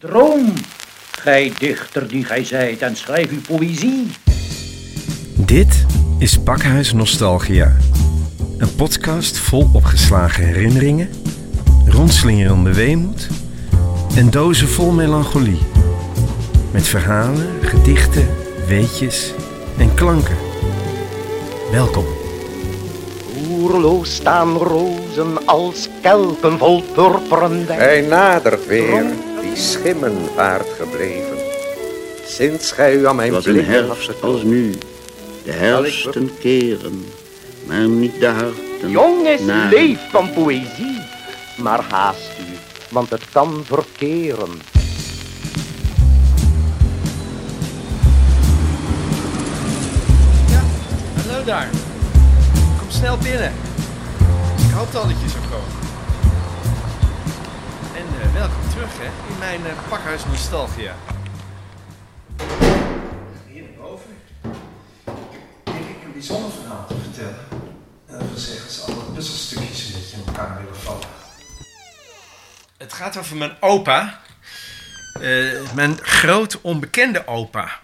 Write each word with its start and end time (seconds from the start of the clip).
Droom, 0.00 0.52
gij 1.10 1.52
dichter 1.58 2.08
die 2.08 2.24
gij 2.24 2.44
zijt, 2.44 2.82
en 2.82 2.96
schrijf 2.96 3.30
uw 3.30 3.40
poëzie. 3.40 4.06
Dit 5.36 5.86
is 6.18 6.38
Pakhuis 6.38 6.92
Nostalgia. 6.92 7.76
Een 8.58 8.74
podcast 8.74 9.38
vol 9.38 9.68
opgeslagen 9.72 10.44
herinneringen, 10.44 11.08
rondslingerende 11.86 12.74
weemoed 12.74 13.28
en 14.16 14.30
dozen 14.30 14.68
vol 14.68 14.90
melancholie. 14.90 15.60
Met 16.72 16.86
verhalen, 16.86 17.48
gedichten, 17.62 18.26
weetjes 18.66 19.32
en 19.78 19.94
klanken. 19.94 20.36
Welkom. 21.70 22.04
Oerloos 23.50 24.14
staan 24.14 24.56
rozen 24.56 25.46
als 25.46 25.88
kelken 26.02 26.58
vol 26.58 26.82
purperen 26.82 27.66
wijn. 27.66 27.80
Hij 27.80 28.00
nadert 28.00 28.66
weer, 28.66 29.04
die 29.48 29.56
schimmenvaart 29.56 30.66
gebleven. 30.80 31.36
Sinds 32.26 32.72
gij 32.72 32.94
u 32.94 33.06
aan 33.06 33.16
mijn 33.16 33.32
Wat 33.32 33.46
een 33.46 33.52
blik 33.52 33.66
herfst 33.66 34.22
als 34.22 34.42
nu. 34.42 34.74
De 35.44 35.52
herfsten 35.52 36.30
keren, 36.38 37.04
maar 37.66 37.88
niet 37.88 38.20
de 38.20 38.26
harten. 38.26 38.90
Jongens, 38.90 39.40
naar- 39.42 39.70
leef 39.70 39.98
van 40.10 40.32
poëzie. 40.32 41.00
Maar 41.56 41.84
haast 41.88 42.30
u, 42.40 42.56
want 42.90 43.10
het 43.10 43.22
kan 43.32 43.62
verkeren. 43.64 44.48
Ja, 50.50 50.62
hallo 51.22 51.44
daar. 51.44 51.68
Kom 52.78 52.90
snel 52.90 53.16
binnen. 53.16 53.52
Ik 54.68 54.74
hoopte 54.74 54.98
al 54.98 55.06
dat 55.06 55.14
je 55.20 55.28
welkom 58.38 58.70
terug 58.70 58.98
hè, 58.98 59.32
in 59.32 59.38
mijn 59.38 59.66
eh, 59.66 59.88
pakhuis 59.88 60.24
Nostalgia. 60.24 60.94
Hier 63.46 63.62
naar 63.62 63.70
boven. 63.80 64.10
Denk 65.64 65.88
ik 65.88 66.04
een 66.04 66.12
bijzonder 66.12 66.50
verhaal 66.50 66.86
te 66.86 66.94
vertellen. 67.02 67.46
En 68.06 68.18
dat 68.18 68.28
wil 68.28 68.38
zeggen, 68.38 68.64
als 68.64 68.82
alle 68.86 69.12
puzzelstukjes 69.14 69.86
een 69.86 70.00
beetje 70.00 70.16
in 70.16 70.22
elkaar 70.26 70.58
willen 70.58 70.76
vallen. 70.76 71.06
Het 72.76 72.92
gaat 72.92 73.16
over 73.16 73.36
mijn 73.36 73.56
opa. 73.60 74.20
Eh, 75.14 75.72
mijn 75.74 75.98
groot 76.02 76.60
onbekende 76.60 77.26
opa. 77.26 77.80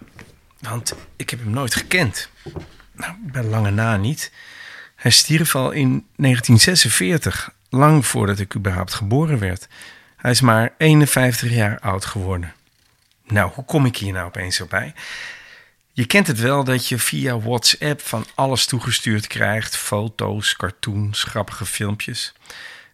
Want 0.59 0.93
ik 1.15 1.29
heb 1.29 1.39
hem 1.39 1.49
nooit 1.49 1.75
gekend. 1.75 2.29
Nou, 2.91 3.13
bij 3.19 3.43
lange 3.43 3.71
na 3.71 3.97
niet. 3.97 4.31
Hij 4.95 5.11
stierf 5.11 5.55
al 5.55 5.71
in 5.71 6.07
1946, 6.15 7.53
lang 7.69 8.05
voordat 8.05 8.39
ik 8.39 8.55
überhaupt 8.55 8.93
geboren 8.93 9.39
werd. 9.39 9.67
Hij 10.25 10.33
is 10.33 10.41
maar 10.41 10.73
51 10.77 11.51
jaar 11.51 11.79
oud 11.79 12.05
geworden. 12.05 12.53
Nou, 13.25 13.51
hoe 13.53 13.65
kom 13.65 13.85
ik 13.85 13.97
hier 13.97 14.13
nou 14.13 14.25
opeens 14.25 14.61
op 14.61 14.69
bij? 14.69 14.93
Je 15.91 16.05
kent 16.05 16.27
het 16.27 16.39
wel 16.39 16.63
dat 16.63 16.87
je 16.87 16.99
via 16.99 17.39
WhatsApp 17.39 18.01
van 18.01 18.25
alles 18.35 18.65
toegestuurd 18.65 19.27
krijgt: 19.27 19.77
foto's, 19.77 20.55
cartoons, 20.55 21.23
grappige 21.23 21.65
filmpjes. 21.65 22.33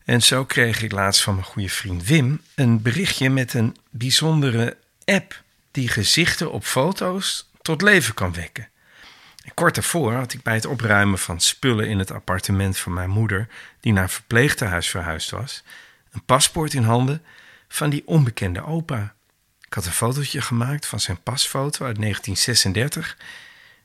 En 0.06 0.22
zo 0.22 0.46
kreeg 0.46 0.82
ik 0.82 0.92
laatst 0.92 1.22
van 1.22 1.34
mijn 1.34 1.46
goede 1.46 1.70
vriend 1.70 2.06
Wim 2.06 2.42
een 2.56 2.82
berichtje 2.82 3.30
met 3.30 3.54
een 3.54 3.78
bijzondere 3.90 4.78
app 5.06 5.42
die 5.72 5.88
gezichten 5.88 6.52
op 6.52 6.64
foto's 6.64 7.50
tot 7.62 7.82
leven 7.82 8.14
kan 8.14 8.34
wekken. 8.34 8.70
En 9.44 9.54
kort 9.54 9.76
daarvoor 9.76 10.14
had 10.14 10.34
ik 10.34 10.44
bij 10.44 10.54
het 10.56 10.66
opruimen 10.66 11.20
van 11.20 11.40
spullen 11.40 11.88
in 11.88 12.00
het 12.00 12.12
appartement 12.12 12.78
van 12.78 12.94
mijn 12.94 13.10
moeder, 13.10 13.48
die 13.80 13.94
naar 13.94 14.10
verpleegtehuis 14.10 14.90
verhuisd 14.90 15.30
was, 15.30 15.64
een 16.12 16.26
paspoort 16.26 16.74
in 16.74 16.84
handen 16.84 17.22
van 17.68 17.90
die 17.90 18.04
onbekende 18.06 18.66
opa. 18.66 19.14
Ik 19.66 19.74
had 19.74 19.86
een 19.86 19.92
fotootje 19.92 20.42
gemaakt 20.42 20.86
van 20.86 21.00
zijn 21.00 21.22
pasfoto 21.24 21.86
uit 21.86 22.00
1936, 22.00 23.18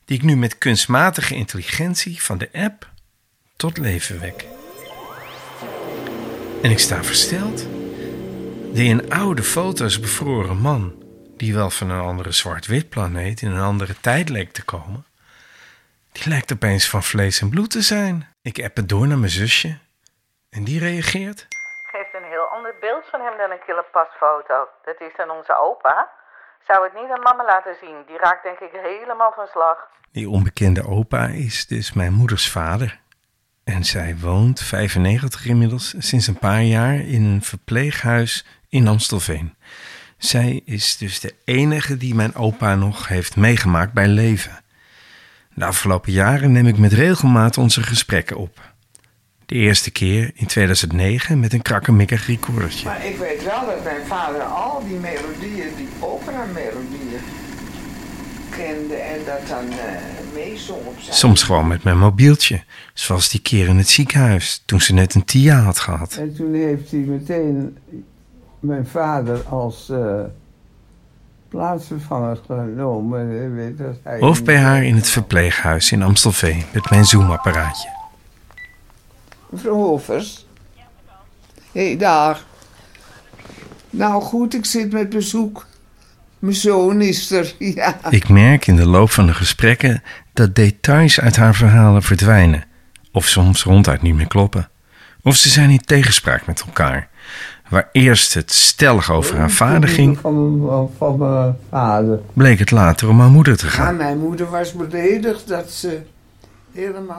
die 0.05 0.17
ik 0.17 0.23
nu 0.23 0.35
met 0.37 0.57
kunstmatige 0.57 1.35
intelligentie 1.35 2.21
van 2.21 2.37
de 2.37 2.49
app 2.53 2.89
tot 3.55 3.77
leven 3.77 4.19
wek. 4.19 4.45
En 6.63 6.71
ik 6.71 6.79
sta 6.79 7.03
versteld. 7.03 7.57
De 8.73 8.83
in 8.83 9.11
oude 9.11 9.43
foto's 9.43 9.99
bevroren 9.99 10.57
man, 10.57 10.93
die 11.37 11.53
wel 11.53 11.69
van 11.69 11.89
een 11.89 12.01
andere 12.01 12.31
zwart-wit 12.31 12.89
planeet 12.89 13.41
in 13.41 13.51
een 13.51 13.61
andere 13.61 13.95
tijd 14.01 14.29
leek 14.29 14.51
te 14.51 14.61
komen, 14.61 15.05
die 16.11 16.27
lijkt 16.27 16.53
opeens 16.53 16.89
van 16.89 17.03
vlees 17.03 17.41
en 17.41 17.49
bloed 17.49 17.69
te 17.69 17.81
zijn. 17.81 18.27
Ik 18.41 18.63
app 18.63 18.75
het 18.75 18.89
door 18.89 19.07
naar 19.07 19.17
mijn 19.17 19.31
zusje 19.31 19.77
en 20.49 20.63
die 20.63 20.79
reageert. 20.79 21.47
Van 23.09 23.21
hem 23.21 23.37
dan 23.37 23.51
een 23.51 23.65
kille 23.65 23.85
pasfoto. 23.91 24.67
Dat 24.83 25.01
is 25.01 25.15
dan 25.17 25.29
onze 25.29 25.55
opa. 25.57 26.09
Zou 26.67 26.83
het 26.83 26.93
niet 26.93 27.11
aan 27.11 27.21
mama 27.21 27.45
laten 27.45 27.75
zien. 27.81 28.03
Die 28.07 28.17
raakt 28.17 28.43
denk 28.43 28.59
ik 28.59 28.71
helemaal 28.71 29.31
van 29.31 29.47
slag. 29.47 29.77
Die 30.11 30.29
onbekende 30.29 30.87
opa 30.87 31.25
is 31.27 31.67
dus 31.67 31.93
mijn 31.93 32.13
moeders 32.13 32.51
vader. 32.51 32.99
En 33.63 33.83
zij 33.83 34.17
woont, 34.21 34.61
95 34.61 35.45
inmiddels, 35.45 35.95
sinds 35.97 36.27
een 36.27 36.39
paar 36.39 36.61
jaar 36.61 36.95
in 36.95 37.23
een 37.25 37.41
verpleeghuis 37.41 38.45
in 38.69 38.87
Amstelveen. 38.87 39.57
Zij 40.17 40.61
is 40.65 40.97
dus 40.97 41.19
de 41.19 41.35
enige 41.45 41.97
die 41.97 42.15
mijn 42.15 42.35
opa 42.35 42.75
nog 42.75 43.07
heeft 43.07 43.35
meegemaakt 43.35 43.93
bij 43.93 44.07
leven. 44.07 44.63
De 45.53 45.65
afgelopen 45.65 46.11
jaren 46.11 46.51
neem 46.51 46.67
ik 46.67 46.77
met 46.77 46.93
regelmaat 46.93 47.57
onze 47.57 47.83
gesprekken 47.83 48.37
op. 48.37 48.59
De 49.47 49.55
eerste 49.55 49.91
keer 49.91 50.31
in 50.33 50.45
2009 50.45 51.39
met 51.39 51.53
een 51.53 51.61
krakkemikkig 51.61 52.27
recordertje. 52.27 52.85
Maar 52.85 53.05
ik 53.05 53.17
weet 53.17 53.43
wel 53.43 53.65
dat 53.65 53.83
mijn 53.83 54.05
vader 54.07 54.41
al 54.41 54.83
die 54.87 54.97
melodieën, 54.97 55.67
die 55.77 55.87
opera-melodieën, 55.99 57.21
kende 58.49 58.95
en 58.95 59.19
dat 59.25 59.47
dan 59.47 59.69
eh 59.69 60.17
meezong 60.33 60.85
op 60.85 60.95
zijn. 60.99 61.15
Soms 61.15 61.43
gewoon 61.43 61.67
met 61.67 61.83
mijn 61.83 61.97
mobieltje, 61.97 62.63
zoals 62.93 63.29
die 63.29 63.41
keer 63.41 63.67
in 63.67 63.77
het 63.77 63.89
ziekenhuis 63.89 64.63
toen 64.65 64.81
ze 64.81 64.93
net 64.93 65.15
een 65.15 65.25
TIA 65.25 65.61
had 65.61 65.79
gehad. 65.79 66.15
En 66.15 66.35
toen 66.35 66.53
heeft 66.53 66.91
hij 66.91 66.99
meteen 66.99 67.77
mijn 68.59 68.87
vader 68.87 69.43
als 69.43 69.89
eh, 69.89 70.19
plaatsvervanger 71.49 72.39
genomen. 72.47 73.55
Weet 73.55 73.77
dat 73.77 73.95
hij 74.03 74.19
Of 74.19 74.43
bij 74.43 74.57
haar 74.57 74.83
in 74.83 74.95
het 74.95 75.09
verpleeghuis 75.09 75.91
in 75.91 76.03
Amstelveen 76.03 76.63
met 76.73 76.89
mijn 76.89 77.05
zoomapparaatje. 77.05 77.96
Mevrouw 79.49 79.73
Hoffers. 79.75 80.45
Hé, 81.71 81.87
hey, 81.87 81.97
dag. 81.97 82.45
Nou 83.89 84.21
goed, 84.21 84.53
ik 84.53 84.65
zit 84.65 84.91
met 84.91 85.09
bezoek. 85.09 85.65
Mijn 86.39 86.55
zoon 86.55 87.01
is 87.01 87.31
er, 87.31 87.53
ja. 87.75 87.97
Ik 88.09 88.29
merk 88.29 88.67
in 88.67 88.75
de 88.75 88.85
loop 88.87 89.11
van 89.11 89.25
de 89.25 89.33
gesprekken 89.33 90.03
dat 90.33 90.55
details 90.55 91.19
uit 91.19 91.35
haar 91.35 91.55
verhalen 91.55 92.03
verdwijnen. 92.03 92.63
Of 93.11 93.25
soms 93.27 93.63
ronduit 93.63 94.01
niet 94.01 94.15
meer 94.15 94.27
kloppen. 94.27 94.69
Of 95.23 95.35
ze 95.35 95.49
zijn 95.49 95.69
in 95.69 95.79
tegenspraak 95.85 96.45
met 96.45 96.61
elkaar. 96.65 97.09
Waar 97.69 97.89
eerst 97.91 98.33
het 98.33 98.51
stellig 98.51 99.11
over 99.11 99.37
haar 99.37 99.51
vader 99.51 99.89
ging, 99.89 100.17
Van, 100.19 100.63
van, 100.67 100.91
van 100.97 101.17
mijn 101.17 101.55
vader. 101.69 102.19
bleek 102.33 102.59
het 102.59 102.71
later 102.71 103.09
om 103.09 103.19
haar 103.19 103.29
moeder 103.29 103.57
te 103.57 103.67
gaan. 103.67 103.95
mijn 103.95 104.17
moeder 104.19 104.49
was 104.49 104.73
beledigd 104.73 105.47
dat 105.47 105.71
ze. 105.71 106.01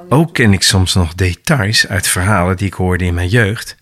Ook 0.09 0.35
ken 0.35 0.53
ik 0.53 0.63
soms 0.63 0.95
nog 0.95 1.15
details 1.15 1.87
uit 1.87 2.07
verhalen 2.07 2.57
die 2.57 2.67
ik 2.67 2.75
hoorde 2.75 3.05
in 3.05 3.15
mijn 3.15 3.29
jeugd, 3.29 3.77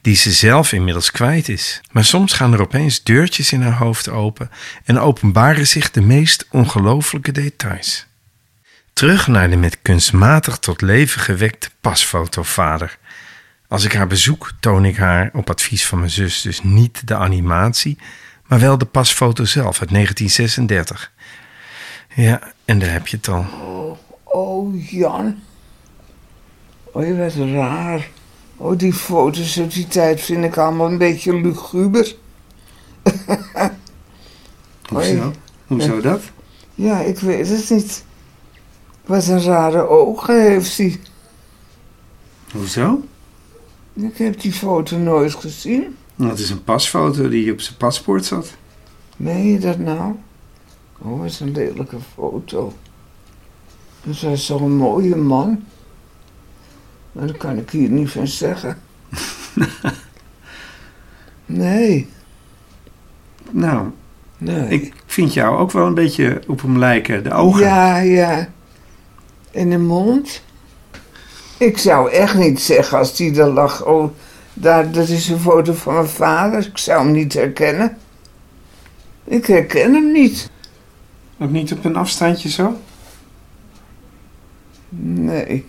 die 0.00 0.16
ze 0.16 0.32
zelf 0.32 0.72
inmiddels 0.72 1.10
kwijt 1.10 1.48
is. 1.48 1.80
Maar 1.90 2.04
soms 2.04 2.32
gaan 2.32 2.52
er 2.52 2.60
opeens 2.60 3.02
deurtjes 3.02 3.52
in 3.52 3.62
haar 3.62 3.78
hoofd 3.78 4.08
open 4.08 4.50
en 4.84 4.98
openbaren 4.98 5.66
zich 5.66 5.90
de 5.90 6.00
meest 6.00 6.46
ongelooflijke 6.50 7.32
details. 7.32 8.06
Terug 8.92 9.26
naar 9.26 9.50
de 9.50 9.56
met 9.56 9.78
kunstmatig 9.82 10.58
tot 10.58 10.80
leven 10.80 11.20
gewekte 11.20 11.70
pasfotovader. 11.80 12.98
Als 13.68 13.84
ik 13.84 13.92
haar 13.92 14.06
bezoek, 14.06 14.52
toon 14.60 14.84
ik 14.84 14.96
haar 14.96 15.30
op 15.32 15.50
advies 15.50 15.86
van 15.86 15.98
mijn 15.98 16.10
zus 16.10 16.40
dus 16.40 16.62
niet 16.62 17.06
de 17.06 17.16
animatie, 17.16 17.98
maar 18.46 18.60
wel 18.60 18.78
de 18.78 18.84
pasfoto 18.84 19.44
zelf 19.44 19.80
uit 19.80 19.90
1936. 19.90 21.12
Ja, 22.14 22.52
en 22.64 22.78
daar 22.78 22.92
heb 22.92 23.06
je 23.06 23.16
het 23.16 23.28
al. 23.28 23.46
Oh, 24.28 24.90
Jan. 24.90 25.36
Oh, 26.92 27.06
je 27.06 27.16
wat 27.16 27.34
raar. 27.34 28.10
Oh, 28.56 28.78
die 28.78 28.92
foto's 28.92 29.58
uit 29.58 29.72
die 29.72 29.86
tijd 29.86 30.20
vind 30.20 30.44
ik 30.44 30.56
allemaal 30.56 30.86
een 30.86 30.98
beetje 30.98 31.40
luguber. 31.40 32.16
Hoezo? 34.92 35.32
Hoezo 35.66 36.00
dat? 36.00 36.20
Ja, 36.74 37.00
ik 37.00 37.18
weet 37.18 37.48
het 37.48 37.70
niet. 37.70 38.04
Wat 39.06 39.26
een 39.26 39.42
rare 39.42 39.88
ogen 39.88 40.42
heeft 40.42 40.76
hij. 40.76 41.00
Hoezo? 42.52 43.02
Ik 43.92 44.18
heb 44.18 44.40
die 44.40 44.52
foto 44.52 44.96
nooit 44.98 45.34
gezien. 45.34 45.96
Nou, 46.14 46.30
het 46.30 46.38
is 46.38 46.50
een 46.50 46.64
pasfoto 46.64 47.28
die 47.28 47.52
op 47.52 47.60
zijn 47.60 47.76
paspoort 47.76 48.24
zat. 48.24 48.56
Meen 49.16 49.46
je 49.46 49.58
dat 49.58 49.78
nou? 49.78 50.14
Oh, 50.98 51.20
wat 51.20 51.38
een 51.40 51.52
lelijke 51.52 51.96
foto. 52.14 52.72
Dat 54.04 54.20
was 54.20 54.46
zo'n 54.46 54.76
mooie 54.76 55.16
man. 55.16 55.64
Maar 57.12 57.26
daar 57.26 57.36
kan 57.36 57.58
ik 57.58 57.70
hier 57.70 57.88
niet 57.88 58.10
van 58.10 58.26
zeggen. 58.26 58.78
nee. 61.46 62.08
Nou, 63.50 63.88
Nee. 64.38 64.68
ik 64.68 64.92
vind 65.06 65.34
jou 65.34 65.58
ook 65.58 65.70
wel 65.70 65.86
een 65.86 65.94
beetje 65.94 66.40
op 66.46 66.62
hem 66.62 66.78
lijken. 66.78 67.24
De 67.24 67.32
ogen. 67.32 67.60
Ja, 67.60 67.96
ja. 67.98 68.48
En 69.50 69.70
de 69.70 69.78
mond? 69.78 70.42
Ik 71.58 71.78
zou 71.78 72.10
echt 72.10 72.34
niet 72.34 72.60
zeggen 72.60 72.98
als 72.98 73.16
die 73.16 73.40
er 73.40 73.48
lag. 73.52 73.84
Oh, 73.84 74.10
daar, 74.54 74.90
dat 74.90 75.08
is 75.08 75.28
een 75.28 75.38
foto 75.40 75.72
van 75.72 75.94
mijn 75.94 76.06
vader. 76.06 76.66
Ik 76.66 76.78
zou 76.78 77.02
hem 77.04 77.12
niet 77.12 77.32
herkennen. 77.32 77.96
Ik 79.24 79.46
herken 79.46 79.94
hem 79.94 80.12
niet. 80.12 80.50
Ook 81.38 81.50
niet 81.50 81.72
op 81.72 81.84
een 81.84 81.96
afstandje 81.96 82.48
zo? 82.48 82.80
Nee. 84.88 85.66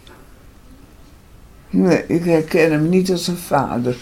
Nee, 1.70 2.08
ik 2.08 2.24
herken 2.24 2.72
hem 2.72 2.90
niet 2.90 3.12
als 3.12 3.28
een 3.28 3.38
vader. 3.38 3.96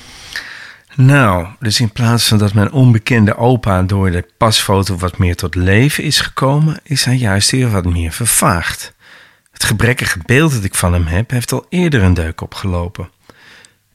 Nou, 0.96 1.48
dus 1.60 1.80
in 1.80 1.92
plaats 1.92 2.28
van 2.28 2.38
dat 2.38 2.54
mijn 2.54 2.72
onbekende 2.72 3.36
opa 3.36 3.84
door 3.84 4.12
de 4.12 4.28
pasfoto 4.38 4.98
wat 4.98 5.18
meer 5.18 5.36
tot 5.36 5.56
leven 5.56 6.04
is 6.04 6.20
gekomen, 6.20 6.80
is 6.84 7.06
hij 7.06 7.16
juist 7.16 7.52
weer 7.52 7.72
wat 7.72 7.86
meer 7.86 8.12
vervaagd. 8.12 8.94
Het 9.52 9.64
gebrekkige 9.64 10.20
beeld 10.26 10.52
dat 10.52 10.64
ik 10.64 10.76
van 10.76 10.94
hem 10.94 11.06
heb, 11.06 11.30
heeft 11.30 11.52
al 11.52 11.66
eerder 11.70 12.04
een 12.04 12.14
deuk 12.14 12.42
opgelopen. 12.42 13.10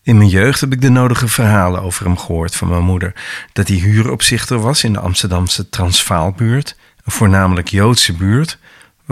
In 0.03 0.17
mijn 0.17 0.29
jeugd 0.29 0.61
heb 0.61 0.73
ik 0.73 0.81
de 0.81 0.89
nodige 0.89 1.29
verhalen 1.29 1.83
over 1.83 2.05
hem 2.05 2.19
gehoord 2.19 2.57
van 2.57 2.69
mijn 2.69 2.83
moeder. 2.83 3.15
Dat 3.53 3.69
hij 3.69 3.77
huuropzichter 3.77 4.59
was 4.59 4.85
in 4.85 4.93
de 4.93 5.01
Amsterdamse 5.01 5.69
Transvaalbuurt, 5.69 6.77
een 7.05 7.13
voornamelijk 7.13 7.69
Joodse 7.69 8.13
buurt, 8.13 8.59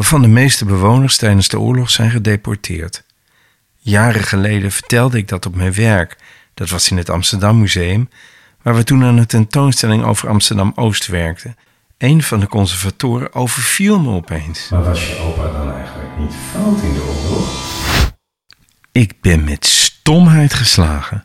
waarvan 0.00 0.22
de 0.22 0.28
meeste 0.28 0.64
bewoners 0.64 1.16
tijdens 1.16 1.48
de 1.48 1.60
oorlog 1.60 1.90
zijn 1.90 2.10
gedeporteerd. 2.10 3.04
Jaren 3.76 4.22
geleden 4.22 4.72
vertelde 4.72 5.18
ik 5.18 5.28
dat 5.28 5.46
op 5.46 5.54
mijn 5.54 5.72
werk. 5.72 6.16
Dat 6.54 6.70
was 6.70 6.90
in 6.90 6.96
het 6.96 7.10
Amsterdam 7.10 7.58
Museum, 7.58 8.08
waar 8.62 8.74
we 8.74 8.84
toen 8.84 9.04
aan 9.04 9.18
een 9.18 9.26
tentoonstelling 9.26 10.04
over 10.04 10.28
Amsterdam 10.28 10.72
Oost 10.74 11.06
werkten. 11.06 11.56
Een 11.98 12.22
van 12.22 12.40
de 12.40 12.46
conservatoren 12.46 13.34
overviel 13.34 14.00
me 14.00 14.10
opeens. 14.10 14.68
Maar 14.68 14.82
was 14.82 15.08
je 15.08 15.16
opa 15.16 15.52
dan 15.52 15.72
eigenlijk 15.72 16.18
niet 16.18 16.34
fout 16.52 16.82
in 16.82 16.92
de 16.92 17.02
oorlog? 17.02 18.12
Ik 18.92 19.20
ben 19.20 19.44
met 19.44 19.66
stomheid 19.66 20.54
geslagen. 20.54 21.24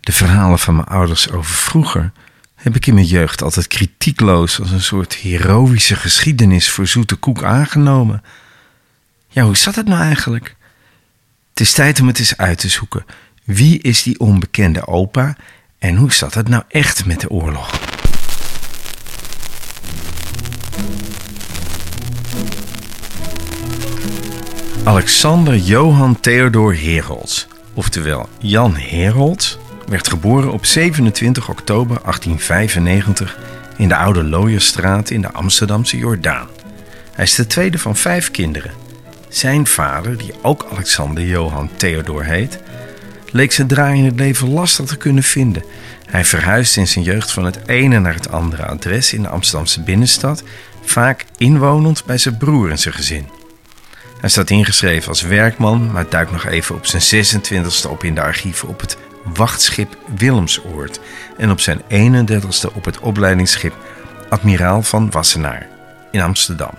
De 0.00 0.12
verhalen 0.12 0.58
van 0.58 0.74
mijn 0.74 0.88
ouders 0.88 1.30
over 1.30 1.54
vroeger 1.54 2.12
heb 2.58 2.76
ik 2.76 2.86
in 2.86 2.94
mijn 2.94 3.06
jeugd 3.06 3.42
altijd 3.42 3.66
kritiekloos 3.66 4.60
als 4.60 4.70
een 4.70 4.82
soort 4.82 5.14
heroïsche 5.14 5.96
geschiedenis 5.96 6.70
voor 6.70 6.86
zoete 6.86 7.14
koek 7.14 7.42
aangenomen. 7.42 8.22
Ja, 9.28 9.42
hoe 9.42 9.56
zat 9.56 9.74
het 9.74 9.86
nou 9.86 10.02
eigenlijk? 10.02 10.56
Het 11.50 11.60
is 11.60 11.72
tijd 11.72 12.00
om 12.00 12.06
het 12.06 12.18
eens 12.18 12.36
uit 12.36 12.58
te 12.58 12.68
zoeken. 12.68 13.04
Wie 13.44 13.78
is 13.82 14.02
die 14.02 14.18
onbekende 14.18 14.86
opa 14.86 15.36
en 15.78 15.96
hoe 15.96 16.12
zat 16.12 16.34
het 16.34 16.48
nou 16.48 16.62
echt 16.68 17.06
met 17.06 17.20
de 17.20 17.30
oorlog? 17.30 17.80
Alexander 24.84 25.56
Johan 25.56 26.20
Theodor 26.20 26.76
Herolds, 26.80 27.46
oftewel 27.74 28.28
Jan 28.38 28.76
Herolds, 28.76 29.58
werd 29.88 30.08
geboren 30.08 30.52
op 30.52 30.66
27 30.66 31.48
oktober 31.48 32.00
1895 32.02 33.38
in 33.76 33.88
de 33.88 33.96
Oude 33.96 34.24
Looierstraat 34.24 35.10
in 35.10 35.20
de 35.20 35.32
Amsterdamse 35.32 35.96
Jordaan. 35.96 36.48
Hij 37.12 37.24
is 37.24 37.34
de 37.34 37.46
tweede 37.46 37.78
van 37.78 37.96
vijf 37.96 38.30
kinderen. 38.30 38.72
Zijn 39.28 39.66
vader, 39.66 40.18
die 40.18 40.32
ook 40.42 40.66
Alexander 40.70 41.24
Johan 41.24 41.70
Theodor 41.76 42.24
heet, 42.24 42.58
leek 43.30 43.52
zijn 43.52 43.68
draai 43.68 43.98
in 43.98 44.04
het 44.04 44.18
leven 44.18 44.48
lastig 44.48 44.86
te 44.86 44.96
kunnen 44.96 45.22
vinden. 45.22 45.64
Hij 46.06 46.24
verhuisde 46.24 46.80
in 46.80 46.88
zijn 46.88 47.04
jeugd 47.04 47.32
van 47.32 47.44
het 47.44 47.58
ene 47.66 47.98
naar 47.98 48.14
het 48.14 48.30
andere 48.30 48.66
adres 48.66 49.12
in 49.12 49.22
de 49.22 49.28
Amsterdamse 49.28 49.80
binnenstad, 49.80 50.42
vaak 50.84 51.24
inwonend 51.36 52.04
bij 52.04 52.18
zijn 52.18 52.36
broer 52.36 52.70
en 52.70 52.78
zijn 52.78 52.94
gezin. 52.94 53.28
Hij 54.20 54.28
staat 54.28 54.50
ingeschreven 54.50 55.08
als 55.08 55.22
werkman, 55.22 55.92
maar 55.92 56.08
duikt 56.08 56.32
nog 56.32 56.46
even 56.46 56.74
op 56.74 56.86
zijn 56.86 57.26
26e 57.26 57.90
op 57.90 58.04
in 58.04 58.14
de 58.14 58.22
archieven 58.22 58.68
op 58.68 58.80
het 58.80 58.96
wachtschip 59.34 59.96
Willemsoord 60.16 61.00
en 61.36 61.50
op 61.50 61.60
zijn 61.60 61.80
31ste 61.82 62.74
op 62.74 62.84
het 62.84 62.98
opleidingsschip 62.98 63.74
Admiraal 64.28 64.82
van 64.82 65.10
Wassenaar 65.10 65.66
in 66.10 66.20
Amsterdam. 66.20 66.74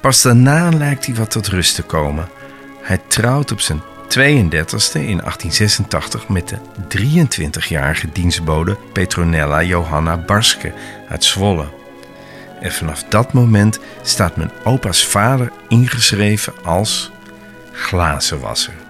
Pas 0.00 0.22
daarna 0.22 0.68
lijkt 0.68 1.06
hij 1.06 1.14
wat 1.14 1.30
tot 1.30 1.46
rust 1.46 1.74
te 1.74 1.82
komen. 1.82 2.28
Hij 2.82 3.00
trouwt 3.08 3.52
op 3.52 3.60
zijn 3.60 3.80
32e 4.08 4.92
in 4.92 5.18
1886 5.18 6.28
met 6.28 6.48
de 6.48 6.58
23-jarige 6.88 8.08
dienstbode 8.12 8.76
Petronella 8.92 9.62
Johanna 9.62 10.16
Barske 10.16 10.72
uit 11.08 11.24
Zwolle. 11.24 11.66
En 12.60 12.72
vanaf 12.72 13.02
dat 13.02 13.32
moment 13.32 13.78
staat 14.02 14.36
mijn 14.36 14.50
opa's 14.64 15.04
vader 15.04 15.52
ingeschreven 15.68 16.52
als 16.64 17.10
glazenwasser. 17.72 18.85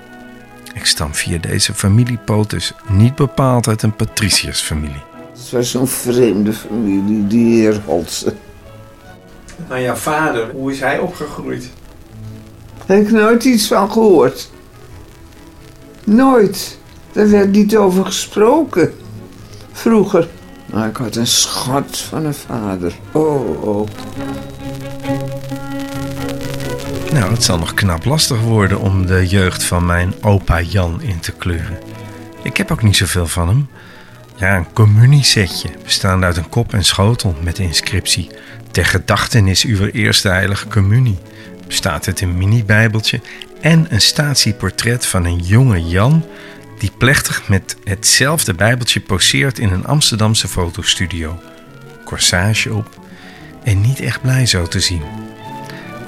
Ik 0.76 0.84
stam 0.84 1.14
via 1.14 1.38
deze 1.38 1.74
familiepoot 1.74 2.50
dus 2.50 2.72
niet 2.88 3.14
bepaald 3.14 3.68
uit 3.68 3.82
een 3.82 3.96
patriciërsfamilie. 3.96 5.02
Het 5.32 5.50
was 5.50 5.70
zo'n 5.70 5.86
vreemde 5.86 6.52
familie, 6.52 7.26
die 7.26 7.60
heer 7.60 7.80
Holtsen. 7.84 8.38
Maar 9.68 9.80
jouw 9.80 9.94
vader, 9.94 10.50
hoe 10.50 10.72
is 10.72 10.80
hij 10.80 10.98
opgegroeid? 10.98 11.70
Heb 12.86 13.02
ik 13.02 13.10
nooit 13.10 13.44
iets 13.44 13.66
van 13.66 13.90
gehoord. 13.90 14.50
Nooit. 16.04 16.78
Daar 17.12 17.30
werd 17.30 17.50
niet 17.50 17.76
over 17.76 18.04
gesproken. 18.04 18.94
Vroeger. 19.72 20.28
Maar 20.66 20.88
ik 20.88 20.96
had 20.96 21.16
een 21.16 21.26
schat 21.26 21.98
van 21.98 22.24
een 22.24 22.34
vader. 22.34 22.92
Oh, 23.12 23.64
oh. 23.64 23.88
Nou, 27.16 27.32
het 27.32 27.44
zal 27.44 27.58
nog 27.58 27.74
knap 27.74 28.04
lastig 28.04 28.40
worden 28.40 28.80
om 28.80 29.06
de 29.06 29.26
jeugd 29.26 29.64
van 29.64 29.86
mijn 29.86 30.14
opa 30.20 30.60
Jan 30.60 31.02
in 31.02 31.20
te 31.20 31.32
kleuren. 31.32 31.78
Ik 32.42 32.56
heb 32.56 32.70
ook 32.70 32.82
niet 32.82 32.96
zoveel 32.96 33.26
van 33.26 33.48
hem. 33.48 33.68
Ja, 34.36 34.56
een 34.56 34.72
communiesetje, 34.72 35.68
bestaande 35.82 36.26
uit 36.26 36.36
een 36.36 36.48
kop 36.48 36.72
en 36.74 36.84
schotel 36.84 37.36
met 37.42 37.56
de 37.56 37.62
inscriptie 37.62 38.30
Ter 38.70 38.86
gedachtenis 38.86 39.64
uw 39.64 39.86
eerste 39.86 40.28
heilige 40.28 40.68
communie. 40.68 41.18
Bestaat 41.66 42.06
uit 42.06 42.20
een 42.20 42.36
mini-bijbeltje 42.36 43.20
en 43.60 43.86
een 43.88 44.00
statieportret 44.00 45.06
van 45.06 45.24
een 45.24 45.38
jonge 45.38 45.88
Jan 45.88 46.24
die 46.78 46.92
plechtig 46.98 47.48
met 47.48 47.76
hetzelfde 47.84 48.54
bijbeltje 48.54 49.00
poseert 49.00 49.58
in 49.58 49.70
een 49.70 49.86
Amsterdamse 49.86 50.48
fotostudio. 50.48 51.40
Corsage 52.04 52.74
op 52.74 53.00
en 53.64 53.80
niet 53.80 54.00
echt 54.00 54.22
blij 54.22 54.46
zo 54.46 54.66
te 54.66 54.80
zien. 54.80 55.02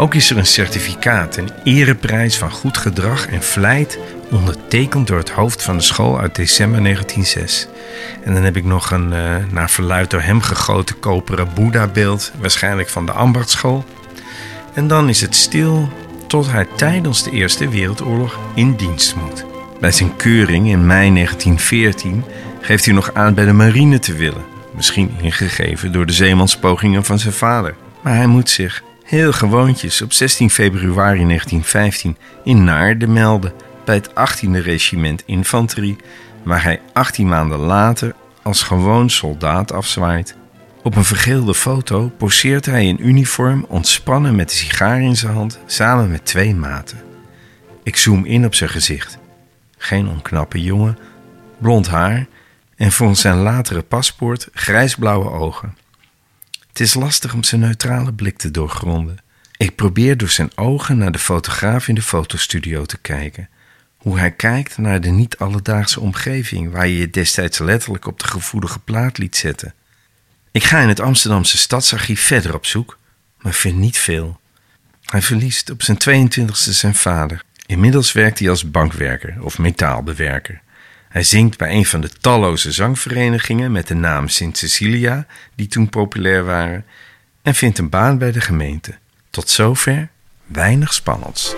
Ook 0.01 0.15
is 0.15 0.31
er 0.31 0.37
een 0.37 0.47
certificaat, 0.47 1.37
een 1.37 1.51
ereprijs 1.65 2.39
van 2.39 2.51
goed 2.51 2.77
gedrag 2.77 3.29
en 3.29 3.43
vlijt, 3.43 3.99
ondertekend 4.31 5.07
door 5.07 5.19
het 5.19 5.31
hoofd 5.31 5.63
van 5.63 5.77
de 5.77 5.83
school 5.83 6.21
uit 6.21 6.35
december 6.35 6.83
1906. 6.83 7.69
En 8.25 8.35
dan 8.35 8.43
heb 8.43 8.57
ik 8.57 8.65
nog 8.65 8.91
een 8.91 9.13
eh, 9.13 9.37
naar 9.51 9.71
verluid 9.71 10.11
door 10.11 10.21
hem 10.21 10.41
gegoten 10.41 10.99
koperen 10.99 11.49
Boeddha-beeld, 11.55 12.33
waarschijnlijk 12.41 12.89
van 12.89 13.07
de 13.07 13.13
ambachtschool. 13.13 13.85
En 14.75 14.89
dan 14.89 15.09
is 15.09 15.21
het 15.21 15.35
stil 15.35 15.89
tot 16.27 16.51
hij 16.51 16.67
tijdens 16.77 17.23
de 17.23 17.31
Eerste 17.31 17.69
Wereldoorlog 17.69 18.39
in 18.55 18.75
dienst 18.75 19.17
moet. 19.17 19.45
Bij 19.81 19.93
zijn 19.93 20.17
keuring 20.17 20.69
in 20.69 20.87
mei 20.87 21.13
1914 21.13 22.25
geeft 22.61 22.85
hij 22.85 22.95
nog 22.95 23.15
aan 23.15 23.35
bij 23.35 23.45
de 23.45 23.53
marine 23.53 23.99
te 23.99 24.15
willen, 24.15 24.45
misschien 24.75 25.11
ingegeven 25.21 25.93
door 25.93 26.07
de 26.07 26.13
zeemanspogingen 26.13 27.05
van 27.05 27.19
zijn 27.19 27.35
vader. 27.35 27.75
Maar 28.03 28.17
hij 28.17 28.27
moet 28.27 28.51
zich 28.51 28.83
heel 29.09 29.33
gewoontjes 29.33 30.03
op 30.03 30.13
16 30.13 30.51
februari 30.51 31.25
1915 31.25 32.17
in 32.45 32.65
Naarden 32.65 33.13
melden 33.13 33.53
bij 33.85 33.95
het 33.95 34.11
18e 34.11 34.63
regiment 34.63 35.23
infanterie, 35.27 35.97
waar 36.43 36.63
hij 36.63 36.81
18 36.93 37.29
maanden 37.29 37.59
later 37.59 38.15
als 38.43 38.63
gewoon 38.63 39.11
soldaat 39.11 39.73
afzwaait. 39.73 40.37
Op 40.83 40.97
een 40.97 41.05
vergeelde 41.05 41.55
foto 41.55 42.13
poseert 42.19 42.67
hij 42.67 42.87
in 42.87 43.07
uniform 43.07 43.65
ontspannen 43.69 44.37
met 44.37 44.49
de 44.49 44.55
sigaar 44.55 45.01
in 45.01 45.17
zijn 45.17 45.35
hand 45.35 45.59
samen 45.67 46.11
met 46.11 46.25
twee 46.25 46.55
maten. 46.55 46.99
Ik 47.83 47.97
zoom 47.97 48.25
in 48.25 48.45
op 48.45 48.55
zijn 48.55 48.71
gezicht. 48.71 49.19
Geen 49.79 50.09
onknappe 50.09 50.63
jongen, 50.63 50.99
blond 51.59 51.89
haar 51.89 52.27
en 52.77 52.93
volgens 52.93 53.21
zijn 53.21 53.37
latere 53.37 53.83
paspoort 53.83 54.49
grijsblauwe 54.53 55.31
ogen. 55.31 55.77
Het 56.79 56.87
is 56.87 56.95
lastig 56.95 57.35
om 57.35 57.45
zijn 57.45 57.61
neutrale 57.61 58.13
blik 58.13 58.39
te 58.39 58.51
doorgronden. 58.51 59.19
Ik 59.57 59.75
probeer 59.75 60.17
door 60.17 60.29
zijn 60.29 60.51
ogen 60.55 60.99
naar 60.99 61.13
de 61.13 61.19
fotograaf 61.19 61.89
in 61.89 61.95
de 61.95 62.03
fotostudio 62.03 62.85
te 62.85 62.99
kijken. 62.99 63.49
Hoe 63.97 64.19
hij 64.19 64.31
kijkt 64.31 64.79
naar 64.79 65.01
de 65.01 65.09
niet-alledaagse 65.09 66.01
omgeving 66.01 66.73
waar 66.73 66.87
je 66.87 66.99
je 66.99 67.11
destijds 67.11 67.59
letterlijk 67.59 68.07
op 68.07 68.21
de 68.21 68.27
gevoelige 68.27 68.79
plaat 68.79 69.19
liet 69.19 69.37
zetten. 69.37 69.75
Ik 70.51 70.65
ga 70.65 70.81
in 70.81 70.89
het 70.89 71.01
Amsterdamse 71.01 71.59
stadsarchief 71.59 72.21
verder 72.21 72.55
op 72.55 72.67
zoek, 72.67 72.99
maar 73.39 73.55
vind 73.55 73.77
niet 73.77 73.99
veel. 73.99 74.41
Hij 75.05 75.23
verliest 75.23 75.71
op 75.71 75.83
zijn 75.83 76.31
22e 76.31 76.53
zijn 76.53 76.95
vader. 76.95 77.43
Inmiddels 77.67 78.13
werkt 78.13 78.39
hij 78.39 78.51
als 78.51 78.71
bankwerker 78.71 79.37
of 79.41 79.59
metaalbewerker. 79.59 80.61
Hij 81.09 81.23
zingt 81.23 81.59
bij 81.59 81.71
een 81.71 81.87
van 81.87 82.01
de 82.01 82.11
talloze 82.21 82.73
zangverenigingen 82.73 83.73
met 83.73 83.87
de 83.87 83.95
naam 83.95 84.29
Sint 84.29 84.59
Cecilia, 84.59 85.27
die 85.55 85.67
toen 85.67 85.89
populair 85.89 86.45
waren, 86.45 86.85
en 87.43 87.55
vindt 87.55 87.79
een 87.79 87.89
baan 87.89 88.19
bij 88.19 88.33
de 88.33 88.41
gemeente. 88.41 88.95
Tot 89.31 89.51
zover 89.51 90.09
weinig 90.47 90.95
spannends. 90.95 91.55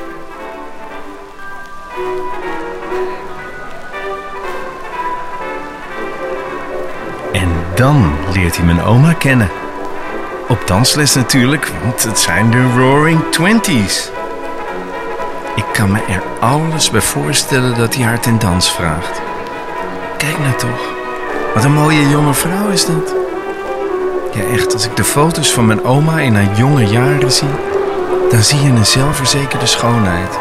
En 7.33 7.49
dan 7.75 8.17
leert 8.33 8.57
hij 8.57 8.65
mijn 8.65 8.83
oma 8.83 9.13
kennen. 9.13 9.51
Op 10.49 10.67
dansles 10.67 11.15
natuurlijk, 11.15 11.67
want 11.83 12.03
het 12.03 12.19
zijn 12.19 12.51
de 12.51 12.63
Roaring 12.63 13.23
Twenties. 13.31 14.11
Ik 15.57 15.65
kan 15.73 15.91
me 15.91 16.05
er 16.05 16.23
alles 16.41 16.91
bij 16.91 17.01
voorstellen 17.01 17.77
dat 17.77 17.95
hij 17.95 18.05
haar 18.05 18.21
ten 18.21 18.39
dans 18.39 18.73
vraagt. 18.73 19.30
Kijk 20.21 20.39
nou 20.39 20.57
toch, 20.57 20.89
wat 21.55 21.65
een 21.65 21.73
mooie 21.73 22.09
jonge 22.09 22.35
vrouw 22.35 22.69
is 22.69 22.87
dat. 22.87 23.15
Ja, 24.35 24.43
echt, 24.53 24.73
als 24.73 24.85
ik 24.85 24.97
de 24.97 25.05
foto's 25.05 25.53
van 25.53 25.67
mijn 25.67 25.85
oma 25.85 26.21
in 26.21 26.35
haar 26.35 26.57
jonge 26.57 26.85
jaren 26.85 27.33
zie, 27.33 27.49
dan 28.31 28.43
zie 28.43 28.61
je 28.61 28.69
een 28.69 28.87
zelfverzekerde 28.87 29.67
schoonheid. 29.67 30.39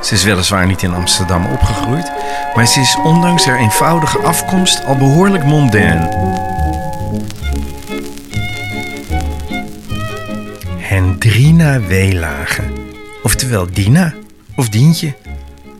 Ze 0.00 0.14
is 0.14 0.24
weliswaar 0.24 0.66
niet 0.66 0.82
in 0.82 0.94
Amsterdam 0.94 1.46
opgegroeid, 1.46 2.12
maar 2.54 2.66
ze 2.66 2.80
is 2.80 2.98
ondanks 3.04 3.44
haar 3.44 3.58
eenvoudige 3.58 4.18
afkomst 4.18 4.84
al 4.84 4.96
behoorlijk 4.96 5.44
modern. 5.44 6.08
Hendrina 10.78 11.80
Weelage, 11.80 12.62
oftewel 13.22 13.66
Dina 13.72 14.14
of 14.56 14.68
Dientje. 14.68 15.14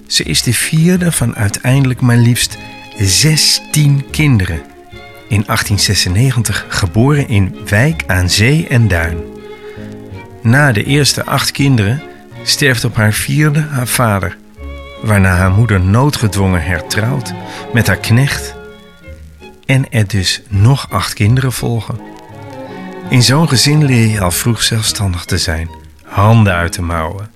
Ze 0.07 0.23
is 0.23 0.43
de 0.43 0.55
vierde 0.55 1.13
van 1.13 1.37
uiteindelijk 1.37 2.01
maar 2.01 2.17
liefst 2.17 2.59
16 3.03 4.11
kinderen. 4.11 4.61
In 5.29 5.43
1896 5.47 6.67
geboren 6.69 7.29
in 7.29 7.57
Wijk 7.69 8.05
aan 8.07 8.31
Zee 8.31 8.67
en 8.69 8.89
Duin. 8.89 9.19
Na 10.43 10.73
de 10.73 10.85
eerste 10.85 11.25
acht 11.25 11.51
kinderen 11.51 12.03
sterft 12.43 12.85
op 12.85 12.97
haar 12.97 13.13
vierde 13.13 13.61
haar 13.61 13.87
vader, 13.87 14.37
waarna 15.03 15.37
haar 15.37 15.51
moeder 15.51 15.81
noodgedwongen 15.81 16.63
hertrouwt 16.63 17.35
met 17.73 17.87
haar 17.87 17.97
knecht 17.99 18.55
en 19.67 19.91
er 19.91 20.07
dus 20.07 20.43
nog 20.49 20.91
acht 20.91 21.15
kinderen 21.15 21.53
volgen. 21.53 22.01
In 23.09 23.23
zo'n 23.23 23.49
gezin 23.49 23.85
leer 23.85 24.07
je 24.07 24.21
al 24.21 24.31
vroeg 24.31 24.63
zelfstandig 24.63 25.25
te 25.25 25.39
zijn, 25.39 25.71
handen 26.05 26.55
uit 26.55 26.75
de 26.75 26.83
mouwen. 26.83 27.31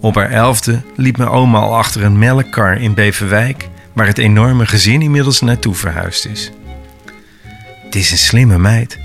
Op 0.00 0.14
haar 0.14 0.30
elfde 0.30 0.82
liep 0.96 1.16
mijn 1.16 1.30
oma 1.30 1.58
al 1.58 1.76
achter 1.76 2.04
een 2.04 2.18
melkkar 2.18 2.80
in 2.80 2.94
Beverwijk, 2.94 3.68
waar 3.98 4.06
het 4.06 4.18
enorme 4.18 4.66
gezin 4.66 5.02
inmiddels 5.02 5.40
naartoe 5.40 5.74
verhuisd 5.74 6.26
is. 6.26 6.50
Het 7.84 7.94
is 7.94 8.10
een 8.10 8.18
slimme 8.18 8.58
meid, 8.58 8.98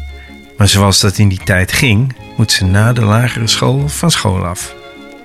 maar 0.57 0.67
zoals 0.67 0.99
dat 0.99 1.17
in 1.17 1.29
die 1.29 1.41
tijd 1.43 1.71
ging, 1.71 2.15
moet 2.37 2.51
ze 2.51 2.65
na 2.65 2.93
de 2.93 3.01
lagere 3.01 3.47
school 3.47 3.89
van 3.89 4.11
school 4.11 4.45
af. 4.45 4.75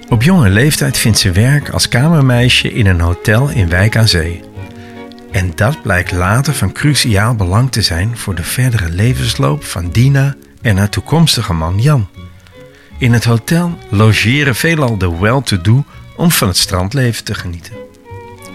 Op 0.08 0.22
jonge 0.22 0.48
leeftijd 0.48 0.96
vindt 0.96 1.18
ze 1.18 1.32
werk 1.32 1.70
als 1.70 1.88
kamermeisje 1.88 2.72
in 2.72 2.86
een 2.86 3.00
hotel 3.00 3.48
in 3.48 3.68
Wijk 3.68 3.96
aan 3.96 4.08
Zee. 4.08 4.42
En 5.30 5.52
dat 5.54 5.82
blijkt 5.82 6.12
later 6.12 6.54
van 6.54 6.72
cruciaal 6.72 7.34
belang 7.34 7.72
te 7.72 7.82
zijn 7.82 8.18
voor 8.18 8.34
de 8.34 8.42
verdere 8.42 8.88
levensloop 8.88 9.64
van 9.64 9.90
Dina 9.90 10.34
en 10.62 10.76
haar 10.76 10.88
toekomstige 10.88 11.52
man 11.52 11.80
Jan. 11.80 12.08
In 12.98 13.12
het 13.12 13.24
hotel 13.24 13.78
logeren 13.88 14.54
veelal 14.54 14.98
de 14.98 15.18
well-to-do 15.18 15.84
om 16.16 16.30
van 16.30 16.48
het 16.48 16.56
strandleven 16.56 17.24
te 17.24 17.34
genieten. 17.34 17.87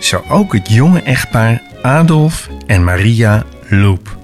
Zo 0.03 0.23
ook 0.29 0.53
het 0.53 0.69
jonge 0.69 1.01
echtpaar 1.01 1.61
Adolf 1.81 2.49
en 2.67 2.83
Maria 2.83 3.43
Loop. 3.69 4.17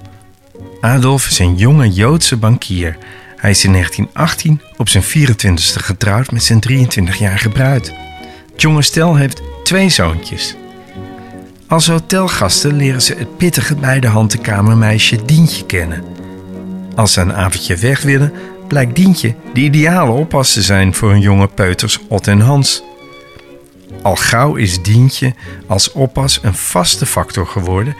Adolf 0.82 1.28
is 1.28 1.40
een 1.40 1.56
jonge 1.56 1.90
Joodse 1.90 2.38
bankier. 2.38 2.98
Hij 3.36 3.50
is 3.50 3.64
in 3.64 3.72
1918 3.72 4.62
op 4.78 4.90
zijn 4.90 5.04
24ste 5.04 5.84
getrouwd 5.84 6.32
met 6.32 6.44
zijn 6.44 6.64
23-jarige 6.70 7.50
bruid. 7.50 7.94
Het 8.52 8.62
jonge 8.62 8.82
stel 8.82 9.16
heeft 9.16 9.42
twee 9.64 9.90
zoontjes. 9.90 10.56
Als 11.68 11.88
hotelgasten 11.88 12.76
leren 12.76 13.02
ze 13.02 13.16
het 13.16 13.38
pittige 13.38 13.76
bij 13.76 14.00
de 14.00 14.08
hand 14.08 14.42
kamermeisje 14.42 15.26
Dientje 15.26 15.66
kennen. 15.66 16.04
Als 16.96 17.14
ze 17.14 17.22
een 17.22 17.34
avondje 17.34 17.76
weg 17.76 18.02
willen, 18.02 18.34
blijkt 18.68 18.96
Dientje 18.96 19.36
de 19.54 19.60
ideale 19.60 20.12
oppas 20.12 20.54
te 20.54 20.62
zijn 20.62 20.94
voor 20.94 21.10
hun 21.10 21.22
jonge 21.22 21.48
peuters 21.48 22.00
Ot 22.08 22.28
en 22.28 22.40
Hans. 22.40 22.84
Al 24.02 24.16
gauw 24.16 24.56
is 24.56 24.82
Dientje 24.82 25.34
als 25.68 25.92
oppas 25.92 26.40
een 26.42 26.56
vaste 26.56 27.06
factor 27.06 27.48
geworden 27.48 27.96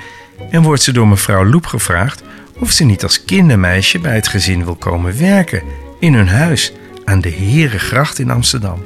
en 0.50 0.62
wordt 0.62 0.82
ze 0.82 0.92
door 0.92 1.08
mevrouw 1.08 1.46
Loep 1.46 1.66
gevraagd 1.66 2.24
of 2.60 2.72
ze 2.72 2.84
niet 2.84 3.04
als 3.04 3.26
kindermeisje 3.26 4.00
bij 4.00 4.16
het 4.16 4.28
gezin 4.28 4.64
wil 4.64 4.76
komen 4.76 5.18
werken 5.18 5.62
in 6.00 6.14
hun 6.14 6.28
huis 6.28 6.72
aan 7.06 7.22
de 7.22 7.30
Herengracht 7.30 8.20
in 8.20 8.32
Amsterdam. 8.32 8.84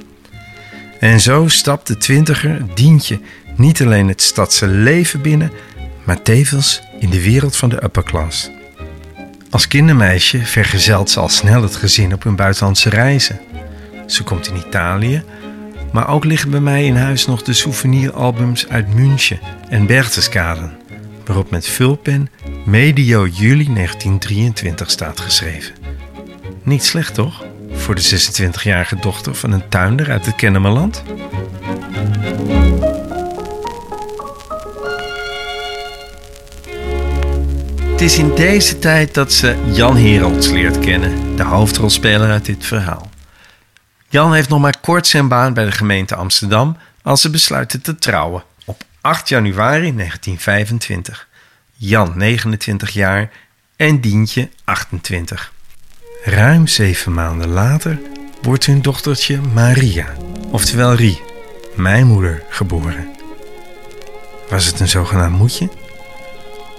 En 1.00 1.20
zo 1.20 1.48
stapt 1.48 1.88
de 1.88 1.98
twintiger 1.98 2.62
Dientje 2.74 3.20
niet 3.56 3.82
alleen 3.82 4.08
het 4.08 4.22
stadse 4.22 4.68
leven 4.68 5.22
binnen, 5.22 5.52
maar 6.04 6.22
tevens 6.22 6.82
in 7.00 7.10
de 7.10 7.24
wereld 7.24 7.56
van 7.56 7.70
de 7.70 7.84
upper 7.84 8.04
class. 8.04 8.50
Als 9.50 9.68
kindermeisje 9.68 10.46
vergezelt 10.46 11.10
ze 11.10 11.20
al 11.20 11.30
snel 11.30 11.62
het 11.62 11.76
gezin 11.76 12.14
op 12.14 12.24
hun 12.24 12.36
buitenlandse 12.36 12.90
reizen. 12.90 13.40
Ze 14.08 14.24
komt 14.24 14.48
in 14.48 14.56
Italië, 14.56 15.24
maar 15.94 16.08
ook 16.08 16.24
liggen 16.24 16.50
bij 16.50 16.60
mij 16.60 16.86
in 16.86 16.96
huis 16.96 17.26
nog 17.26 17.42
de 17.42 17.54
souveniralbums 17.54 18.68
uit 18.68 18.94
München 18.94 19.40
en 19.70 19.86
Berchtesgaden, 19.86 20.78
waarop 21.26 21.50
met 21.50 21.68
vulpen 21.68 22.30
medio 22.66 23.28
juli 23.28 23.74
1923 23.74 24.90
staat 24.90 25.20
geschreven. 25.20 25.76
Niet 26.64 26.84
slecht 26.84 27.14
toch, 27.14 27.46
voor 27.72 27.96
de 27.96 28.02
26-jarige 28.02 28.96
dochter 28.96 29.36
van 29.36 29.52
een 29.52 29.70
tuinder 29.70 30.12
uit 30.12 30.26
het 30.26 30.36
Kennemerland? 30.36 31.04
Het 37.92 38.02
is 38.02 38.18
in 38.18 38.36
deze 38.36 38.80
tijd 38.80 39.14
dat 39.14 39.32
ze 39.32 39.56
Jan 39.72 39.98
Herolds 39.98 40.50
leert 40.50 40.80
kennen, 40.80 41.36
de 41.36 41.44
hoofdrolspeler 41.44 42.30
uit 42.30 42.46
dit 42.46 42.66
verhaal. 42.66 43.12
Jan 44.14 44.34
heeft 44.34 44.50
nog 44.50 44.60
maar 44.60 44.80
kort 44.82 45.08
zijn 45.08 45.28
baan 45.28 45.54
bij 45.54 45.66
de 45.66 45.72
gemeente 45.72 46.16
Amsterdam 46.16 46.78
als 47.02 47.22
ze 47.22 47.30
besluiten 47.30 47.82
te 47.82 47.96
trouwen 47.96 48.44
op 48.66 48.84
8 49.02 49.30
januari 49.30 49.96
1925. 49.96 51.28
Jan 51.74 52.14
29 52.16 52.90
jaar 52.90 53.30
en 53.76 54.02
Dientje 54.02 54.50
28. 54.64 55.54
Ruim 56.24 56.68
zeven 56.68 57.14
maanden 57.14 57.48
later 57.50 58.00
wordt 58.42 58.66
hun 58.66 58.82
dochtertje 58.82 59.42
Maria, 59.54 60.08
oftewel 60.52 60.94
Rie, 60.94 61.22
mijn 61.76 62.08
moeder, 62.08 62.44
geboren. 62.50 63.08
Was 64.50 64.66
het 64.66 64.80
een 64.80 64.90
zogenaamd 64.90 65.38
moedje? 65.38 65.70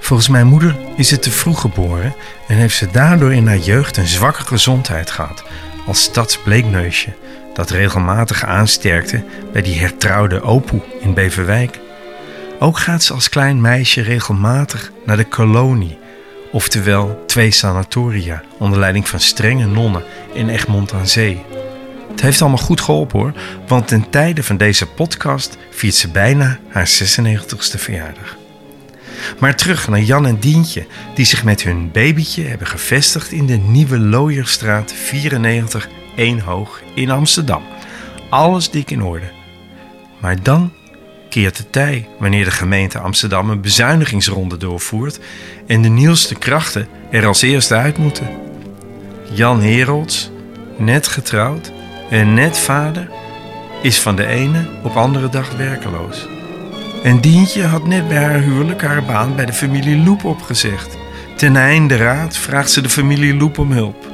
Volgens 0.01 0.29
mijn 0.29 0.47
moeder 0.47 0.77
is 0.97 1.11
het 1.11 1.23
te 1.23 1.31
vroeg 1.31 1.61
geboren 1.61 2.15
en 2.49 2.57
heeft 2.57 2.77
ze 2.77 2.91
daardoor 2.91 3.33
in 3.33 3.47
haar 3.47 3.59
jeugd 3.59 3.97
een 3.97 4.07
zwakke 4.07 4.43
gezondheid 4.43 5.11
gehad, 5.11 5.45
als 5.87 6.03
stadsbleekneusje, 6.03 7.13
dat 7.55 7.71
regelmatig 7.71 8.45
aansterkte 8.45 9.25
bij 9.53 9.63
die 9.63 9.79
hertrouwde 9.79 10.43
opoe 10.43 10.81
in 11.01 11.15
Beverwijk. 11.15 11.81
Ook 12.59 12.79
gaat 12.79 13.03
ze 13.03 13.13
als 13.13 13.29
klein 13.29 13.61
meisje 13.61 14.01
regelmatig 14.01 14.93
naar 15.07 15.17
de 15.17 15.25
kolonie, 15.25 15.99
oftewel 16.53 17.23
twee 17.27 17.51
sanatoria 17.51 18.43
onder 18.59 18.79
leiding 18.79 19.09
van 19.09 19.21
strenge 19.21 19.67
nonnen 19.67 20.03
in 20.33 20.49
Egmond 20.49 20.93
aan 20.93 21.09
Zee. 21.09 21.43
Het 22.11 22.23
heeft 22.23 22.41
allemaal 22.41 22.59
goed 22.59 22.81
geholpen 22.81 23.19
hoor, 23.19 23.33
want 23.67 23.89
ten 23.89 24.11
tijde 24.11 24.43
van 24.43 24.57
deze 24.57 24.87
podcast 24.87 25.59
viert 25.71 25.95
ze 25.95 26.09
bijna 26.09 26.59
haar 26.69 26.89
96ste 26.89 27.79
verjaardag. 27.79 28.44
Maar 29.39 29.57
terug 29.57 29.89
naar 29.89 30.01
Jan 30.01 30.27
en 30.27 30.39
Dientje, 30.39 30.87
die 31.15 31.25
zich 31.25 31.45
met 31.45 31.63
hun 31.63 31.91
babytje 31.93 32.45
hebben 32.45 32.67
gevestigd 32.67 33.33
in 33.33 33.47
de 33.47 33.57
Nieuwe 33.57 33.99
Looierstraat 33.99 34.93
94 34.93 35.89
1 36.17 36.41
Hoog 36.41 36.83
in 36.95 37.11
Amsterdam. 37.11 37.63
Alles 38.29 38.71
dik 38.71 38.91
in 38.91 39.03
orde. 39.03 39.31
Maar 40.21 40.43
dan 40.43 40.73
keert 41.29 41.57
de 41.57 41.71
tij 41.71 42.09
wanneer 42.19 42.45
de 42.45 42.51
gemeente 42.51 42.99
Amsterdam 42.99 43.51
een 43.51 43.61
bezuinigingsronde 43.61 44.57
doorvoert 44.57 45.21
en 45.67 45.83
de 45.83 45.89
nieuwste 45.89 46.35
krachten 46.35 46.89
er 47.11 47.27
als 47.27 47.43
eerste 47.43 47.75
uit 47.75 47.99
moeten. 47.99 48.29
Jan 49.33 49.63
Herolds, 49.63 50.31
net 50.77 51.07
getrouwd 51.07 51.73
en 52.11 52.35
net 52.35 52.59
vader, 52.59 53.09
is 53.83 54.01
van 54.01 54.17
de 54.17 54.27
ene 54.27 54.69
op 54.83 54.97
andere 54.97 55.29
dag 55.29 55.57
werkeloos. 55.57 56.34
En 57.05 57.21
Dientje 57.21 57.63
had 57.63 57.87
net 57.87 58.09
bij 58.09 58.17
haar 58.17 58.41
huwelijk 58.41 58.83
haar 58.83 59.05
baan 59.05 59.37
bij 59.37 59.47
de 59.47 59.53
familie 59.53 60.05
Loep 60.05 60.25
opgezegd. 60.25 60.97
Ten 61.37 61.57
einde 61.57 61.97
raad 61.97 62.37
vraagt 62.37 62.71
ze 62.71 62.81
de 62.81 62.89
familie 62.89 63.37
Loep 63.37 63.59
om 63.59 63.73
hulp. 63.73 64.07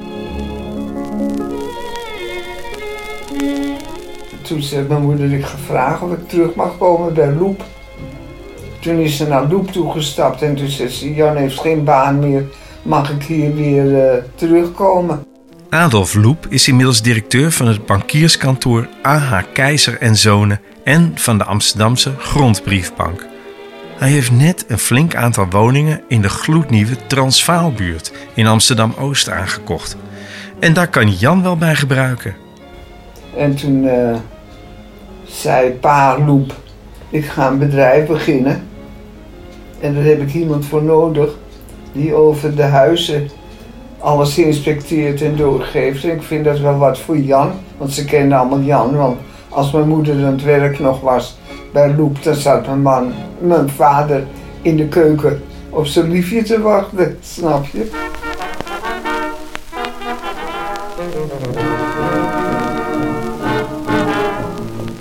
Toen 4.43 4.63
zei 4.63 4.89
mijn 4.89 5.03
moeder, 5.03 5.57
vragen 5.67 6.07
of 6.07 6.13
ik 6.13 6.29
terug 6.29 6.55
mag 6.55 6.79
komen 6.79 7.15
bij 7.15 7.33
Loep. 7.33 7.65
Toen 8.81 8.99
is 8.99 9.17
ze 9.17 9.29
naar 9.29 9.47
Loep 9.47 9.71
toegestapt 9.71 10.43
en 10.43 10.55
toen 10.55 10.69
zei 10.69 10.89
ze: 10.89 11.15
Jan 11.15 11.37
heeft 11.37 11.61
geen 11.61 11.85
baan 11.85 12.19
meer. 12.19 12.45
Mag 12.83 13.11
ik 13.11 13.23
hier 13.23 13.55
weer 13.55 14.11
eh, 14.11 14.23
terugkomen? 14.35 15.30
Adolf 15.71 16.15
Loep 16.15 16.47
is 16.49 16.69
inmiddels 16.69 17.03
directeur 17.03 17.53
van 17.53 17.67
het 17.67 17.87
bankierskantoor 17.87 18.89
AH 19.03 19.43
Keizer 19.53 19.99
en 20.01 20.17
Zonen 20.17 20.61
en 20.85 21.13
van 21.15 21.39
de 21.39 21.45
Amsterdamse 21.45 22.15
Grondbriefbank. 22.19 23.27
Hij 23.97 24.11
heeft 24.11 24.31
net 24.31 24.65
een 24.69 24.79
flink 24.79 25.15
aantal 25.15 25.47
woningen 25.51 26.01
in 26.09 26.23
de 26.23 26.29
gloednieuwe 26.29 27.07
Transvaalbuurt 27.07 28.13
in 28.35 28.47
Amsterdam-Oost 28.47 29.29
aangekocht. 29.29 29.97
En 30.59 30.73
daar 30.73 30.89
kan 30.89 31.11
Jan 31.11 31.43
wel 31.43 31.57
bij 31.57 31.75
gebruiken. 31.75 32.35
En 33.37 33.55
toen 33.55 33.89
eh, 33.89 34.17
zei 35.25 35.71
pa 35.71 36.19
Loep: 36.19 36.55
Ik 37.11 37.25
ga 37.25 37.49
een 37.49 37.59
bedrijf 37.59 38.07
beginnen. 38.07 38.63
En 39.81 39.95
daar 39.95 40.05
heb 40.05 40.21
ik 40.21 40.35
iemand 40.35 40.67
voor 40.67 40.83
nodig 40.83 41.31
die 41.93 42.15
over 42.15 42.57
de 42.57 42.63
huizen 42.63 43.31
alles 44.01 44.39
inspecteert 44.39 45.23
en 45.23 45.37
doorgeeft. 45.37 46.05
En 46.05 46.11
ik 46.11 46.23
vind 46.23 46.45
dat 46.45 46.59
wel 46.59 46.77
wat 46.79 46.99
voor 46.99 47.19
Jan, 47.19 47.53
want 47.79 47.93
ze 47.93 48.05
kennen 48.05 48.39
allemaal 48.39 48.61
Jan. 48.61 48.97
Want 48.97 49.19
als 49.49 49.73
mijn 49.73 49.89
moeder 49.89 50.15
aan 50.15 50.33
het 50.33 50.43
werk 50.43 50.79
nog 50.79 51.01
was 51.01 51.39
bij 51.73 51.95
Loep, 51.95 52.23
dan 52.23 52.35
zat 52.35 52.67
mijn 52.67 52.83
man, 52.83 53.13
mijn 53.39 53.71
vader 53.71 54.27
in 54.63 54.77
de 54.77 54.89
keuken 54.89 55.43
op 55.71 55.87
zijn 55.87 56.11
liefje 56.11 56.43
te 56.43 56.61
wachten, 56.61 57.19
snap 57.23 57.67
je? 57.67 57.91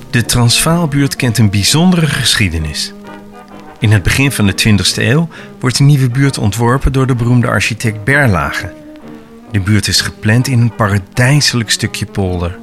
De 0.09 0.25
Transvaalbuurt 0.25 1.15
kent 1.15 1.37
een 1.37 1.49
bijzondere 1.49 2.05
geschiedenis. 2.05 2.93
In 3.79 3.91
het 3.91 4.03
begin 4.03 4.31
van 4.31 4.45
de 4.45 4.53
20e 4.53 4.95
eeuw 4.95 5.27
wordt 5.59 5.77
de 5.77 5.83
nieuwe 5.83 6.09
buurt 6.09 6.37
ontworpen 6.37 6.93
door 6.93 7.07
de 7.07 7.15
beroemde 7.15 7.47
architect 7.47 8.03
Berlage. 8.03 8.73
De 9.51 9.59
buurt 9.59 9.87
is 9.87 10.01
gepland 10.01 10.47
in 10.47 10.59
een 10.61 10.75
paradijselijk 10.75 11.69
stukje 11.69 12.05
polder. 12.05 12.57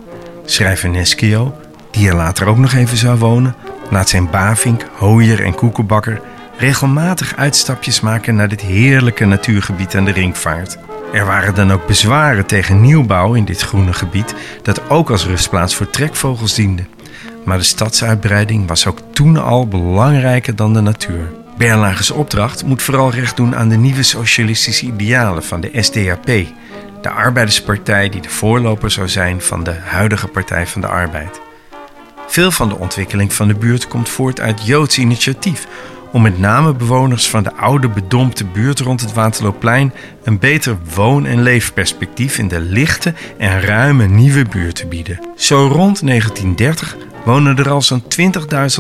Schrijver 0.44 0.88
Neschio, 0.88 1.54
die 1.90 2.08
er 2.08 2.14
later 2.14 2.46
ook 2.46 2.58
nog 2.58 2.72
even 2.72 2.96
zou 2.96 3.18
wonen, 3.18 3.54
laat 3.90 4.08
zijn 4.08 4.30
bavink, 4.30 4.86
hooier 4.98 5.44
en 5.44 5.54
koekenbakker 5.54 6.20
regelmatig 6.58 7.36
uitstapjes 7.36 8.00
maken 8.00 8.34
naar 8.34 8.48
dit 8.48 8.60
heerlijke 8.60 9.24
natuurgebied 9.24 9.96
aan 9.96 10.04
de 10.04 10.12
ringvaart. 10.12 10.78
Er 11.12 11.24
waren 11.24 11.54
dan 11.54 11.72
ook 11.72 11.86
bezwaren 11.86 12.46
tegen 12.46 12.80
nieuwbouw 12.80 13.34
in 13.34 13.44
dit 13.44 13.60
groene 13.60 13.92
gebied, 13.92 14.34
dat 14.62 14.90
ook 14.90 15.10
als 15.10 15.26
rustplaats 15.26 15.74
voor 15.74 15.90
trekvogels 15.90 16.54
diende. 16.54 16.84
Maar 17.44 17.58
de 17.58 17.64
stadsuitbreiding 17.64 18.68
was 18.68 18.86
ook 18.86 18.98
toen 19.12 19.36
al 19.36 19.68
belangrijker 19.68 20.56
dan 20.56 20.72
de 20.72 20.80
natuur. 20.80 21.45
Berlage's 21.56 22.10
opdracht 22.10 22.64
moet 22.64 22.82
vooral 22.82 23.10
recht 23.10 23.36
doen 23.36 23.56
aan 23.56 23.68
de 23.68 23.76
nieuwe 23.76 24.02
socialistische 24.02 24.86
idealen 24.86 25.44
van 25.44 25.60
de 25.60 25.70
SDAP, 25.72 26.26
de 27.02 27.10
arbeiderspartij 27.10 28.08
die 28.08 28.20
de 28.20 28.28
voorloper 28.28 28.90
zou 28.90 29.08
zijn 29.08 29.40
van 29.40 29.64
de 29.64 29.74
huidige 29.74 30.28
Partij 30.28 30.66
van 30.66 30.80
de 30.80 30.86
Arbeid. 30.86 31.40
Veel 32.26 32.50
van 32.50 32.68
de 32.68 32.78
ontwikkeling 32.78 33.32
van 33.32 33.48
de 33.48 33.54
buurt 33.54 33.88
komt 33.88 34.08
voort 34.08 34.40
uit 34.40 34.66
Joods 34.66 34.98
initiatief 34.98 35.66
om 36.12 36.22
met 36.22 36.38
name 36.38 36.74
bewoners 36.74 37.28
van 37.28 37.42
de 37.42 37.54
oude 37.54 37.88
bedompte 37.88 38.44
buurt 38.44 38.80
rond 38.80 39.00
het 39.00 39.12
Waterloopplein 39.12 39.92
een 40.24 40.38
beter 40.38 40.76
woon- 40.94 41.26
en 41.26 41.42
leefperspectief 41.42 42.38
in 42.38 42.48
de 42.48 42.60
lichte 42.60 43.14
en 43.38 43.60
ruime 43.60 44.06
nieuwe 44.06 44.44
buurt 44.44 44.74
te 44.74 44.86
bieden. 44.86 45.20
Zo 45.36 45.66
rond 45.66 46.06
1930 46.06 46.96
wonen 47.26 47.58
er 47.58 47.70
al 47.70 47.82
zo'n 47.82 48.02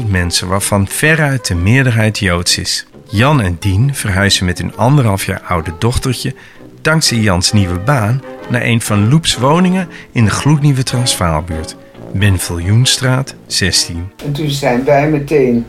20.000 0.02 0.06
mensen, 0.10 0.48
waarvan 0.48 0.88
veruit 0.88 1.46
de 1.46 1.54
meerderheid 1.54 2.18
Joods 2.18 2.58
is. 2.58 2.86
Jan 3.08 3.40
en 3.40 3.56
Dien 3.60 3.94
verhuizen 3.94 4.44
met 4.44 4.58
hun 4.58 4.76
anderhalf 4.76 5.24
jaar 5.24 5.40
oude 5.40 5.72
dochtertje, 5.78 6.34
dankzij 6.80 7.18
Jans 7.18 7.52
nieuwe 7.52 7.78
baan, 7.78 8.22
naar 8.48 8.62
een 8.62 8.80
van 8.80 9.08
Loeps 9.08 9.36
woningen 9.36 9.88
in 10.12 10.24
de 10.24 10.30
gloednieuwe 10.30 10.82
Transvaalbuurt. 10.82 11.76
Benviljoenstraat 12.12 13.34
16. 13.46 14.10
En 14.24 14.32
toen 14.32 14.50
zijn 14.50 14.84
wij 14.84 15.10
meteen 15.10 15.66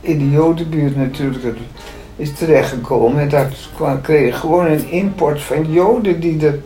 in 0.00 0.18
de 0.18 0.30
Jodenbuurt 0.30 0.96
natuurlijk 0.96 1.58
is 2.16 2.32
terechtgekomen. 2.32 3.20
En 3.20 3.28
daar 3.28 3.50
kreeg 4.02 4.38
gewoon 4.38 4.66
een 4.66 4.90
import 4.90 5.42
van 5.42 5.72
Joden 5.72 6.20
die 6.20 6.36
de, 6.36 6.60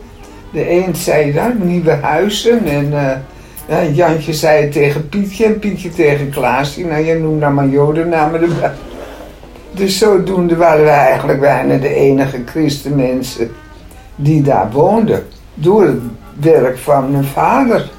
de 0.51 0.69
een 0.69 0.95
zei, 0.95 1.31
daar 1.31 1.55
nieuwe 1.55 1.91
huizen. 1.91 2.65
En 2.65 2.93
eh, 2.93 3.17
ja, 3.71 3.83
Jantje 3.83 4.33
zei 4.33 4.61
het 4.61 4.71
tegen 4.71 5.09
Pietje 5.09 5.45
en 5.45 5.59
Pietje 5.59 5.89
tegen 5.89 6.29
Klaasje. 6.29 6.85
Nou, 6.85 7.05
je 7.05 7.13
noemt 7.13 7.39
nou 7.39 7.53
maar 7.53 7.67
Jodennamen 7.67 8.41
erbij. 8.41 8.71
Dus 9.71 9.97
zodoende 9.97 10.55
waren 10.55 10.83
wij 10.83 10.97
eigenlijk 10.97 11.39
bijna 11.39 11.77
de 11.77 11.93
enige 11.93 12.41
christenmensen 12.45 13.51
die 14.15 14.41
daar 14.41 14.71
woonden. 14.71 15.27
Door 15.53 15.83
het 15.83 15.99
werk 16.39 16.77
van 16.77 17.11
mijn 17.11 17.23
vader. 17.23 17.89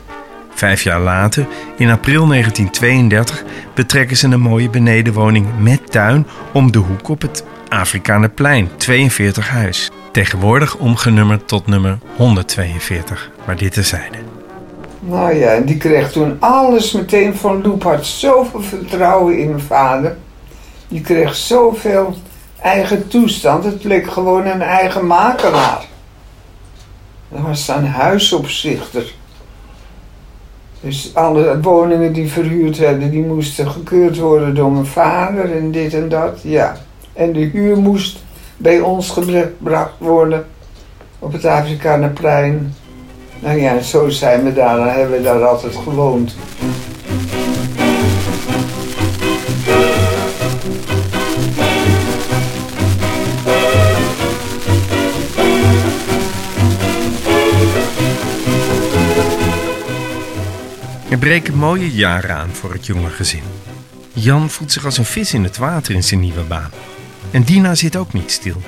Vijf 0.54 0.82
jaar 0.82 1.00
later, 1.00 1.46
in 1.76 1.90
april 1.90 2.26
1932, 2.26 3.44
betrekken 3.74 4.16
ze 4.16 4.28
een 4.28 4.40
mooie 4.40 4.70
benedenwoning 4.70 5.46
met 5.60 5.90
tuin 5.90 6.26
om 6.52 6.72
de 6.72 6.78
hoek 6.78 7.08
op 7.08 7.22
het 7.22 7.44
Afrikanerplein, 7.68 8.68
42 8.76 9.48
huis. 9.48 9.90
Tegenwoordig 10.12 10.76
omgenummerd 10.76 11.48
tot 11.48 11.66
nummer 11.66 11.98
142, 12.16 13.30
maar 13.46 13.56
dit 13.56 13.72
terzijde. 13.72 14.31
Nou 15.04 15.34
ja, 15.34 15.50
en 15.54 15.64
die 15.64 15.76
kreeg 15.76 16.12
toen 16.12 16.36
alles 16.40 16.92
meteen 16.92 17.34
van 17.34 17.62
Loep. 17.62 17.82
Had 17.82 18.06
zoveel 18.06 18.62
vertrouwen 18.62 19.38
in 19.38 19.48
mijn 19.48 19.60
vader. 19.60 20.16
Die 20.88 21.00
kreeg 21.00 21.34
zoveel 21.34 22.14
eigen 22.60 23.08
toestand. 23.08 23.64
Het 23.64 23.80
bleek 23.82 24.10
gewoon 24.10 24.46
een 24.46 24.62
eigen 24.62 25.06
makelaar. 25.06 25.86
Dat 27.28 27.40
was 27.40 27.68
een 27.68 27.86
huisopzichter. 27.86 29.12
Dus 30.80 31.10
alle 31.14 31.60
woningen 31.60 32.12
die 32.12 32.30
verhuurd 32.30 32.78
werden, 32.78 33.10
die 33.10 33.24
moesten 33.24 33.70
gekeurd 33.70 34.18
worden 34.18 34.54
door 34.54 34.72
mijn 34.72 34.86
vader 34.86 35.56
en 35.56 35.70
dit 35.70 35.94
en 35.94 36.08
dat. 36.08 36.40
Ja. 36.42 36.76
En 37.12 37.32
de 37.32 37.40
huur 37.40 37.78
moest 37.78 38.18
bij 38.56 38.80
ons 38.80 39.10
gebracht 39.10 39.92
worden 39.98 40.46
op 41.18 41.32
het 41.32 41.44
Afrikanerplein. 41.44 42.74
Nou 43.42 43.60
ja, 43.60 43.80
zo 43.80 44.08
zijn 44.08 44.44
we 44.44 44.52
daar, 44.52 44.76
dan 44.76 44.88
hebben 44.88 45.16
we 45.16 45.22
daar 45.22 45.44
altijd 45.44 45.76
gewoond. 45.76 46.36
Er 61.10 61.18
breken 61.18 61.54
mooie 61.54 61.90
jaren 61.90 62.36
aan 62.36 62.50
voor 62.52 62.72
het 62.72 62.86
jonge 62.86 63.08
gezin. 63.08 63.42
Jan 64.12 64.50
voelt 64.50 64.72
zich 64.72 64.84
als 64.84 64.98
een 64.98 65.04
vis 65.04 65.34
in 65.34 65.44
het 65.44 65.56
water 65.56 65.94
in 65.94 66.04
zijn 66.04 66.20
nieuwe 66.20 66.42
baan. 66.42 66.70
En 67.30 67.42
Dina 67.42 67.74
zit 67.74 67.96
ook 67.96 68.12
niet 68.12 68.30
stil. 68.30 68.62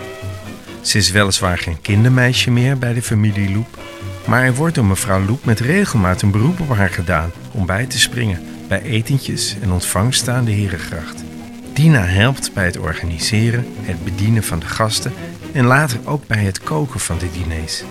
Ze 0.80 0.98
is 0.98 1.10
weliswaar 1.10 1.58
geen 1.58 1.80
kindermeisje 1.80 2.50
meer 2.50 2.78
bij 2.78 2.94
de 2.94 3.02
familie 3.02 3.52
Loep, 3.52 3.78
maar 4.26 4.42
er 4.42 4.54
wordt 4.54 4.74
door 4.74 4.84
mevrouw 4.84 5.24
Loep 5.24 5.44
met 5.44 5.60
regelmaat 5.60 6.22
een 6.22 6.30
beroep 6.30 6.60
op 6.60 6.68
haar 6.68 6.90
gedaan 6.90 7.32
om 7.50 7.66
bij 7.66 7.86
te 7.86 7.98
springen 7.98 8.40
bij 8.68 8.82
etentjes 8.82 9.56
en 9.62 9.72
ontvangst 9.72 10.28
aan 10.28 10.44
de 10.44 10.50
Herengracht. 10.50 11.24
Dina 11.72 12.04
helpt 12.04 12.50
bij 12.54 12.64
het 12.64 12.78
organiseren, 12.78 13.66
het 13.80 14.04
bedienen 14.04 14.42
van 14.42 14.58
de 14.58 14.66
gasten 14.66 15.12
en 15.52 15.64
later 15.64 15.98
ook 16.04 16.26
bij 16.26 16.44
het 16.44 16.60
koken 16.60 17.00
van 17.00 17.18
de 17.18 17.30
diners. 17.30 17.84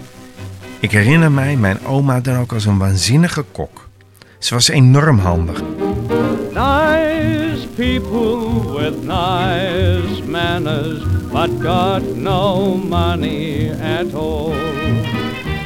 Ik 0.80 0.91
herinner 0.91 1.32
mij 1.32 1.56
mijn 1.56 1.86
oma 1.86 2.19
dan 2.19 2.38
ook 2.38 2.54
als 2.54 2.65
een 2.65 2.78
waanzinnige 2.78 3.43
kok. 3.52 3.89
Ze 4.39 4.54
was 4.54 4.67
enorm 4.67 5.19
handig. 5.19 5.62
Nice 6.54 7.67
people 7.76 8.74
with 8.74 9.04
nice 9.04 10.24
manners, 10.28 11.04
but 11.32 11.50
got 11.62 12.15
no 12.15 12.76
money 12.78 13.72
at 14.00 14.13
all. 14.13 15.22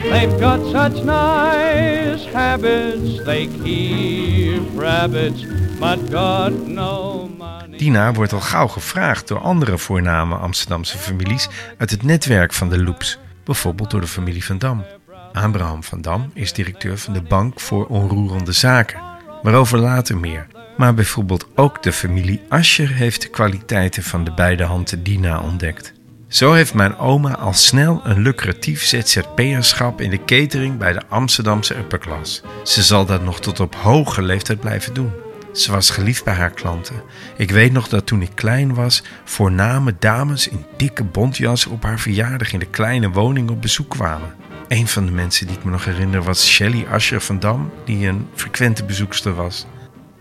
They've 0.10 0.40
got 0.40 0.66
such 0.66 1.04
nice 1.04 2.26
habits, 2.34 3.24
they 3.24 3.50
keep 3.64 4.62
rabbits, 4.80 5.46
but 5.80 6.10
money. 6.10 7.78
Dina 7.78 8.14
wordt 8.14 8.34
al 8.34 8.40
gauw 8.40 8.68
gevraagd 8.68 9.28
door 9.28 9.40
andere 9.40 9.78
voorname 9.78 10.36
Amsterdamse 10.36 10.98
families 10.98 11.50
uit 11.78 11.92
het 11.92 12.04
netwerk 12.04 12.54
van 12.54 12.70
de 12.70 12.84
Loops, 12.84 13.20
bijvoorbeeld 13.44 13.92
door 13.92 14.02
de 14.02 14.08
familie 14.08 14.46
Van 14.46 14.58
Dam. 14.58 14.86
Abraham 15.34 15.84
van 15.84 16.02
Dam 16.02 16.32
is 16.34 16.54
directeur 16.54 16.98
van 16.98 17.14
de 17.14 17.22
Bank 17.22 17.60
voor 17.60 17.86
Onroerende 17.86 18.52
Zaken, 18.52 19.02
waarover 19.42 19.78
later 19.78 20.18
meer. 20.18 20.48
Maar 20.78 20.94
bijvoorbeeld 20.94 21.48
ook 21.56 21.84
de 21.84 21.94
familie 21.94 22.42
Ascher 22.50 22.90
heeft 22.90 23.22
de 23.22 23.30
kwaliteiten 23.30 24.04
van 24.04 24.24
de 24.24 24.34
beide 24.34 24.64
handen 24.64 25.04
Dina 25.04 25.40
ontdekt. 25.40 25.94
Zo 26.28 26.54
heeft 26.54 26.74
mijn 26.74 26.98
oma 26.98 27.36
al 27.36 27.54
snel 27.54 28.02
een 28.04 28.22
lucratief 28.22 28.84
ZZP'erschap 28.84 30.02
in 30.02 30.10
de 30.10 30.26
catering 30.26 30.78
bij 30.78 30.94
de 30.94 31.02
Amsterdamse 31.08 31.78
upperclass. 31.78 32.42
Ze 32.64 32.84
zal 32.84 33.06
dat 33.06 33.24
nog 33.24 33.40
tot 33.40 33.60
op 33.60 33.76
hoge 33.76 34.22
leeftijd 34.22 34.60
blijven 34.60 34.94
doen. 34.94 35.12
Ze 35.54 35.72
was 35.72 35.90
geliefd 35.90 36.24
bij 36.24 36.34
haar 36.34 36.52
klanten. 36.52 37.02
Ik 37.38 37.52
weet 37.52 37.72
nog 37.72 37.88
dat 37.88 38.06
toen 38.06 38.22
ik 38.22 38.32
klein 38.36 38.74
was, 38.74 39.04
voorname 39.24 39.96
dames 40.00 40.48
in 40.48 40.66
dikke 40.78 41.04
bontjassen 41.04 41.72
op 41.72 41.84
haar 41.84 42.00
verjaardag 42.00 42.54
in 42.54 42.60
de 42.60 42.70
kleine 42.70 43.10
woning 43.10 43.50
op 43.50 43.62
bezoek 43.62 43.90
kwamen. 43.90 44.34
Een 44.68 44.88
van 44.88 45.06
de 45.06 45.12
mensen 45.12 45.48
die 45.48 45.58
ik 45.58 45.64
me 45.64 45.72
nog 45.72 45.86
herinner 45.86 46.24
was 46.24 46.48
Shelley 46.48 46.88
Ascher 46.88 47.22
van 47.22 47.40
Dam, 47.40 47.72
die 47.86 48.08
een 48.08 48.28
frequente 48.36 48.84
bezoekster 48.84 49.36
was. 49.36 49.66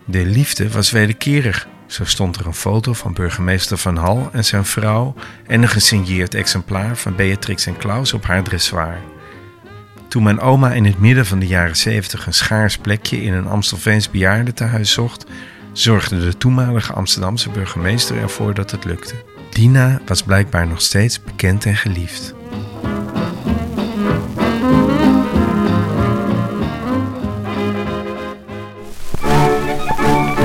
De 0.05 0.25
liefde 0.25 0.69
was 0.69 0.91
wederkerig. 0.91 1.67
Zo 1.87 2.05
stond 2.05 2.35
er 2.35 2.45
een 2.45 2.53
foto 2.53 2.93
van 2.93 3.13
burgemeester 3.13 3.77
Van 3.77 3.97
Hal 3.97 4.29
en 4.31 4.45
zijn 4.45 4.65
vrouw 4.65 5.13
en 5.47 5.61
een 5.61 5.69
gesigneerd 5.69 6.35
exemplaar 6.35 6.97
van 6.97 7.15
Beatrix 7.15 7.65
en 7.65 7.77
Klaus 7.77 8.13
op 8.13 8.25
haar 8.25 8.43
dressoir. 8.43 8.97
Toen 10.07 10.23
mijn 10.23 10.39
oma 10.39 10.73
in 10.73 10.85
het 10.85 10.99
midden 10.99 11.25
van 11.25 11.39
de 11.39 11.47
jaren 11.47 11.75
70 11.75 12.25
een 12.25 12.33
schaars 12.33 12.77
plekje 12.77 13.21
in 13.21 13.33
een 13.33 13.47
Amstelveens 13.47 14.09
bejaardentehuis 14.09 14.91
zocht, 14.91 15.25
zorgde 15.71 16.19
de 16.19 16.37
toenmalige 16.37 16.93
Amsterdamse 16.93 17.49
burgemeester 17.49 18.17
ervoor 18.17 18.53
dat 18.53 18.71
het 18.71 18.85
lukte. 18.85 19.15
Dina 19.49 19.99
was 20.05 20.23
blijkbaar 20.23 20.67
nog 20.67 20.81
steeds 20.81 21.23
bekend 21.23 21.65
en 21.65 21.75
geliefd. 21.75 22.36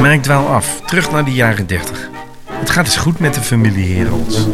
Maar 0.02 0.12
ik 0.12 0.22
dwaal 0.22 0.46
af, 0.46 0.80
terug 0.80 1.10
naar 1.10 1.24
de 1.24 1.32
jaren 1.32 1.66
30. 1.66 2.10
Het 2.50 2.70
gaat 2.70 2.84
eens 2.84 2.96
goed 2.96 3.18
met 3.18 3.34
de 3.34 3.40
familie 3.40 3.96
Herolds. 3.96 4.46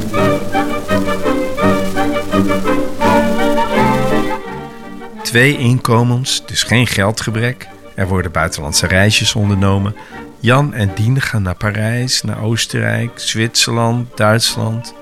Twee 5.23 5.59
inkomens, 5.59 6.47
dus 6.47 6.63
geen 6.63 6.87
geldgebrek. 6.87 7.69
Er 7.95 8.09
worden 8.09 8.33
buitenlandse 8.33 8.87
reisjes 8.87 9.35
ondernomen. 9.35 9.97
Jan 10.41 10.75
en 10.75 10.91
Dien 10.95 11.21
gaan 11.21 11.43
naar 11.43 11.57
Parijs, 11.57 12.23
naar 12.23 12.43
Oostenrijk, 12.43 13.11
Zwitserland, 13.15 14.17
Duitsland. 14.17 14.95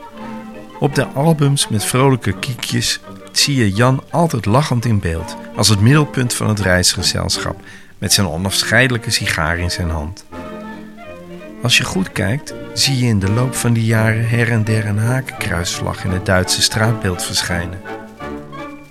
Op 0.79 0.95
de 0.95 1.07
albums 1.07 1.69
met 1.69 1.85
vrolijke 1.85 2.39
kiekjes 2.39 3.01
zie 3.33 3.57
je 3.57 3.73
Jan 3.73 4.03
altijd 4.11 4.45
lachend 4.45 4.85
in 4.85 5.01
beeld, 5.01 5.37
als 5.57 5.69
het 5.69 5.81
middelpunt 5.81 6.35
van 6.35 6.49
het 6.49 6.61
reisgezelschap, 6.61 7.61
met 7.99 8.13
zijn 8.13 8.29
onafscheidelijke 8.29 9.11
sigaar 9.11 9.59
in 9.59 9.71
zijn 9.71 9.91
hand. 9.91 10.26
Als 11.63 11.77
je 11.77 11.85
goed 11.85 12.13
kijkt, 12.13 12.55
zie 12.75 12.99
je 12.99 13.07
in 13.07 13.19
de 13.19 13.31
loop 13.31 13.55
van 13.55 13.73
die 13.73 13.85
jaren 13.85 14.29
her 14.29 14.51
en 14.51 14.65
der 14.65 14.87
een 14.87 14.99
hakenkruisvlag 14.99 16.05
in 16.05 16.11
het 16.11 16.27
Duitse 16.27 16.63
straatbeeld 16.63 17.23
verschijnen. 17.25 17.81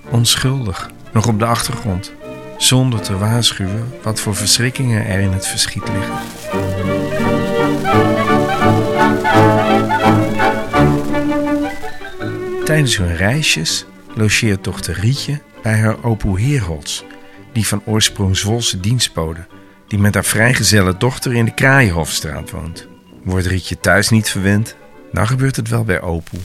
Onschuldig, 0.10 0.90
nog 1.14 1.28
op 1.28 1.40
de 1.40 1.46
achtergrond, 1.46 2.14
zonder 2.58 3.02
te 3.02 3.18
waarschuwen 3.18 3.94
wat 4.04 4.20
voor 4.20 4.36
verschrikkingen 4.36 5.06
er 5.06 5.20
in 5.20 5.32
het 5.32 5.48
verschiet 5.48 5.84
liggen. 5.88 6.18
Tijdens 12.66 12.98
hun 12.98 13.16
reisjes 13.16 13.86
logeert 14.16 14.64
dochter 14.64 15.00
Rietje 15.00 15.42
bij 15.62 15.80
haar 15.80 16.04
opoe 16.04 16.40
Heerholz, 16.40 17.04
die 17.54 17.68
van 17.68 17.82
oorsprong 17.86 18.38
Zwolse 18.38 18.80
dienstbode, 18.80 19.46
die 19.88 20.00
met 20.00 20.14
haar 20.14 20.26
vrijgezelle 20.26 20.98
dochter 20.98 21.34
in 21.34 21.46
de 21.46 21.54
Kraaienhofstraat 21.54 22.52
woont. 22.52 22.88
Wordt 23.24 23.46
Rietje 23.46 23.80
thuis 23.80 24.10
niet 24.10 24.30
verwend, 24.30 24.76
dan 25.12 25.28
gebeurt 25.28 25.56
het 25.56 25.70
wel 25.70 25.84
bij 25.84 26.02
opoe. 26.02 26.40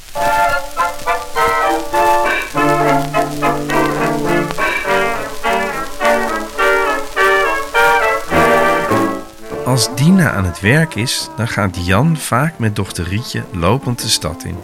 Als 9.65 9.95
Dina 9.95 10.31
aan 10.31 10.45
het 10.45 10.61
werk 10.61 10.95
is, 10.95 11.29
dan 11.37 11.49
gaat 11.49 11.87
Jan 11.87 12.17
vaak 12.17 12.59
met 12.59 12.77
dochter 12.77 13.05
Rietje 13.05 13.45
lopend 13.53 14.03
de 14.03 14.09
stad 14.09 14.45
in. 14.45 14.57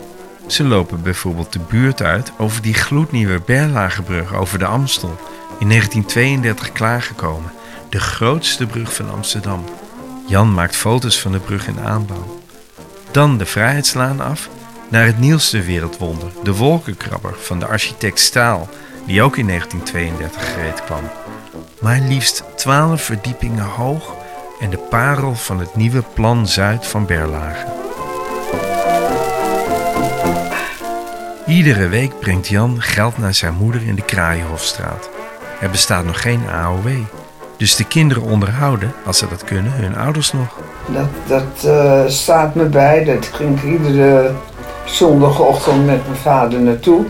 Ze 0.47 0.65
lopen 0.65 1.03
bijvoorbeeld 1.03 1.53
de 1.53 1.61
buurt 1.69 2.03
uit 2.03 2.33
over 2.39 2.63
die 2.63 2.75
gloednieuwe 2.75 3.41
Berlagebrug 3.47 4.35
over 4.35 4.59
de 4.59 4.67
Amstel, 4.67 5.17
in 5.59 5.69
1932 5.69 6.73
klaargekomen, 6.73 7.53
de 7.89 8.01
grootste 8.01 8.67
brug 8.67 8.95
van 8.95 9.11
Amsterdam. 9.11 9.65
Jan 10.27 10.55
maakt 10.55 10.77
foto's 10.77 11.21
van 11.21 11.33
de 11.33 11.39
brug 11.39 11.67
in 11.67 11.81
aanbouw. 11.81 12.41
Dan 13.11 13.39
de 13.39 13.47
Vrijheidslaan 13.47 14.21
af 14.21 14.49
naar 14.89 15.07
het 15.07 15.19
nieuwste 15.19 15.63
wereldwonder, 15.63 16.29
de 16.43 16.55
wolkenkrabber 16.55 17.35
van 17.39 17.59
de 17.59 17.67
architect 17.67 18.19
Staal, 18.19 18.69
die 19.07 19.23
ook 19.23 19.37
in 19.37 19.47
1932 19.47 20.53
gereed 20.53 20.85
kwam. 20.85 21.11
Maar 21.81 22.01
liefst 22.01 22.45
12 22.57 23.03
verdiepingen 23.03 23.65
hoog 23.65 24.15
en 24.61 24.71
de 24.71 24.79
parel 24.79 25.35
van 25.35 25.59
het 25.59 25.77
nieuwe 25.77 26.03
Plan 26.15 26.49
Zuid 26.49 26.87
van 26.87 27.07
Berlage. 27.07 27.67
Iedere 31.47 31.89
week 31.89 32.21
brengt 32.21 32.49
Jan 32.49 32.83
geld 32.83 33.19
naar 33.19 33.35
zijn 33.35 33.55
moeder 33.55 33.83
in 33.83 33.95
de 33.95 34.05
Kraaienhofstraat. 34.05 35.11
Er 35.61 35.71
bestaat 35.71 36.05
nog 36.05 36.23
geen 36.23 36.49
AOW, 36.49 36.89
dus 37.57 37.77
de 37.77 37.85
kinderen 37.85 38.23
onderhouden, 38.23 38.93
als 39.07 39.19
ze 39.19 39.29
dat 39.29 39.45
kunnen, 39.45 39.73
hun 39.73 39.97
ouders 39.97 40.33
nog. 40.33 40.47
Dat, 40.87 41.07
dat 41.27 41.65
eh, 41.73 42.01
staat 42.07 42.55
me 42.55 42.65
bij. 42.65 43.05
Dat 43.05 43.27
ging 43.27 43.57
ik 43.63 43.65
iedere 43.65 44.31
zondagochtend 44.85 45.87
met 45.87 46.07
mijn 46.07 46.19
vader 46.23 46.61
naartoe. 46.61 47.05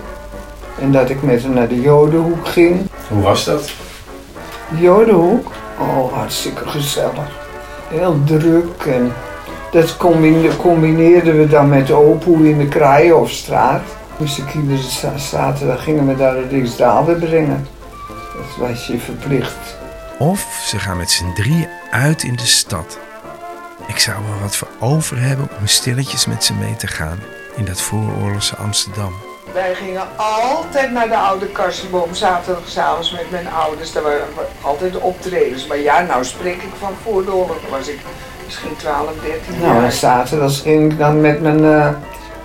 En 0.80 0.92
dat 0.92 1.10
ik 1.10 1.22
met 1.22 1.42
hem 1.42 1.52
naar 1.52 1.68
de 1.68 1.80
Jodenhoek 1.80 2.48
ging. 2.48 2.80
Hoe 3.08 3.22
was 3.22 3.44
dat? 3.44 3.70
De 4.70 4.80
Jodenhoek? 4.80 5.50
Oh, 5.78 6.12
hartstikke 6.12 6.68
gezellig. 6.68 7.30
Heel 7.88 8.20
druk. 8.24 8.84
En 8.86 9.12
dat 9.72 9.96
combine- 9.96 10.56
combineerden 10.56 11.38
we 11.38 11.46
dan 11.48 11.68
met 11.68 11.90
Opoe 11.90 12.48
in 12.48 12.58
de 12.58 12.66
Kraaienhofstraat. 12.68 13.82
Dus 14.18 14.38
ik 14.38 14.54
iedere 14.54 14.78
za- 14.82 15.18
zaterdag 15.18 15.82
gingen 15.82 16.06
we 16.06 16.16
daar 16.16 16.34
de 16.34 16.46
Riksdaalder 16.50 17.14
brengen. 17.14 17.66
Dat 18.08 18.68
was 18.68 18.86
je 18.86 18.98
verplicht. 18.98 19.76
Of 20.18 20.62
ze 20.66 20.78
gaan 20.78 20.96
met 20.96 21.10
z'n 21.10 21.32
drieën 21.32 21.68
uit 21.90 22.22
in 22.22 22.36
de 22.36 22.46
stad. 22.46 22.98
Ik 23.86 23.98
zou 23.98 24.16
er 24.16 24.40
wat 24.42 24.56
voor 24.56 24.68
over 24.80 25.20
hebben 25.20 25.48
om 25.60 25.66
stilletjes 25.66 26.26
met 26.26 26.44
ze 26.44 26.54
mee 26.54 26.76
te 26.76 26.86
gaan 26.86 27.18
in 27.56 27.64
dat 27.64 27.80
vooroorlogse 27.80 28.56
Amsterdam. 28.56 29.12
Wij 29.52 29.74
gingen 29.74 30.06
altijd 30.16 30.92
naar 30.92 31.08
de 31.08 31.16
oude 31.16 31.46
Karsenboom 31.46 32.14
zaterdagavond 32.14 33.12
met 33.12 33.30
mijn 33.30 33.48
ouders. 33.48 33.92
Daar 33.92 34.02
waren 34.02 34.26
altijd 34.60 34.92
de 34.92 35.00
optredens. 35.00 35.66
Maar 35.66 35.78
ja, 35.78 36.00
nou 36.00 36.24
spreek 36.24 36.62
ik 36.62 36.72
van 36.78 36.92
voor 37.02 37.24
de 37.24 37.32
oorlog. 37.32 37.56
Was 37.70 37.88
ik 37.88 37.98
misschien 38.44 38.76
12, 38.76 39.10
13 39.22 39.60
jaar. 39.60 39.72
Nou, 39.72 39.84
en 39.84 39.92
zaterdag 39.92 40.62
ging 40.62 40.92
ik 40.92 40.98
dan 40.98 41.20
met 41.20 41.40
mijn 41.40 41.64
eh, 41.64 41.88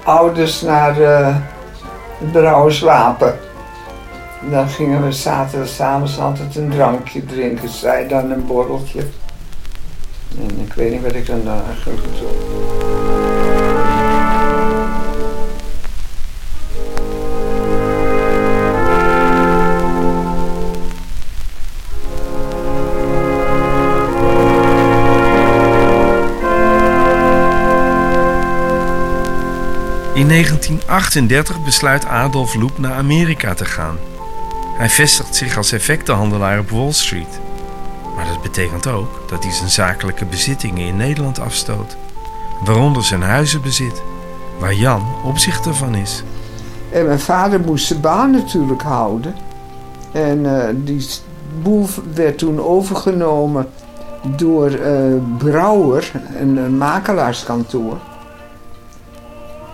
ouders 0.04 0.62
naar 0.62 1.02
eh 1.02 1.36
het 2.22 2.32
Brouwerswapen. 2.32 3.40
Dan 4.50 4.70
gingen 4.70 5.04
we 5.04 5.12
zaterdagavond 5.12 6.20
altijd 6.20 6.56
een 6.56 6.70
drankje 6.70 7.26
drinken. 7.26 7.70
Zij 7.70 8.08
dan 8.08 8.32
een 8.32 8.46
borreltje. 8.46 9.00
En 10.38 10.60
ik 10.60 10.74
weet 10.74 10.92
niet 10.92 11.02
wat 11.02 11.14
ik 11.14 11.26
dan 11.26 11.48
eigenlijk 11.48 12.02
doe. 12.20 12.30
In 30.14 30.28
1938 30.28 31.64
besluit 31.64 32.06
Adolf 32.06 32.56
Loep 32.56 32.78
naar 32.78 32.94
Amerika 32.94 33.54
te 33.54 33.66
gaan. 33.66 33.98
Hij 34.78 34.90
vestigt 34.90 35.36
zich 35.36 35.58
als 35.58 35.72
effectenhandelaar 35.72 36.60
op 36.60 36.70
Wall 36.70 36.92
Street. 36.92 37.40
Maar 38.16 38.26
dat 38.28 38.42
betekent 38.42 38.88
ook 38.88 39.24
dat 39.30 39.44
hij 39.44 39.54
zijn 39.54 39.70
zakelijke 39.70 40.26
bezittingen 40.26 40.88
in 40.88 40.98
Nederland 40.98 41.40
afstoot. 41.40 41.98
Waaronder 42.64 43.04
zijn 43.04 43.22
huizenbezit, 43.22 44.02
waar 44.60 44.74
Jan 44.74 45.06
opzichter 45.24 45.76
van 45.76 45.96
is. 45.96 46.24
En 46.92 47.06
mijn 47.06 47.20
vader 47.20 47.60
moest 47.60 47.86
zijn 47.86 48.02
baan 48.02 48.32
natuurlijk 48.32 48.82
houden. 48.82 49.36
En 50.12 50.62
eh, 50.62 50.70
die 50.76 51.08
boel 51.62 51.88
werd 52.14 52.38
toen 52.38 52.62
overgenomen 52.62 53.68
door 54.36 54.72
eh, 54.72 54.94
Brouwer, 55.38 56.12
een 56.40 56.78
makelaarskantoor. 56.78 57.98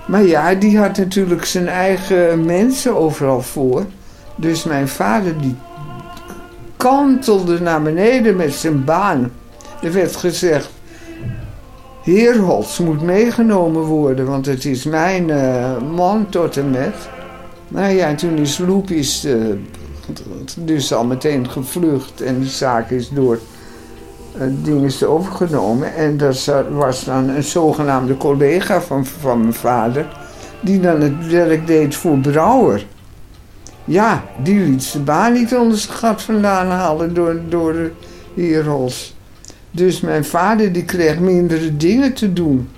Maar 0.07 0.23
ja, 0.23 0.53
die 0.55 0.77
had 0.79 0.97
natuurlijk 0.97 1.45
zijn 1.45 1.67
eigen 1.67 2.45
mensen 2.45 2.97
overal 2.97 3.41
voor. 3.41 3.85
Dus 4.37 4.63
mijn 4.63 4.87
vader 4.87 5.41
die 5.41 5.55
kantelde 6.77 7.59
naar 7.59 7.81
beneden 7.81 8.35
met 8.35 8.53
zijn 8.53 8.83
baan. 8.83 9.31
Er 9.81 9.93
werd 9.93 10.15
gezegd, 10.15 10.69
Heerholz 12.03 12.79
moet 12.79 13.01
meegenomen 13.01 13.81
worden, 13.81 14.25
want 14.25 14.45
het 14.45 14.65
is 14.65 14.83
mijn 14.83 15.29
eh, 15.29 15.81
man 15.95 16.29
tot 16.29 16.57
en 16.57 16.69
met. 16.69 16.95
Nou 17.67 17.93
ja, 17.93 18.07
en 18.07 18.15
toen 18.15 18.37
is 18.37 18.57
Loep 18.57 18.89
is, 18.89 19.25
eh, 19.25 19.35
dus 20.55 20.93
al 20.93 21.05
meteen 21.05 21.49
gevlucht 21.49 22.21
en 22.21 22.39
de 22.39 22.45
zaak 22.45 22.89
is 22.89 23.09
door 23.09 23.39
ding 24.63 24.85
is 24.85 25.03
overgenomen. 25.03 25.95
En 25.95 26.17
dat 26.17 26.51
was 26.71 27.03
dan 27.03 27.29
een 27.29 27.43
zogenaamde 27.43 28.17
collega 28.17 28.81
van, 28.81 29.05
van 29.05 29.39
mijn 29.39 29.53
vader, 29.53 30.05
die 30.61 30.79
dan 30.79 31.01
het 31.01 31.27
werk 31.27 31.67
deed 31.67 31.95
voor 31.95 32.17
Brouwer. 32.17 32.85
Ja, 33.89 34.23
die 34.43 34.59
liet 34.59 34.83
zijn 34.83 35.03
baan 35.03 35.33
niet 35.33 35.55
onder 35.55 35.77
zijn 35.77 35.97
gat 35.97 36.21
vandaan 36.21 36.67
halen 36.67 37.13
door, 37.13 37.39
door 37.49 37.73
de 37.73 37.91
Hierhols. 38.33 39.15
Dus 39.71 40.01
mijn 40.01 40.25
vader 40.25 40.71
die 40.71 40.83
kreeg 40.83 41.19
mindere 41.19 41.77
dingen 41.77 42.13
te 42.13 42.33
doen. 42.33 42.69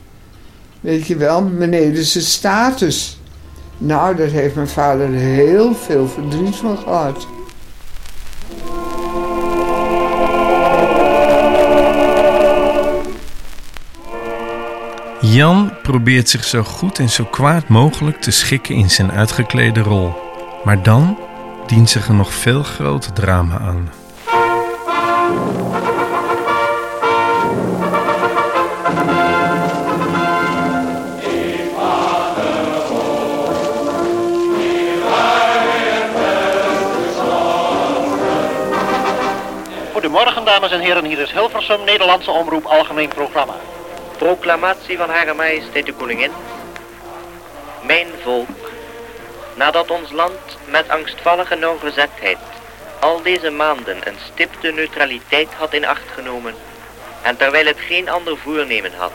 Weet 0.81 1.07
je 1.07 1.15
wel, 1.15 1.49
beneden 1.49 2.03
zijn 2.03 2.23
status. 2.23 3.19
Nou, 3.77 4.15
daar 4.15 4.27
heeft 4.27 4.55
mijn 4.55 4.67
vader 4.67 5.09
heel 5.09 5.75
veel 5.75 6.07
verdriet 6.07 6.55
van 6.55 6.77
gehad. 6.77 7.27
Jan 15.21 15.71
probeert 15.83 16.29
zich 16.29 16.43
zo 16.43 16.63
goed 16.63 16.99
en 16.99 17.09
zo 17.09 17.23
kwaad 17.23 17.67
mogelijk 17.67 18.21
te 18.21 18.31
schikken 18.31 18.75
in 18.75 18.89
zijn 18.89 19.11
uitgeklede 19.11 19.79
rol. 19.79 20.28
Maar 20.63 20.83
dan 20.83 21.17
dient 21.67 21.89
zich 21.89 22.07
een 22.07 22.17
nog 22.17 22.33
veel 22.33 22.63
groter 22.63 23.13
drama 23.13 23.57
aan. 23.57 23.91
Goedemorgen 39.91 40.45
dames 40.45 40.71
en 40.71 40.79
heren, 40.79 41.05
hier 41.05 41.19
is 41.19 41.31
Hilversum, 41.31 41.83
Nederlandse 41.83 42.31
Omroep 42.31 42.65
Algemeen 42.65 43.09
Programma. 43.09 43.55
Proclamatie 44.17 44.97
van 44.97 45.09
Hare 45.09 45.33
Majesteit 45.33 45.85
de 45.85 45.93
Koningin. 45.93 46.31
Mijn 47.81 48.07
volk, 48.23 48.68
nadat 49.59 49.91
ons 49.91 50.11
land 50.11 50.57
met 50.65 50.89
angstvallige 50.89 51.55
nauwgezetheid 51.55 52.37
al 52.99 53.21
deze 53.21 53.49
maanden 53.49 53.97
een 54.07 54.17
stipte 54.31 54.71
neutraliteit 54.71 55.53
had 55.53 55.73
in 55.73 55.85
acht 55.85 56.09
genomen, 56.15 56.55
en 57.21 57.37
terwijl 57.37 57.65
het 57.65 57.79
geen 57.79 58.09
ander 58.09 58.37
voornemen 58.37 58.91
had 58.97 59.11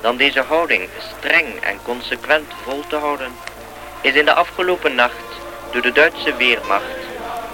dan 0.00 0.16
deze 0.16 0.40
houding 0.40 0.88
streng 0.98 1.60
en 1.60 1.78
consequent 1.82 2.52
vol 2.64 2.84
te 2.88 2.96
houden, 2.96 3.32
is 4.00 4.14
in 4.14 4.24
de 4.24 4.34
afgelopen 4.34 4.94
nacht 4.94 5.28
door 5.72 5.82
de 5.82 5.92
Duitse 5.92 6.36
Weermacht 6.36 7.00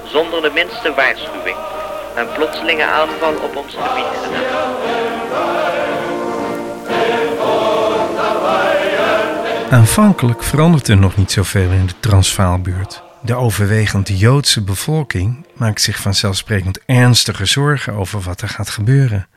zonder 0.05 0.42
de 0.42 0.51
minste 0.51 0.94
waarschuwing 0.94 1.59
een 2.14 2.33
plotselinge 2.33 2.85
aanval 2.85 3.35
op 3.35 3.57
ons 3.57 3.75
gebied 3.79 4.22
gedaan. 4.22 5.96
Aanvankelijk 9.71 10.43
verandert 10.43 10.89
er 10.89 10.97
nog 10.97 11.17
niet 11.17 11.31
zoveel 11.31 11.71
in 11.71 11.87
de 11.87 12.01
Transvaalbuurt. 12.01 13.03
De 13.23 13.35
overwegend 13.35 14.19
Joodse 14.19 14.63
bevolking 14.63 15.47
maakt 15.57 15.83
zich 15.83 16.01
vanzelfsprekend 16.01 16.81
ernstige 16.85 17.45
zorgen 17.45 17.93
over 17.93 18.21
wat 18.21 18.41
er 18.41 18.49
gaat 18.49 18.71
gebeuren. 18.71 19.29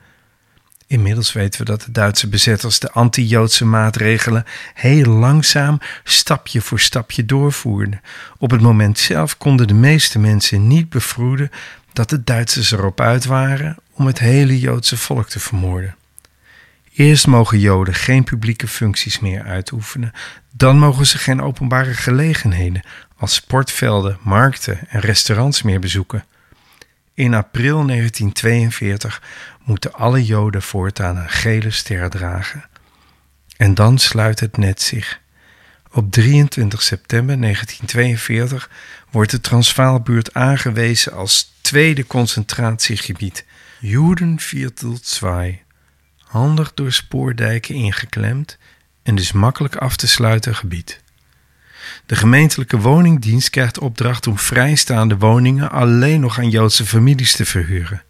Inmiddels 0.88 1.34
weten 1.34 1.60
we 1.60 1.66
dat 1.66 1.82
de 1.82 1.92
Duitse 1.92 2.28
bezetters 2.28 2.80
de 2.80 2.92
anti-Joodse 2.92 3.66
maatregelen 3.66 4.46
heel 4.74 5.06
langzaam, 5.06 5.80
stapje 6.04 6.62
voor 6.62 6.80
stapje 6.80 7.26
doorvoerden. 7.26 8.02
Op 8.38 8.52
het 8.52 8.62
moment 8.62 9.00
zelf 9.00 9.38
konden 9.38 9.68
de 9.68 9.74
meeste 9.74 10.20
mensen 10.20 10.68
niet 10.68 10.90
bevroeden 10.90 11.52
dat 11.94 12.10
de 12.10 12.24
Duitsers 12.24 12.72
erop 12.72 13.02
uit 13.02 13.26
waren 13.26 13.78
om 13.94 14.06
het 14.06 14.20
hele 14.20 14.60
Joodse 14.60 14.98
volk 14.98 15.30
te 15.30 15.40
vermoorden. 15.40 15.96
Eerst 17.00 17.28
mogen 17.28 17.60
Joden 17.60 17.94
geen 17.94 18.24
publieke 18.24 18.68
functies 18.68 19.20
meer 19.20 19.44
uitoefenen, 19.44 20.12
dan 20.52 20.78
mogen 20.78 21.06
ze 21.06 21.18
geen 21.18 21.42
openbare 21.42 21.94
gelegenheden 21.94 22.82
als 23.18 23.34
sportvelden, 23.34 24.18
markten 24.22 24.90
en 24.90 25.00
restaurants 25.00 25.62
meer 25.62 25.80
bezoeken. 25.80 26.26
In 27.14 27.34
april 27.34 27.86
1942 27.86 29.22
moeten 29.64 29.94
alle 29.94 30.26
Joden 30.26 30.62
voortaan 30.62 31.18
een 31.18 31.30
gele 31.30 31.72
ster 31.72 32.10
dragen. 32.10 32.66
En 33.58 33.74
dan 33.74 33.98
sluit 33.98 34.40
het 34.40 34.58
net 34.58 34.82
zich. 34.82 35.20
Op 35.92 36.12
23 36.12 36.82
september 36.82 37.42
1942 37.42 38.70
wordt 39.12 39.32
de 39.32 39.42
Transvaalbuurt 39.42 40.34
aangewezen 40.34 41.14
als 41.14 41.54
tweede 41.62 42.08
concentratiegebied, 42.08 43.46
Judenviertel 43.80 45.00
2 45.00 45.62
handig 46.30 46.74
door 46.74 46.92
spoordijken 46.92 47.76
ingeklemd 47.76 48.58
en 49.04 49.16
dus 49.16 49.32
makkelijk 49.32 49.76
af 49.76 49.96
te 49.96 50.08
sluiten 50.08 50.56
gebied. 50.56 51.02
De 52.06 52.16
gemeentelijke 52.16 52.78
woningdienst 52.80 53.50
krijgt 53.50 53.80
opdracht 53.80 54.28
om 54.28 54.38
vrijstaande 54.38 55.18
woningen 55.18 55.72
alleen 55.72 56.20
nog 56.20 56.40
aan 56.40 56.50
Joodse 56.50 56.86
families 56.86 57.36
te 57.36 57.46
verhuren. 57.46 58.04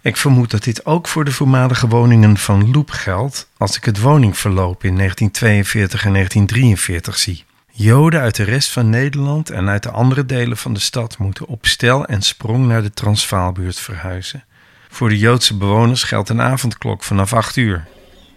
Ik 0.00 0.16
vermoed 0.16 0.50
dat 0.50 0.64
dit 0.64 0.86
ook 0.86 1.08
voor 1.08 1.24
de 1.24 1.32
voormalige 1.32 1.88
woningen 1.88 2.36
van 2.36 2.70
Loep 2.70 2.90
geldt 2.90 3.48
als 3.56 3.76
ik 3.76 3.84
het 3.84 4.00
woningverloop 4.00 4.84
in 4.84 4.96
1942 4.96 6.04
en 6.04 6.12
1943 6.12 7.18
zie. 7.18 7.44
Joden 7.72 8.20
uit 8.20 8.36
de 8.36 8.42
rest 8.42 8.70
van 8.70 8.90
Nederland 8.90 9.50
en 9.50 9.68
uit 9.68 9.82
de 9.82 9.90
andere 9.90 10.26
delen 10.26 10.56
van 10.56 10.74
de 10.74 10.80
stad 10.80 11.18
moeten 11.18 11.46
op 11.46 11.66
stel 11.66 12.06
en 12.06 12.22
sprong 12.22 12.66
naar 12.66 12.82
de 12.82 12.92
Transvaalbuurt 12.92 13.78
verhuizen. 13.78 14.44
Voor 14.88 15.08
de 15.08 15.18
Joodse 15.18 15.56
bewoners 15.56 16.02
geldt 16.02 16.28
een 16.28 16.40
avondklok 16.40 17.02
vanaf 17.02 17.32
8 17.32 17.56
uur. 17.56 17.86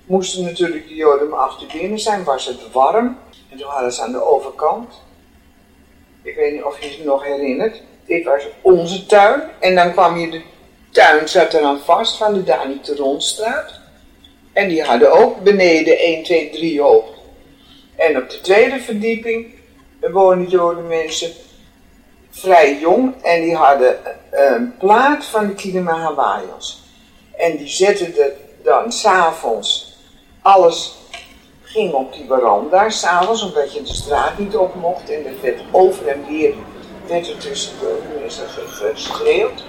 Moesten 0.06 0.44
natuurlijk 0.44 0.88
de 0.88 0.96
Joden 0.96 1.34
8 1.34 1.62
uur 1.62 1.80
binnen 1.80 2.00
zijn, 2.00 2.24
was 2.24 2.46
het 2.46 2.72
warm. 2.72 3.18
En 3.50 3.58
toen 3.58 3.70
hadden 3.70 3.94
ze 3.94 4.02
aan 4.02 4.12
de 4.12 4.24
overkant, 4.24 5.02
ik 6.22 6.36
weet 6.36 6.54
niet 6.54 6.64
of 6.64 6.82
je 6.82 6.90
het 6.90 7.06
nog 7.06 7.24
herinnert, 7.24 7.82
dit 8.06 8.26
was 8.26 8.44
onze 8.62 9.06
tuin. 9.06 9.42
En 9.60 9.76
dan 9.76 9.92
kwam 9.92 10.18
je, 10.18 10.30
de 10.30 10.42
tuin 10.92 11.28
zat 11.28 11.54
er 11.54 11.78
vast 11.86 12.18
van 12.18 12.34
de 12.34 12.44
Dani 12.44 12.80
Teronstraat. 12.82 13.80
En 14.54 14.68
die 14.68 14.84
hadden 14.84 15.12
ook 15.12 15.44
beneden 15.44 15.98
1, 15.98 16.24
2, 16.24 16.50
3 16.50 16.82
hoog. 16.82 17.06
En 17.96 18.18
op 18.18 18.30
de 18.30 18.42
tweede 18.42 18.80
verdieping 18.80 19.54
woonden 20.00 20.50
Joden 20.50 20.88
mensen 20.88 21.32
vrij 22.40 22.80
jong 22.80 23.14
en 23.24 23.42
die 23.42 23.56
hadden 23.56 23.98
een 24.32 24.78
plaat 24.78 25.26
van 25.26 25.48
de 25.48 25.54
Kinema 25.54 26.00
Hawaiians. 26.00 26.82
En 27.38 27.58
die 27.58 27.68
zetten 27.68 28.18
er 28.18 28.32
dan 28.64 28.92
s'avonds, 28.92 29.98
alles 30.42 30.98
ging 31.62 31.94
op 31.94 32.14
die 32.14 32.26
veranda 32.28 32.90
s'avonds, 32.90 33.44
omdat 33.44 33.74
je 33.74 33.82
de 33.82 33.94
straat 33.94 34.38
niet 34.38 34.56
op 34.56 34.76
mocht. 34.76 35.10
En 35.10 35.26
er 35.26 35.42
werd 35.42 35.62
over 35.72 36.08
en 36.08 36.26
weer, 36.28 36.54
werd 37.08 37.30
er 37.30 37.38
tussen 37.38 37.72
de 37.80 37.98
mensen 38.20 38.48
geschreeuwd. 38.68 39.64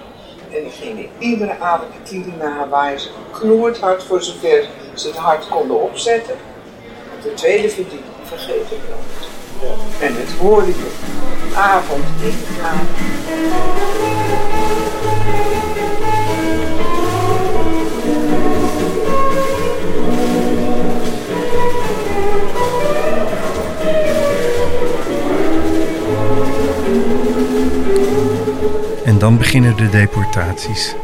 En 0.52 0.62
die 0.62 0.70
gingen 0.70 1.08
iedere 1.18 1.58
avond 1.58 1.92
de 1.92 2.10
Kinema 2.10 2.56
Hawaiians 2.56 3.10
knoerd 3.30 3.78
voor 4.06 4.22
zover 4.22 4.68
ze 4.94 5.06
het 5.06 5.16
hard 5.16 5.48
konden 5.48 5.80
opzetten. 5.80 6.34
Op 7.16 7.22
de 7.22 7.34
tweede 7.34 7.68
verdieping 7.68 8.02
vergeten 8.24 8.76
ik 8.76 8.82
nooit. 8.88 9.28
En 10.00 10.14
het 10.16 10.32
hoorde 10.40 10.66
je 10.66 10.90
avond. 11.54 12.04
En 29.04 29.18
dan 29.18 29.38
beginnen 29.38 29.76
de 29.76 29.88
deportaties. 29.88 30.94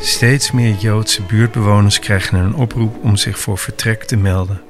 Steeds 0.00 0.50
meer 0.50 0.74
Joodse 0.74 1.22
buurtbewoners 1.22 1.98
krijgen 1.98 2.38
een 2.38 2.54
oproep 2.54 2.96
om 3.02 3.16
zich 3.16 3.38
voor 3.38 3.58
vertrek 3.58 4.04
te 4.04 4.16
melden. 4.16 4.60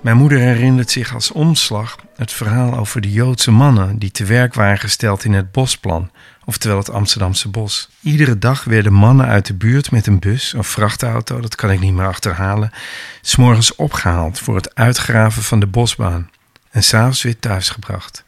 Mijn 0.00 0.16
moeder 0.16 0.38
herinnert 0.38 0.90
zich 0.90 1.14
als 1.14 1.32
omslag 1.32 1.96
het 2.20 2.32
verhaal 2.32 2.78
over 2.78 3.00
de 3.00 3.12
Joodse 3.12 3.50
mannen 3.50 3.98
die 3.98 4.10
te 4.10 4.24
werk 4.24 4.54
waren 4.54 4.78
gesteld 4.78 5.24
in 5.24 5.32
het 5.32 5.52
Bosplan, 5.52 6.10
oftewel 6.44 6.76
het 6.76 6.90
Amsterdamse 6.90 7.48
bos. 7.48 7.88
Iedere 8.02 8.38
dag 8.38 8.64
werden 8.64 8.92
mannen 8.92 9.26
uit 9.26 9.46
de 9.46 9.54
buurt 9.54 9.90
met 9.90 10.06
een 10.06 10.18
bus 10.18 10.54
of 10.54 10.66
vrachtauto, 10.66 11.40
dat 11.40 11.54
kan 11.54 11.70
ik 11.70 11.80
niet 11.80 11.94
meer 11.94 12.06
achterhalen, 12.06 12.72
s'morgens 13.20 13.74
opgehaald 13.74 14.38
voor 14.38 14.54
het 14.54 14.74
uitgraven 14.74 15.42
van 15.42 15.60
de 15.60 15.66
bosbaan 15.66 16.30
en 16.70 16.82
s'avonds 16.82 17.22
weer 17.22 17.38
thuisgebracht. 17.38 18.24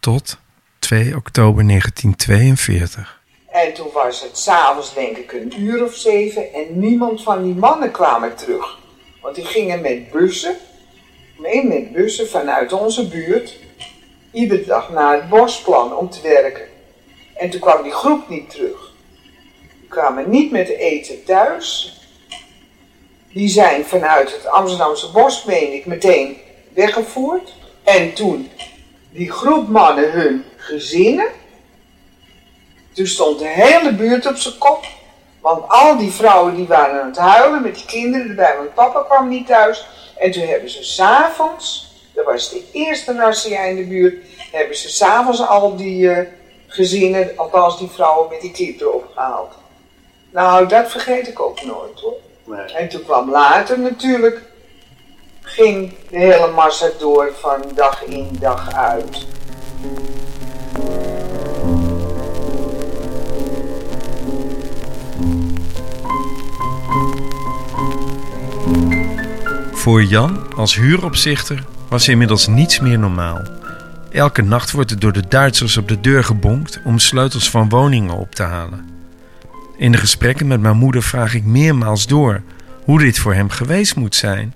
Tot 0.00 0.38
2 0.78 1.16
oktober 1.16 1.66
1942. 1.66 3.20
En 3.52 3.74
toen 3.74 3.90
was 3.92 4.22
het 4.22 4.38
s'avonds 4.38 4.94
denk 4.94 5.16
ik 5.16 5.32
een 5.32 5.60
uur 5.60 5.84
of 5.84 5.94
zeven 5.94 6.52
en 6.52 6.78
niemand 6.78 7.22
van 7.22 7.42
die 7.42 7.54
mannen 7.54 7.90
kwam 7.90 8.22
er 8.22 8.34
terug. 8.34 8.78
Want 9.22 9.34
die 9.34 9.44
gingen 9.44 9.80
met 9.80 10.10
bussen 10.10 10.56
mee 11.38 11.64
met 11.64 11.92
bussen 11.92 12.28
vanuit 12.28 12.72
onze 12.72 13.08
buurt 13.08 13.56
iedere 14.32 14.64
dag 14.64 14.90
naar 14.90 15.14
het 15.14 15.28
bosplan 15.28 15.96
om 15.96 16.10
te 16.10 16.20
werken. 16.22 16.68
En 17.34 17.50
toen 17.50 17.60
kwam 17.60 17.82
die 17.82 17.92
groep 17.92 18.28
niet 18.28 18.50
terug. 18.50 18.92
Die 19.80 19.88
kwamen 19.88 20.30
niet 20.30 20.50
met 20.50 20.68
eten 20.68 21.24
thuis. 21.24 21.98
Die 23.32 23.48
zijn 23.48 23.84
vanuit 23.84 24.32
het 24.32 24.46
Amsterdamse 24.46 25.10
bos, 25.10 25.44
meen 25.44 25.72
ik, 25.72 25.86
meteen 25.86 26.36
weggevoerd. 26.74 27.54
En 27.84 28.12
toen 28.14 28.50
die 29.10 29.30
groep 29.30 29.68
mannen 29.68 30.12
hun 30.12 30.44
gezinnen. 30.56 31.28
Toen 32.92 33.06
stond 33.06 33.38
de 33.38 33.48
hele 33.48 33.92
buurt 33.94 34.26
op 34.26 34.36
zijn 34.36 34.58
kop. 34.58 34.86
Want 35.46 35.68
al 35.68 35.96
die 35.96 36.10
vrouwen 36.12 36.54
die 36.54 36.66
waren 36.66 37.00
aan 37.00 37.08
het 37.08 37.18
huilen 37.18 37.62
met 37.62 37.74
die 37.74 37.84
kinderen 37.84 38.28
erbij, 38.28 38.54
want 38.56 38.74
papa 38.74 39.02
kwam 39.02 39.28
niet 39.28 39.46
thuis. 39.46 39.86
En 40.16 40.30
toen 40.30 40.46
hebben 40.46 40.70
ze 40.70 40.84
s'avonds, 40.84 41.92
dat 42.14 42.24
was 42.24 42.50
de 42.50 42.62
eerste 42.72 43.12
Narcia 43.12 43.62
in 43.62 43.76
de 43.76 43.84
buurt, 43.84 44.14
hebben 44.52 44.76
ze 44.76 44.88
s'avonds 44.88 45.46
al 45.46 45.76
die 45.76 46.02
uh, 46.02 46.18
gezinnen, 46.66 47.30
althans 47.36 47.78
die 47.78 47.90
vrouwen 47.90 48.28
met 48.30 48.40
die 48.40 48.50
kinderen 48.50 48.94
opgehaald. 48.94 49.52
Nou, 50.30 50.66
dat 50.68 50.90
vergeet 50.90 51.28
ik 51.28 51.40
ook 51.40 51.62
nooit 51.62 52.00
hoor. 52.00 52.16
Nee. 52.44 52.74
En 52.74 52.88
toen 52.88 53.04
kwam 53.04 53.30
later 53.30 53.78
natuurlijk, 53.78 54.42
ging 55.40 55.94
de 56.10 56.18
hele 56.18 56.46
massa 56.46 56.88
door 56.98 57.32
van 57.40 57.62
dag 57.74 58.04
in 58.04 58.36
dag 58.40 58.74
uit. 58.74 59.26
Voor 69.86 70.02
Jan, 70.02 70.54
als 70.54 70.74
huuropzichter, 70.74 71.64
was 71.88 72.08
inmiddels 72.08 72.46
niets 72.46 72.80
meer 72.80 72.98
normaal. 72.98 73.42
Elke 74.10 74.42
nacht 74.42 74.70
wordt 74.70 74.90
er 74.90 74.98
door 74.98 75.12
de 75.12 75.28
Duitsers 75.28 75.76
op 75.76 75.88
de 75.88 76.00
deur 76.00 76.24
gebonkt 76.24 76.80
om 76.84 76.98
sleutels 76.98 77.50
van 77.50 77.68
woningen 77.68 78.14
op 78.14 78.34
te 78.34 78.42
halen. 78.42 78.88
In 79.76 79.92
de 79.92 79.98
gesprekken 79.98 80.46
met 80.46 80.60
mijn 80.60 80.76
moeder 80.76 81.02
vraag 81.02 81.34
ik 81.34 81.44
meermaals 81.44 82.06
door 82.06 82.42
hoe 82.84 82.98
dit 82.98 83.18
voor 83.18 83.34
hem 83.34 83.50
geweest 83.50 83.96
moet 83.96 84.14
zijn. 84.14 84.54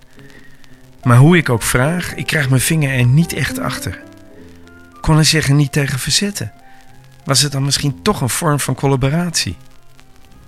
Maar 1.03 1.17
hoe 1.17 1.37
ik 1.37 1.49
ook 1.49 1.63
vraag, 1.63 2.15
ik 2.15 2.27
krijg 2.27 2.49
mijn 2.49 2.61
vinger 2.61 2.99
er 2.99 3.07
niet 3.07 3.33
echt 3.33 3.59
achter. 3.59 4.01
Kon 5.01 5.15
hij 5.15 5.25
zich 5.25 5.49
er 5.49 5.55
niet 5.55 5.73
tegen 5.73 5.99
verzetten? 5.99 6.53
Was 7.25 7.43
het 7.43 7.53
dan 7.53 7.65
misschien 7.65 8.03
toch 8.03 8.21
een 8.21 8.29
vorm 8.29 8.61
van 8.61 8.75
collaboratie? 8.75 9.57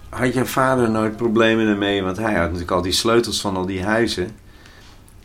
Had 0.09 0.35
je 0.35 0.47
vader 0.47 0.91
nooit 0.91 1.17
problemen 1.17 1.67
ermee? 1.67 2.03
Want 2.03 2.17
hij 2.17 2.35
had 2.35 2.45
natuurlijk 2.45 2.71
al 2.71 2.83
die 2.83 2.93
sleutels 2.93 3.41
van 3.41 3.57
al 3.57 3.67
die 3.67 3.85
huizen. 3.85 4.42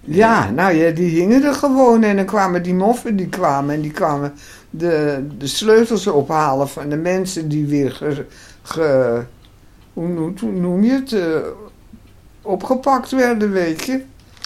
Ja, 0.10 0.52
nou 0.52 0.74
ja, 0.74 0.92
die 0.92 1.10
hingen 1.10 1.44
er 1.44 1.54
gewoon 1.54 2.04
en 2.04 2.16
dan 2.16 2.26
kwamen 2.26 2.64
die 2.64 2.74
moffen, 2.74 3.16
die 3.16 3.28
kwamen 3.28 3.76
en 3.76 3.82
die 3.82 3.92
kwamen 3.92 4.34
de, 4.70 5.26
de 5.38 5.48
sleutels 5.48 6.08
ophalen 6.08 6.70
van 6.70 6.90
de 6.90 6.96
mensen 6.96 7.50
die 7.50 7.66
weer 7.66 7.92
ge, 7.92 8.26
ge 8.62 9.24
hoe, 9.94 10.34
noem 10.42 10.84
je 10.84 10.92
het, 10.92 11.12
uh, 11.12 11.38
opgepakt 12.42 13.12
werden, 13.12 13.52
weet 13.52 13.84
je. 13.84 14.04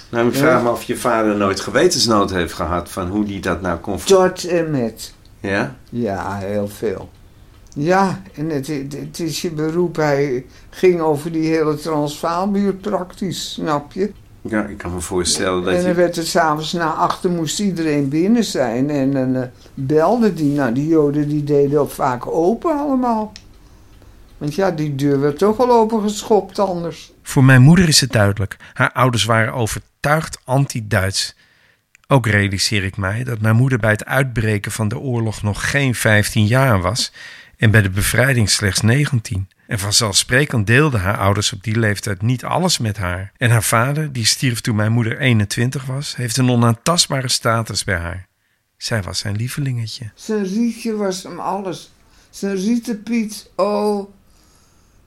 Nou, 0.09 0.27
ik 0.27 0.35
vraag 0.35 0.63
me 0.63 0.69
of 0.69 0.83
je 0.83 0.97
vader 0.97 1.35
nooit 1.35 1.59
gewetensnood 1.59 2.31
heeft 2.31 2.53
gehad 2.53 2.89
van 2.89 3.07
hoe 3.07 3.25
die 3.25 3.39
dat 3.39 3.61
nou 3.61 3.79
kon... 3.79 3.97
Tot 3.97 4.47
en 4.47 4.71
met. 4.71 5.13
Ja? 5.39 5.75
Ja, 5.89 6.37
heel 6.37 6.67
veel. 6.67 7.09
Ja, 7.73 8.21
en 8.35 8.49
het, 8.49 8.67
het, 8.67 9.19
is 9.19 9.41
je 9.41 9.51
beroep. 9.51 9.95
Hij 9.95 10.45
ging 10.69 11.01
over 11.01 11.31
die 11.31 11.49
hele 11.49 11.75
Transvaalbuurt 11.75 12.81
praktisch, 12.81 13.53
snap 13.53 13.91
je? 13.91 14.11
Ja, 14.41 14.65
ik 14.65 14.77
kan 14.77 14.93
me 14.93 14.99
voorstellen 14.99 15.63
dat 15.63 15.73
en 15.73 15.79
je... 15.79 15.85
dan 15.85 15.95
werd 15.95 16.15
het 16.15 16.27
s'avonds 16.27 16.73
na 16.73 16.93
achter 16.93 17.29
moest 17.29 17.59
iedereen 17.59 18.09
binnen 18.09 18.43
zijn. 18.43 18.89
En 18.89 19.11
dan 19.11 19.35
uh, 19.35 19.43
belde 19.73 20.33
die. 20.33 20.53
Nou, 20.53 20.73
die 20.73 20.87
joden 20.87 21.27
die 21.27 21.43
deden 21.43 21.79
ook 21.79 21.91
vaak 21.91 22.27
open 22.27 22.77
allemaal. 22.77 23.31
Want 24.37 24.55
ja, 24.55 24.71
die 24.71 24.95
deur 24.95 25.19
werd 25.19 25.37
toch 25.37 25.57
wel 25.57 25.71
opengeschopt 25.71 26.59
anders. 26.59 27.11
Voor 27.23 27.43
mijn 27.43 27.61
moeder 27.61 27.87
is 27.87 28.01
het 28.01 28.11
duidelijk. 28.11 28.57
Haar 28.73 28.91
ouders 28.91 29.25
waren 29.25 29.53
overtuigd 29.53 30.41
anti-Duits. 30.43 31.35
Ook 32.07 32.27
realiseer 32.27 32.83
ik 32.83 32.97
mij 32.97 33.23
dat 33.23 33.41
mijn 33.41 33.55
moeder 33.55 33.79
bij 33.79 33.91
het 33.91 34.05
uitbreken 34.05 34.71
van 34.71 34.87
de 34.87 34.99
oorlog 34.99 35.41
nog 35.41 35.69
geen 35.69 35.95
15 35.95 36.45
jaar 36.45 36.81
was 36.81 37.11
en 37.57 37.71
bij 37.71 37.81
de 37.81 37.89
bevrijding 37.89 38.49
slechts 38.49 38.81
19. 38.81 39.47
En 39.71 39.79
vanzelfsprekend 39.79 40.67
deelden 40.67 40.99
haar 40.99 41.17
ouders 41.17 41.53
op 41.53 41.63
die 41.63 41.79
leeftijd 41.79 42.21
niet 42.21 42.43
alles 42.43 42.77
met 42.77 42.97
haar. 42.97 43.31
En 43.37 43.49
haar 43.49 43.63
vader, 43.63 44.11
die 44.11 44.25
stierf 44.25 44.61
toen 44.61 44.75
mijn 44.75 44.91
moeder 44.91 45.19
21 45.19 45.85
was, 45.85 46.15
heeft 46.15 46.37
een 46.37 46.49
onaantastbare 46.49 47.27
status 47.27 47.83
bij 47.83 47.97
haar. 47.97 48.27
Zij 48.77 49.01
was 49.01 49.19
zijn 49.19 49.35
lievelingetje. 49.35 50.11
Zijn 50.15 50.43
rietje 50.45 50.95
was 50.95 51.23
hem 51.23 51.39
alles. 51.39 51.91
Zijn 52.29 52.55
rietenpiet, 52.55 53.49
oh, 53.55 54.09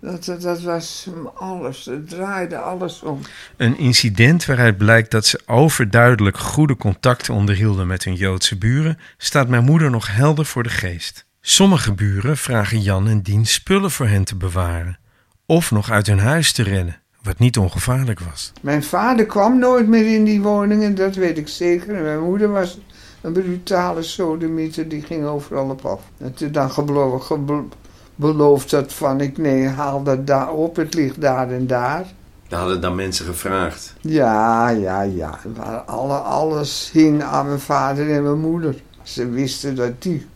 dat, 0.01 0.25
dat, 0.25 0.43
dat, 0.43 0.63
was 0.63 1.07
hem 1.11 1.27
alles. 1.27 1.85
Het 1.85 2.09
draaide 2.09 2.59
alles 2.59 3.03
om. 3.03 3.21
Een 3.57 3.79
incident 3.79 4.45
waaruit 4.45 4.77
blijkt 4.77 5.11
dat 5.11 5.27
ze 5.27 5.41
overduidelijk 5.47 6.39
goede 6.39 6.77
contacten 6.77 7.35
onderhielden 7.35 7.87
met 7.87 8.05
hun 8.05 8.15
Joodse 8.15 8.57
buren, 8.57 8.99
staat 9.17 9.49
mijn 9.49 9.65
moeder 9.65 9.91
nog 9.91 10.15
helder 10.15 10.47
voor 10.47 10.63
de 10.63 10.69
geest. 10.69 11.24
Sommige 11.47 11.93
buren 11.93 12.37
vragen 12.37 12.81
Jan 12.81 13.09
en 13.09 13.21
Dien 13.21 13.47
spullen 13.47 13.91
voor 13.91 14.07
hen 14.07 14.25
te 14.25 14.37
bewaren, 14.37 14.99
of 15.47 15.71
nog 15.71 15.91
uit 15.91 16.07
hun 16.07 16.19
huis 16.19 16.53
te 16.53 16.63
rennen, 16.63 17.01
wat 17.23 17.39
niet 17.39 17.59
ongevaarlijk 17.59 18.21
was. 18.21 18.53
Mijn 18.61 18.83
vader 18.83 19.27
kwam 19.27 19.59
nooit 19.59 19.89
meer 19.89 20.15
in 20.15 20.25
die 20.25 20.43
woningen, 20.43 20.95
dat 20.95 21.15
weet 21.15 21.39
ik 21.39 21.49
zeker. 21.49 21.95
En 21.97 22.03
mijn 22.03 22.23
moeder 22.23 22.51
was 22.53 22.79
een 23.21 23.33
brutale 23.33 24.03
sodemieter, 24.03 24.89
die 24.89 25.03
ging 25.03 25.25
overal 25.25 25.71
op 25.71 25.85
af. 25.85 26.01
En 26.19 26.35
toen 26.35 26.53
dan 26.53 26.71
gebloven, 26.71 27.71
beloofd 28.15 28.71
dat 28.71 28.93
van 28.93 29.21
ik 29.21 29.39
nee, 29.39 29.69
haal 29.69 30.03
dat 30.03 30.27
daar 30.27 30.51
op, 30.53 30.77
het 30.77 30.95
ligt 30.95 31.21
daar 31.21 31.51
en 31.51 31.67
daar. 31.67 32.05
Daar 32.49 32.61
hadden 32.61 32.81
dan 32.81 32.95
mensen 32.95 33.27
gevraagd? 33.27 33.95
Ja, 34.01 34.69
ja, 34.69 35.03
ja. 35.03 35.39
Alle, 35.87 36.17
alles 36.17 36.91
hing 36.93 37.23
aan 37.23 37.47
mijn 37.47 37.61
vader 37.61 38.11
en 38.11 38.23
mijn 38.23 38.41
moeder. 38.41 38.83
Ze 39.03 39.29
wisten 39.29 39.75
dat 39.75 40.03
die 40.03 40.27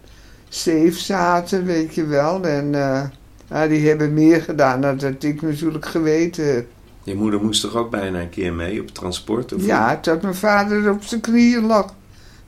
safe 0.49 0.93
zaten, 0.93 1.65
weet 1.65 1.95
je 1.95 2.07
wel. 2.07 2.45
En 2.45 2.73
uh, 2.73 3.69
die 3.69 3.89
hebben 3.89 4.15
meer 4.15 4.43
gedaan 4.43 4.81
dan 4.81 4.97
dat 4.97 5.23
ik 5.23 5.43
natuurlijk 5.43 5.87
geweten 5.87 6.55
heb. 6.55 6.67
Je 7.03 7.15
moeder 7.15 7.41
moest 7.41 7.61
toch 7.61 7.77
ook 7.77 7.91
bijna 7.91 8.21
een 8.21 8.31
keer 8.31 8.53
mee 8.53 8.81
op 8.81 8.89
transport? 8.89 9.53
Of 9.53 9.67
ja, 9.67 9.97
tot 9.97 10.23
mijn 10.23 10.35
vader 10.35 10.91
op 10.91 11.03
zijn 11.03 11.21
knieën 11.21 11.67
lag. 11.67 11.95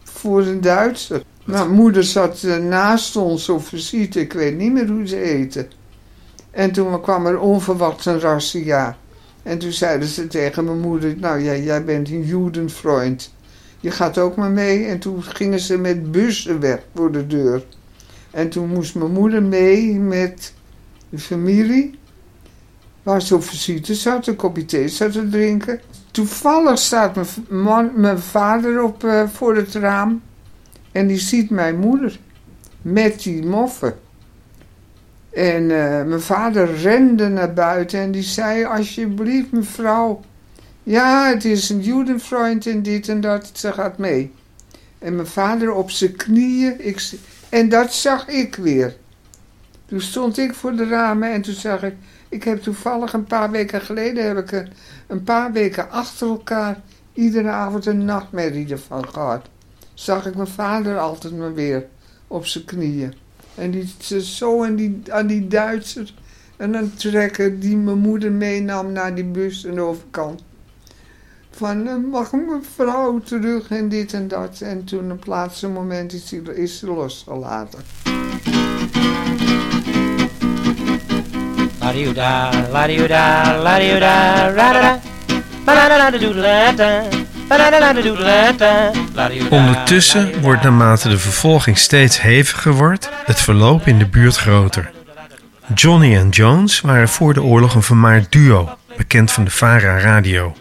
Voor 0.03 0.43
een 0.43 0.61
Duitser. 0.61 1.23
Mijn 1.45 1.71
moeder 1.71 2.05
zat 2.05 2.43
uh, 2.43 2.57
naast 2.57 3.17
ons 3.17 3.49
op 3.49 3.67
visite, 3.67 4.21
ik 4.21 4.33
weet 4.33 4.57
niet 4.57 4.73
meer 4.73 4.89
hoe 4.89 5.07
ze 5.07 5.17
heette. 5.17 5.67
En 6.51 6.73
toen 6.73 7.01
kwam 7.01 7.27
er 7.27 7.39
onverwacht 7.39 8.07
een 8.07 8.21
razzia. 8.21 8.97
En 9.43 9.59
toen 9.59 9.73
zeiden 9.73 10.09
ze 10.09 10.27
tegen 10.27 10.65
mijn 10.65 10.81
moeder, 10.81 11.15
nou 11.19 11.43
jij, 11.43 11.63
jij 11.63 11.85
bent 11.85 12.09
een 12.09 12.25
judenvriend. 12.25 13.33
Je 13.81 13.91
gaat 13.91 14.19
ook 14.19 14.37
maar 14.37 14.51
mee. 14.51 14.85
En 14.85 14.99
toen 14.99 15.23
gingen 15.23 15.61
ze 15.61 15.79
met 15.79 16.13
bussen 16.13 16.61
weg 16.61 16.79
voor 16.95 17.13
de 17.13 17.27
deur. 17.27 17.65
En 18.31 18.49
toen 18.49 18.69
moest 18.69 18.95
mijn 18.95 19.13
moeder 19.13 19.43
mee 19.43 19.95
met 19.99 20.55
de 21.09 21.19
familie. 21.19 21.99
Waar 23.03 23.23
ze 23.23 23.35
op 23.35 23.45
visite 23.45 23.95
zat, 23.95 24.27
een 24.27 24.37
kopje 24.37 24.65
thee 24.65 24.89
zat 24.89 25.13
te 25.13 25.29
drinken. 25.29 25.81
Toevallig 26.11 26.79
staat 26.79 27.15
mijn, 27.15 27.27
man, 27.49 27.91
mijn 27.95 28.19
vader 28.19 28.83
op 28.83 29.05
uh, 29.05 29.29
voor 29.29 29.57
het 29.57 29.75
raam. 29.75 30.23
En 30.93 31.07
die 31.07 31.19
ziet 31.19 31.51
mijn 31.51 31.79
moeder 31.79 32.19
met 32.83 33.23
die 33.23 33.45
moffen. 33.45 33.95
En 35.31 35.63
uh, 35.63 36.03
mijn 36.05 36.21
vader 36.21 36.75
rende 36.75 37.29
naar 37.29 37.53
buiten 37.53 38.01
en 38.01 38.11
die 38.11 38.23
zei: 38.23 38.65
Alsjeblieft, 38.65 39.53
mevrouw. 39.53 40.21
Ja, 40.83 41.29
het 41.29 41.45
is 41.45 41.69
een 41.69 41.81
judenvriend 41.81 42.67
en 42.67 42.83
dit 42.83 43.09
en 43.09 43.21
dat. 43.21 43.51
Ze 43.53 43.73
gaat 43.73 43.99
mee. 43.99 44.33
En 44.99 45.15
mijn 45.15 45.27
vader 45.27 45.73
op 45.73 45.91
zijn 45.91 46.17
knieën. 46.17 46.87
Ik, 46.87 47.13
en 47.51 47.69
dat 47.69 47.93
zag 47.93 48.29
ik 48.29 48.55
weer. 48.55 48.97
Toen 49.87 50.01
stond 50.01 50.39
ik 50.39 50.55
voor 50.55 50.77
de 50.77 50.89
ramen 50.89 51.33
en 51.33 51.43
toen 51.43 51.55
zag 51.55 51.83
ik... 51.83 51.95
Ik 52.29 52.45
heb 52.45 52.63
toevallig 52.63 53.13
een 53.13 53.25
paar 53.25 53.51
weken 53.51 53.81
geleden... 53.81 54.27
heb 54.27 54.39
ik 54.39 54.53
een, 54.53 54.69
een 55.07 55.23
paar 55.23 55.53
weken 55.53 55.91
achter 55.91 56.29
elkaar... 56.29 56.81
iedere 57.13 57.49
avond 57.49 57.87
een 57.87 58.05
nachtmerrie 58.05 58.71
ervan 58.71 59.09
gehad. 59.09 59.47
Zag 59.95 60.27
ik 60.27 60.35
mijn 60.35 60.49
vader 60.49 60.99
altijd 60.99 61.37
maar 61.37 61.55
weer 61.55 61.87
op 62.27 62.47
zijn 62.47 62.65
knieën. 62.65 63.15
En 63.55 63.71
die 63.71 64.23
zo 64.23 64.65
aan 64.65 64.77
die, 64.77 65.03
aan 65.09 65.27
die 65.27 65.49
Duitser... 65.49 66.15
en 66.57 66.75
een 66.75 66.95
trekker 66.95 67.61
die 67.61 67.77
mijn 67.77 67.99
moeder 67.99 68.33
meenam 68.33 68.93
naar 68.93 69.15
die 69.15 69.25
bus 69.25 69.67
aan 69.67 69.75
de 69.75 69.81
overkant. 69.81 70.43
Van, 71.51 71.87
eh, 71.87 71.95
mag 72.11 72.33
mijn 72.33 72.65
vrouw 72.75 73.19
terug 73.19 73.69
en 73.71 73.89
dit 73.89 74.13
en 74.13 74.29
dat. 74.29 74.61
En 74.61 74.85
toen 74.85 75.13
op 75.13 75.19
het 75.19 75.27
laatste 75.27 75.69
moment 75.69 76.13
is, 76.13 76.29
die, 76.29 76.55
is 76.55 76.79
ze 76.79 76.87
losgelaten. 76.87 77.79
Ondertussen 89.51 90.41
wordt 90.41 90.63
naarmate 90.63 91.09
de 91.09 91.19
vervolging 91.19 91.79
steeds 91.79 92.21
heviger 92.21 92.73
wordt, 92.73 93.11
het 93.25 93.41
verloop 93.41 93.87
in 93.87 93.99
de 93.99 94.07
buurt 94.07 94.37
groter. 94.37 94.91
Johnny 95.75 96.17
en 96.17 96.29
Jones 96.29 96.81
waren 96.81 97.09
voor 97.09 97.35
de 97.35 97.43
oorlog 97.43 97.75
een 97.75 97.83
vermaard 97.83 98.33
duo, 98.33 98.69
bekend 98.97 99.33
van 99.33 99.45
de 99.45 99.51
Vara 99.51 99.99
Radio. 99.99 100.55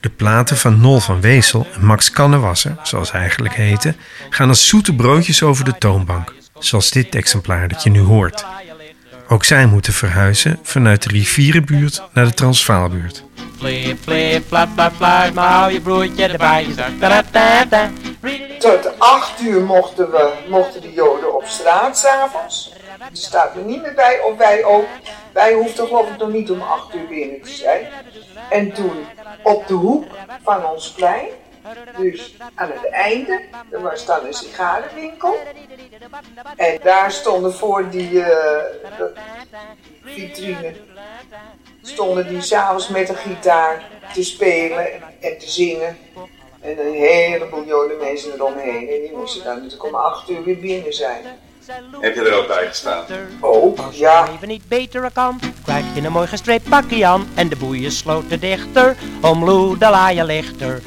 De 0.00 0.10
platen 0.10 0.56
van 0.56 0.80
Nol 0.80 1.00
van 1.00 1.20
Wezel 1.20 1.66
en 1.74 1.84
Max 1.84 2.10
Kannewasser, 2.10 2.76
zoals 2.82 3.12
hij 3.12 3.20
eigenlijk 3.20 3.54
heette, 3.54 3.94
gaan 4.30 4.48
als 4.48 4.68
zoete 4.68 4.94
broodjes 4.94 5.42
over 5.42 5.64
de 5.64 5.78
toonbank, 5.78 6.34
zoals 6.58 6.90
dit 6.90 7.14
exemplaar 7.14 7.68
dat 7.68 7.82
je 7.82 7.90
nu 7.90 8.00
hoort. 8.00 8.44
Ook 9.28 9.44
zij 9.44 9.66
moeten 9.66 9.92
verhuizen 9.92 10.58
vanuit 10.62 11.02
de 11.02 11.08
rivierenbuurt 11.08 12.02
naar 12.12 12.24
de 12.24 12.34
Transvaalbuurt. 12.34 13.24
Da. 17.68 17.90
Tot 18.58 18.98
acht 18.98 19.40
uur 19.40 19.62
mochten, 19.62 20.10
we, 20.10 20.32
mochten 20.48 20.80
de 20.80 20.92
Joden 20.92 21.34
op 21.34 21.44
straat 21.46 21.98
s'avonds. 21.98 22.72
Er 22.98 23.08
staat 23.12 23.56
er 23.56 23.62
niet 23.62 23.82
meer 23.82 23.94
bij, 23.94 24.20
of 24.20 24.38
wij 24.38 24.64
ook. 24.64 24.86
Wij 25.32 25.52
hoefden 25.52 25.86
geloof 25.86 26.10
ik 26.10 26.18
nog 26.18 26.28
niet 26.28 26.50
om 26.50 26.60
acht 26.60 26.94
uur 26.94 27.06
binnen 27.06 27.42
te 27.42 27.50
zijn. 27.50 27.86
En 28.50 28.72
toen 28.72 29.04
op 29.42 29.66
de 29.66 29.74
hoek 29.74 30.04
van 30.42 30.66
ons 30.66 30.90
plein, 30.90 31.28
dus 31.96 32.36
aan 32.54 32.70
het 32.70 32.90
einde, 32.90 33.40
er 33.70 33.82
was 33.82 34.06
dan 34.06 34.26
een 34.26 34.34
sigarenwinkel. 34.34 35.36
En 36.56 36.78
daar 36.82 37.12
stonden 37.12 37.54
voor 37.54 37.90
die, 37.90 38.22
eh, 38.22 39.04
vitrine, 40.04 40.74
stonden 41.82 42.28
die 42.28 42.40
s'avonds 42.40 42.88
met 42.88 43.08
een 43.08 43.16
gitaar 43.16 43.88
te 44.12 44.24
spelen 44.24 44.86
en 45.20 45.38
te 45.38 45.50
zingen. 45.50 45.98
En 46.60 46.86
een 46.86 46.92
heleboel 46.92 47.64
Joden 47.64 47.98
mensen 47.98 48.32
eromheen. 48.32 48.88
En 48.88 49.00
die 49.00 49.16
moesten 49.16 49.44
dan 49.44 49.54
natuurlijk 49.54 49.84
om 49.84 49.94
acht 49.94 50.30
uur 50.30 50.44
weer 50.44 50.58
binnen 50.58 50.92
zijn. 50.92 51.24
Heb 52.00 52.14
je 52.14 52.20
er 52.20 52.38
ook 52.38 52.46
bij 52.46 52.66
gestaan? 52.66 53.04
Ook, 53.40 53.78
ja. 53.92 54.28
Even 54.34 54.48
niet 54.48 54.68
beter 54.68 55.10
kan, 55.12 55.40
krijg 55.64 55.84
je 55.94 56.02
een 56.02 56.12
mooi 56.12 56.26
gestreept 56.26 56.68
pakje 56.68 57.06
aan. 57.06 57.26
En 57.34 57.48
de 57.48 57.56
boeien 57.56 57.92
sloten 57.92 58.40
dichter, 58.40 58.96
om 59.20 59.44
Lou 59.44 59.78
de 59.78 59.90
laaien 59.90 60.26
lichter. 60.26 60.82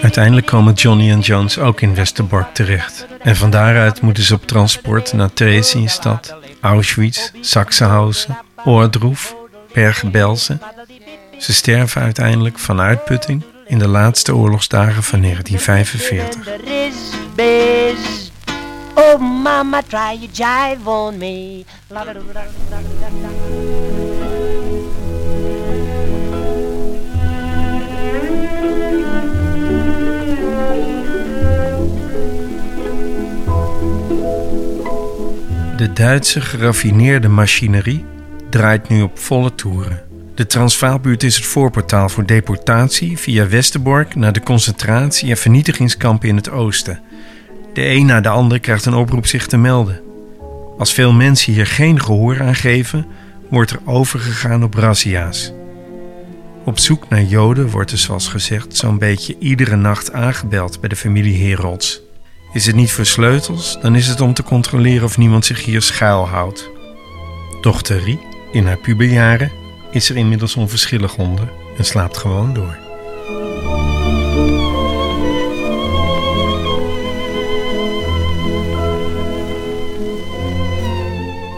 Uiteindelijk 0.00 0.46
komen 0.46 0.72
Johnny 0.72 1.10
en 1.10 1.20
Jones 1.20 1.58
ook 1.58 1.80
in 1.80 1.94
Westerbork 1.94 2.54
terecht. 2.54 3.06
En 3.20 3.36
van 3.36 3.50
daaruit 3.50 4.00
moeten 4.00 4.22
ze 4.22 4.34
op 4.34 4.46
transport 4.46 5.12
naar 5.12 5.32
Theresienstadt, 5.32 6.34
Auschwitz, 6.60 7.30
Sachsenhausen, 7.40 8.38
Oordroef, 8.64 9.34
Bergen-Belsen. 9.72 10.60
Ze 11.42 11.52
sterven 11.52 12.02
uiteindelijk 12.02 12.58
van 12.58 12.80
uitputting 12.80 13.42
in 13.66 13.78
de 13.78 13.88
laatste 13.88 14.34
oorlogsdagen 14.34 15.02
van 15.02 15.20
1945. 15.20 16.48
Er 16.48 16.86
is 16.86 16.94
biz. 17.34 18.30
Oh 18.94 19.42
mama, 19.42 19.82
try 19.82 19.98
your 19.98 20.28
jive 20.32 20.90
on 20.90 21.18
me. 21.18 21.64
La 21.86 22.04
da 22.04 22.12
da 22.12 22.20
da 22.32 22.44
da 22.68 22.78
da 23.00 23.08
da. 23.22 23.28
De 35.76 35.92
Duitse 35.92 36.40
geraffineerde 36.40 37.28
machinerie 37.28 38.04
draait 38.50 38.88
nu 38.88 39.02
op 39.02 39.18
volle 39.18 39.54
toeren. 39.54 40.11
De 40.42 40.48
Transvaalbuurt 40.48 41.22
is 41.22 41.36
het 41.36 41.44
voorportaal 41.44 42.08
voor 42.08 42.26
deportatie 42.26 43.18
via 43.18 43.48
Westerbork 43.48 44.14
naar 44.14 44.32
de 44.32 44.42
concentratie- 44.42 45.30
en 45.30 45.36
vernietigingskampen 45.36 46.28
in 46.28 46.36
het 46.36 46.50
oosten. 46.50 47.00
De 47.72 47.86
een 47.86 48.06
na 48.06 48.20
de 48.20 48.28
ander 48.28 48.60
krijgt 48.60 48.84
een 48.84 48.94
oproep 48.94 49.26
zich 49.26 49.46
te 49.46 49.56
melden. 49.56 50.00
Als 50.78 50.92
veel 50.92 51.12
mensen 51.12 51.52
hier 51.52 51.66
geen 51.66 52.00
gehoor 52.00 52.40
aan 52.40 52.54
geven, 52.54 53.06
wordt 53.50 53.70
er 53.70 53.80
overgegaan 53.84 54.64
op 54.64 54.74
razzia's. 54.74 55.52
Op 56.64 56.78
zoek 56.78 57.08
naar 57.08 57.22
Joden 57.22 57.70
wordt 57.70 57.90
er 57.90 57.98
zoals 57.98 58.28
gezegd 58.28 58.76
zo'n 58.76 58.98
beetje 58.98 59.36
iedere 59.38 59.76
nacht 59.76 60.12
aangebeld 60.12 60.80
bij 60.80 60.88
de 60.88 60.96
familie 60.96 61.48
Herolds. 61.48 62.00
Is 62.52 62.66
het 62.66 62.76
niet 62.76 62.92
voor 62.92 63.06
sleutels, 63.06 63.78
dan 63.80 63.96
is 63.96 64.06
het 64.06 64.20
om 64.20 64.34
te 64.34 64.42
controleren 64.42 65.04
of 65.04 65.18
niemand 65.18 65.46
zich 65.46 65.64
hier 65.64 65.82
schuilhoudt. 65.82 66.70
Dochter 67.60 68.02
Rie, 68.02 68.20
in 68.52 68.66
haar 68.66 68.78
puberjaren, 68.78 69.61
is 69.92 70.10
er 70.10 70.16
inmiddels 70.16 70.56
onverschillig 70.56 71.16
onder 71.16 71.52
en 71.76 71.84
slaapt 71.84 72.16
gewoon 72.16 72.54
door. 72.54 72.76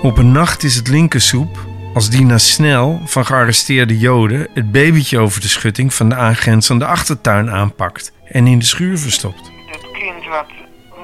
Op 0.02 0.18
een 0.18 0.32
nacht 0.32 0.62
is 0.62 0.74
het 0.74 0.88
linkersoep 0.88 1.58
als 1.94 2.10
Dina 2.10 2.38
Snel 2.38 3.00
van 3.04 3.26
gearresteerde 3.26 3.98
Joden 3.98 4.48
het 4.54 4.72
babytje 4.72 5.18
over 5.18 5.40
de 5.40 5.48
schutting 5.48 5.94
van 5.94 6.08
de 6.08 6.14
aangrenzende 6.14 6.86
achtertuin 6.86 7.50
aanpakt 7.50 8.12
en 8.24 8.46
in 8.46 8.58
de 8.58 8.64
schuur 8.64 8.98
verstopt. 8.98 9.50
Het 9.66 9.90
kind 9.92 10.24
wat 10.28 10.50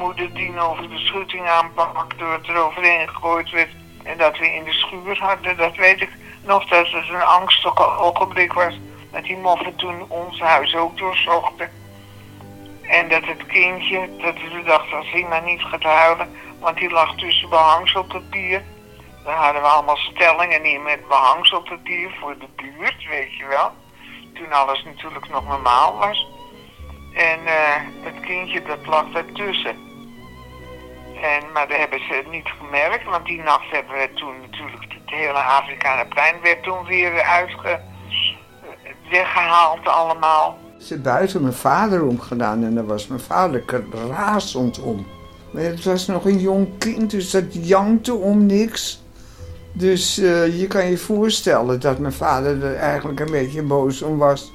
moeder 0.00 0.34
Dien 0.34 0.58
over 0.58 0.88
de 0.88 0.98
schutting 0.98 1.48
aanpakt 1.48 2.18
door 2.18 2.32
het 2.32 2.48
eroverheen 2.48 3.08
gegooid 3.08 3.50
werd. 3.50 3.70
En 4.02 4.18
dat 4.18 4.38
we 4.38 4.46
in 4.46 4.64
de 4.64 4.72
schuur 4.72 5.18
hadden, 5.18 5.56
dat 5.56 5.76
weet 5.76 6.00
ik 6.00 6.10
nog 6.42 6.68
dat 6.68 6.90
het 6.90 7.08
een 7.08 7.22
angstig 7.22 7.98
ogenblik 7.98 8.52
was. 8.52 8.74
Dat 9.12 9.24
die 9.24 9.36
moffen 9.36 9.76
toen 9.76 10.04
ons 10.08 10.40
huis 10.40 10.74
ook 10.74 10.98
doorzochten. 10.98 11.70
En 12.82 13.08
dat 13.08 13.24
het 13.24 13.46
kindje, 13.46 14.08
dat 14.22 14.34
we 14.34 14.62
dachten 14.64 14.96
als 14.96 15.10
hij 15.10 15.26
maar 15.28 15.42
niet 15.42 15.62
gaat 15.62 15.82
huilen, 15.82 16.36
want 16.60 16.76
die 16.76 16.90
lag 16.90 17.14
tussen 17.14 17.48
behangselpapier. 17.48 18.62
Daar 19.24 19.36
hadden 19.36 19.62
we 19.62 19.68
allemaal 19.68 19.96
stellingen 19.96 20.64
in 20.64 20.82
met 20.82 21.08
behangselpapier 21.08 22.10
voor 22.20 22.38
de 22.38 22.46
buurt, 22.56 23.08
weet 23.08 23.36
je 23.36 23.46
wel. 23.46 23.72
Toen 24.34 24.52
alles 24.52 24.84
natuurlijk 24.84 25.28
nog 25.28 25.48
normaal 25.48 25.96
was. 25.96 26.26
En 27.14 27.46
eh, 27.46 27.76
het 28.02 28.20
kindje 28.20 28.62
dat 28.62 28.86
lag 28.86 29.04
daartussen. 29.12 29.89
En, 31.20 31.52
maar 31.52 31.68
dat 31.68 31.76
hebben 31.76 31.98
ze 31.98 32.22
niet 32.30 32.48
gemerkt, 32.58 33.04
want 33.04 33.26
die 33.26 33.42
nacht 33.42 33.70
hebben 33.70 33.94
we 33.94 34.10
toen 34.14 34.40
natuurlijk 34.40 34.82
het 34.88 35.10
hele 35.10 35.38
Afrikaanplein 35.38 36.34
werd 36.42 36.62
toen 36.62 36.84
weer 36.84 37.22
uitge, 37.22 37.80
weggehaald 39.10 39.86
allemaal. 39.86 40.58
Ze 40.78 41.00
buiten 41.00 41.42
mijn 41.42 41.54
vader 41.54 42.04
omgedaan 42.04 42.64
en 42.64 42.74
daar 42.74 42.86
was 42.86 43.06
mijn 43.06 43.20
vader 43.20 43.64
razend 44.10 44.80
om. 44.80 45.06
Maar 45.52 45.62
het 45.62 45.84
was 45.84 46.06
nog 46.06 46.24
een 46.24 46.38
jong 46.38 46.78
kind, 46.78 47.10
dus 47.10 47.30
dat 47.30 47.66
jankte 47.66 48.14
om 48.14 48.46
niks. 48.46 49.02
Dus 49.72 50.18
eh, 50.18 50.60
je 50.60 50.66
kan 50.66 50.86
je 50.86 50.98
voorstellen 50.98 51.80
dat 51.80 51.98
mijn 51.98 52.12
vader 52.12 52.64
er 52.64 52.76
eigenlijk 52.76 53.20
een 53.20 53.30
beetje 53.30 53.62
boos 53.62 54.02
om 54.02 54.18
was. 54.18 54.52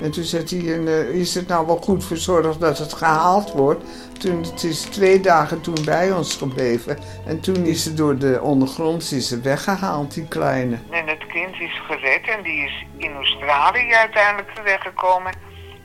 En 0.00 0.10
toen 0.10 0.24
zei 0.24 0.44
hij, 0.48 0.84
eh, 0.86 1.08
is 1.08 1.34
het 1.34 1.48
nou 1.48 1.66
wel 1.66 1.76
goed 1.76 2.04
verzorgd 2.04 2.60
dat 2.60 2.78
het 2.78 2.92
gehaald 2.92 3.52
wordt? 3.52 3.84
Toen, 4.18 4.42
het 4.42 4.62
is 4.62 4.80
twee 4.80 5.20
dagen 5.20 5.60
toen 5.60 5.84
bij 5.84 6.12
ons 6.12 6.36
gebleven. 6.36 6.98
En 7.26 7.40
toen 7.40 7.66
is 7.66 7.82
ze 7.82 7.94
door 7.94 8.18
de 8.18 8.40
ondergronds 8.42 9.12
is 9.12 9.28
ze 9.28 9.40
weggehaald, 9.40 10.14
die 10.14 10.28
kleine. 10.28 10.78
En 10.90 11.08
het 11.08 11.26
kind 11.26 11.60
is 11.60 11.80
gered 11.86 12.28
en 12.28 12.42
die 12.42 12.64
is 12.64 12.84
in 12.96 13.14
Australië 13.14 13.92
uiteindelijk 13.92 14.54
terechtgekomen. 14.54 15.32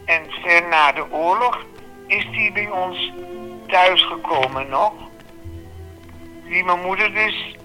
En 0.05 0.21
ver 0.43 0.67
na 0.69 0.91
de 0.91 1.11
oorlog 1.11 1.65
is 2.07 2.27
die 2.31 2.51
bij 2.51 2.69
ons 2.69 3.13
thuisgekomen 3.67 4.69
nog. 4.69 4.93
Die 6.43 6.63
mijn 6.63 6.81
moeder 6.81 7.13
dus 7.13 7.55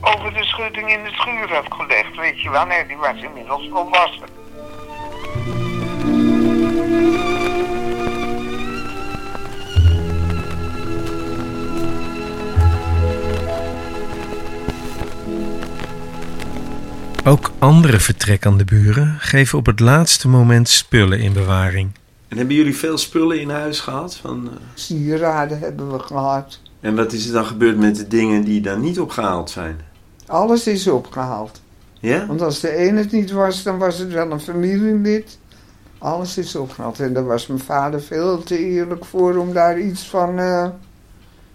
over 0.00 0.34
de 0.34 0.44
schutting 0.44 0.92
in 0.92 1.02
de 1.02 1.12
schuur 1.12 1.54
had 1.54 1.66
gelegd, 1.68 2.16
weet 2.16 2.42
je 2.42 2.50
wel. 2.50 2.66
Nee, 2.66 2.86
die 2.86 2.96
was 2.96 3.22
inmiddels 3.22 3.68
volwassen. 3.70 4.35
Ook 17.28 17.50
andere 17.58 18.00
vertrekkende 18.00 18.64
buren 18.64 19.16
geven 19.18 19.58
op 19.58 19.66
het 19.66 19.80
laatste 19.80 20.28
moment 20.28 20.68
spullen 20.68 21.20
in 21.20 21.32
bewaring. 21.32 21.90
En 22.28 22.36
hebben 22.36 22.56
jullie 22.56 22.76
veel 22.76 22.98
spullen 22.98 23.40
in 23.40 23.50
huis 23.50 23.80
gehad? 23.80 24.16
Van, 24.16 24.48
eh, 24.48 24.56
Sieraden 24.74 25.58
hebben 25.58 25.92
we 25.92 25.98
gehad. 25.98 26.60
En 26.80 26.96
wat 26.96 27.12
is 27.12 27.26
er 27.26 27.32
dan 27.32 27.44
gebeurd 27.44 27.78
met 27.78 27.96
de 27.96 28.06
dingen 28.08 28.44
die 28.44 28.60
dan 28.60 28.80
niet 28.80 29.00
opgehaald 29.00 29.50
zijn? 29.50 29.76
Alles 30.26 30.66
is 30.66 30.88
opgehaald. 30.88 31.60
Ja? 32.00 32.26
Want 32.26 32.42
als 32.42 32.60
de 32.60 32.86
een 32.88 32.96
het 32.96 33.12
niet 33.12 33.30
was, 33.30 33.62
dan 33.62 33.78
was 33.78 33.98
het 33.98 34.12
wel 34.12 34.30
een 34.30 34.40
familielid. 34.40 35.38
Alles 35.98 36.38
is 36.38 36.56
opgehaald. 36.56 37.00
En 37.00 37.12
daar 37.12 37.26
was 37.26 37.46
mijn 37.46 37.60
vader 37.60 38.02
veel 38.02 38.42
te 38.42 38.58
eerlijk 38.58 39.04
voor 39.04 39.36
om 39.36 39.52
daar 39.52 39.80
iets 39.80 40.02
van 40.02 40.38
eh, 40.38 40.68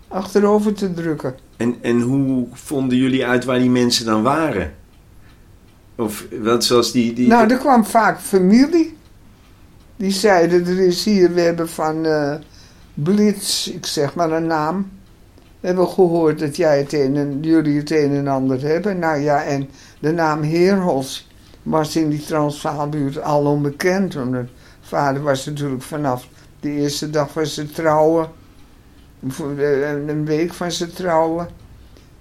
achterover 0.08 0.74
te 0.74 0.94
drukken. 0.94 1.36
En, 1.58 1.76
en 1.82 2.02
hoe 2.02 2.48
vonden 2.54 2.98
jullie 2.98 3.26
uit 3.26 3.46
waar 3.46 3.60
die 3.60 3.70
mensen 3.70 4.06
dan 4.06 4.24
waren? 4.24 4.80
Of 6.02 6.26
wat 6.42 6.64
zoals 6.64 6.92
die... 6.92 7.14
die 7.14 7.28
Nou, 7.28 7.50
er 7.50 7.58
kwam 7.58 7.86
vaak 7.86 8.20
familie. 8.20 8.98
Die 9.96 10.12
zeiden, 10.12 10.66
er 10.66 10.80
is 10.80 11.06
hier, 11.06 11.34
we 11.34 11.42
hebben 11.42 11.70
van 11.70 12.06
eh, 12.06 12.36
Blitz, 12.94 13.68
ik 13.68 13.86
zeg 13.86 14.16
maar 14.16 14.32
een 14.32 14.46
naam. 14.46 14.92
We 15.60 15.68
hebben 15.68 15.88
gehoord 15.88 16.40
dat 16.40 16.56
jij 16.56 16.78
het 16.80 16.94
een 16.94 17.16
en, 17.16 17.38
jullie 17.42 17.78
het 17.78 17.92
een 17.92 18.16
en 18.16 18.28
ander 18.28 18.62
hebben. 18.62 19.00
Nou 19.00 19.20
ja, 19.20 19.44
en 19.44 19.70
de 20.00 20.12
naam 20.12 20.42
Heerhofs 20.42 21.28
was 21.64 21.96
in 21.96 22.10
die 22.10 22.24
Transvaalbuurt 22.26 23.22
al 23.22 23.46
onbekend. 23.46 24.16
Omdat 24.16 24.46
vader 24.82 25.22
was 25.22 25.46
natuurlijk 25.46 25.82
vanaf 25.82 26.28
de 26.60 26.72
eerste 26.72 27.10
dag 27.10 27.32
van 27.32 27.46
zijn 27.46 27.72
trouwen, 27.72 28.30
de- 29.20 30.04
een 30.08 30.26
week 30.26 30.54
van 30.54 30.72
zijn 30.72 30.92
trouwen, 30.94 31.48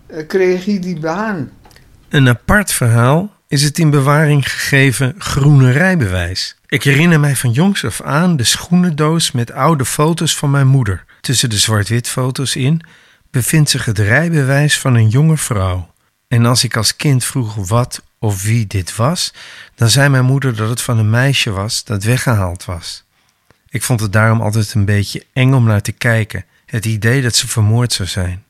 eh, 0.07 0.27
kreeg 0.27 0.65
hij 0.65 0.79
die 0.79 1.01
baan. 1.01 1.51
Een 2.09 2.29
apart 2.29 2.73
verhaal 2.73 3.31
is 3.51 3.63
het 3.63 3.79
in 3.79 3.91
bewaring 3.91 4.51
gegeven 4.51 5.15
groene 5.19 5.71
rijbewijs. 5.71 6.57
Ik 6.69 6.83
herinner 6.83 7.21
mij 7.21 7.37
van 7.37 7.53
jongs 7.53 7.85
af 7.85 8.01
aan 8.01 8.37
de 8.37 8.45
schoenendoos 8.45 9.31
met 9.31 9.53
oude 9.53 9.85
foto's 9.85 10.37
van 10.37 10.51
mijn 10.51 10.67
moeder. 10.67 11.05
Tussen 11.21 11.51
de 11.51 11.59
zwart-wit 11.59 12.09
foto's 12.09 12.57
in 12.57 12.81
bevindt 13.31 13.71
zich 13.71 13.85
het 13.85 13.99
rijbewijs 13.99 14.79
van 14.79 14.95
een 14.95 15.09
jonge 15.09 15.37
vrouw. 15.37 15.93
En 16.29 16.47
als 16.47 16.65
ik 16.65 16.77
als 16.77 16.97
kind 16.97 17.25
vroeg 17.25 17.55
wat 17.69 18.03
of 18.19 18.43
wie 18.43 18.67
dit 18.67 18.97
was, 18.97 19.33
dan 19.75 19.91
zei 19.91 20.09
mijn 20.09 20.25
moeder 20.25 20.57
dat 20.57 20.69
het 20.69 20.83
van 20.83 20.99
een 20.99 21.11
meisje 21.11 21.51
was 21.51 21.85
dat 21.85 22.05
weggehaald 22.05 22.65
was. 22.65 23.05
Ik 23.69 23.83
vond 23.83 24.01
het 24.01 24.13
daarom 24.13 24.41
altijd 24.41 24.75
een 24.75 24.85
beetje 24.85 25.25
eng 25.33 25.53
om 25.53 25.65
naar 25.65 25.83
te 25.83 25.93
kijken, 25.93 26.45
het 26.67 26.85
idee 26.85 27.23
dat 27.23 27.37
ze 27.37 27.49
vermoord 27.49 27.93
zou 27.93 28.09
zijn. 28.09 28.45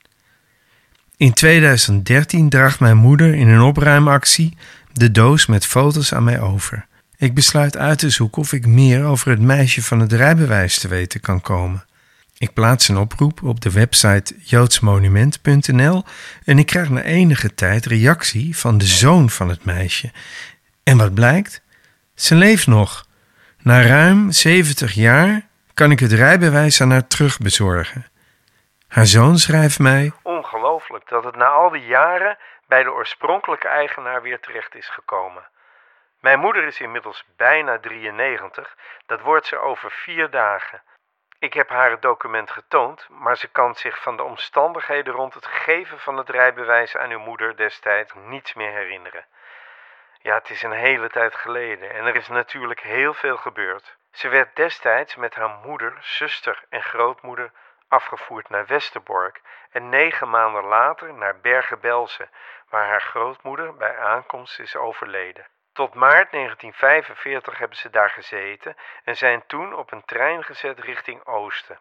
In 1.20 1.32
2013 1.32 2.48
draagt 2.48 2.80
mijn 2.80 2.96
moeder 2.96 3.34
in 3.34 3.48
een 3.48 3.60
opruimactie 3.60 4.56
de 4.92 5.10
doos 5.10 5.46
met 5.46 5.66
foto's 5.66 6.14
aan 6.14 6.24
mij 6.24 6.40
over. 6.40 6.86
Ik 7.16 7.34
besluit 7.34 7.76
uit 7.76 7.98
te 7.98 8.10
zoeken 8.10 8.42
of 8.42 8.52
ik 8.52 8.66
meer 8.66 9.04
over 9.04 9.30
het 9.30 9.40
meisje 9.40 9.82
van 9.82 10.00
het 10.00 10.12
rijbewijs 10.12 10.78
te 10.78 10.88
weten 10.88 11.20
kan 11.20 11.40
komen. 11.40 11.84
Ik 12.38 12.52
plaats 12.52 12.88
een 12.88 12.96
oproep 12.96 13.42
op 13.42 13.60
de 13.60 13.70
website 13.70 14.34
joodsmonument.nl 14.42 16.04
en 16.44 16.58
ik 16.58 16.66
krijg 16.66 16.88
na 16.90 17.02
enige 17.02 17.54
tijd 17.54 17.86
reactie 17.86 18.56
van 18.56 18.78
de 18.78 18.86
zoon 18.86 19.30
van 19.30 19.48
het 19.48 19.64
meisje. 19.64 20.10
En 20.82 20.96
wat 20.96 21.14
blijkt? 21.14 21.62
Ze 22.14 22.34
leeft 22.34 22.66
nog. 22.66 23.06
Na 23.62 23.82
ruim 23.82 24.32
70 24.32 24.92
jaar 24.92 25.46
kan 25.74 25.90
ik 25.90 26.00
het 26.00 26.12
rijbewijs 26.12 26.80
aan 26.80 26.90
haar 26.90 27.06
terugbezorgen. 27.06 28.06
Haar 28.86 29.06
zoon 29.06 29.38
schrijft 29.38 29.78
mij: 29.78 30.12
dat 30.98 31.24
het 31.24 31.36
na 31.36 31.46
al 31.46 31.70
die 31.70 31.86
jaren 31.86 32.38
bij 32.66 32.82
de 32.82 32.92
oorspronkelijke 32.92 33.68
eigenaar 33.68 34.22
weer 34.22 34.40
terecht 34.40 34.74
is 34.74 34.88
gekomen. 34.88 35.48
Mijn 36.20 36.38
moeder 36.38 36.64
is 36.64 36.80
inmiddels 36.80 37.24
bijna 37.36 37.78
93, 37.78 38.76
dat 39.06 39.20
wordt 39.20 39.46
ze 39.46 39.58
over 39.58 39.90
vier 39.90 40.30
dagen. 40.30 40.82
Ik 41.38 41.54
heb 41.54 41.68
haar 41.68 41.90
het 41.90 42.02
document 42.02 42.50
getoond, 42.50 43.08
maar 43.08 43.36
ze 43.36 43.48
kan 43.48 43.74
zich 43.74 44.02
van 44.02 44.16
de 44.16 44.22
omstandigheden 44.22 45.14
rond 45.14 45.34
het 45.34 45.46
geven 45.46 45.98
van 45.98 46.16
het 46.16 46.28
rijbewijs 46.28 46.96
aan 46.96 47.10
uw 47.10 47.18
moeder 47.18 47.56
destijds 47.56 48.12
niets 48.14 48.54
meer 48.54 48.72
herinneren. 48.72 49.24
Ja, 50.18 50.34
het 50.34 50.50
is 50.50 50.62
een 50.62 50.72
hele 50.72 51.08
tijd 51.08 51.34
geleden 51.34 51.90
en 51.90 52.06
er 52.06 52.16
is 52.16 52.28
natuurlijk 52.28 52.80
heel 52.80 53.14
veel 53.14 53.36
gebeurd. 53.36 53.96
Ze 54.12 54.28
werd 54.28 54.56
destijds 54.56 55.16
met 55.16 55.34
haar 55.34 55.58
moeder, 55.64 55.98
zuster 56.00 56.64
en 56.68 56.82
grootmoeder 56.82 57.52
afgevoerd 57.90 58.48
naar 58.48 58.66
Westerbork 58.66 59.40
en 59.70 59.88
negen 59.88 60.30
maanden 60.30 60.64
later 60.64 61.14
naar 61.14 61.40
Bergen-Belsen, 61.40 62.30
waar 62.68 62.86
haar 62.86 63.00
grootmoeder 63.00 63.74
bij 63.74 63.98
aankomst 63.98 64.58
is 64.58 64.76
overleden. 64.76 65.46
Tot 65.72 65.94
maart 65.94 66.30
1945 66.30 67.58
hebben 67.58 67.76
ze 67.76 67.90
daar 67.90 68.10
gezeten 68.10 68.76
en 69.04 69.16
zijn 69.16 69.46
toen 69.46 69.74
op 69.74 69.92
een 69.92 70.04
trein 70.04 70.44
gezet 70.44 70.78
richting 70.78 71.26
Oosten. 71.26 71.78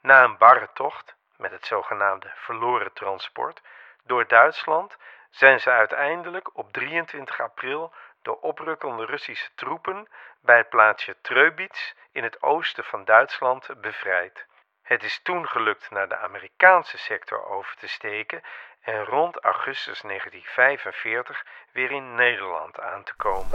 Na 0.00 0.22
een 0.22 0.36
barre 0.36 0.68
tocht, 0.72 1.16
met 1.36 1.50
het 1.50 1.66
zogenaamde 1.66 2.30
verloren 2.34 2.92
transport, 2.92 3.62
door 4.04 4.26
Duitsland 4.26 4.96
zijn 5.30 5.60
ze 5.60 5.70
uiteindelijk 5.70 6.56
op 6.56 6.72
23 6.72 7.40
april 7.40 7.92
door 8.22 8.38
oprukkende 8.40 9.04
Russische 9.04 9.50
troepen 9.54 10.08
bij 10.40 10.56
het 10.56 10.68
plaatsje 10.68 11.16
Treubitz 11.20 11.92
in 12.12 12.22
het 12.22 12.42
oosten 12.42 12.84
van 12.84 13.04
Duitsland 13.04 13.80
bevrijd. 13.80 14.46
Het 14.86 15.02
is 15.02 15.20
toen 15.22 15.46
gelukt 15.46 15.90
naar 15.90 16.08
de 16.08 16.16
Amerikaanse 16.16 16.98
sector 16.98 17.46
over 17.46 17.76
te 17.78 17.88
steken 17.88 18.40
en 18.80 19.04
rond 19.04 19.40
augustus 19.40 20.00
1945 20.00 21.44
weer 21.72 21.90
in 21.90 22.14
Nederland 22.14 22.80
aan 22.80 23.02
te 23.02 23.14
komen. 23.16 23.50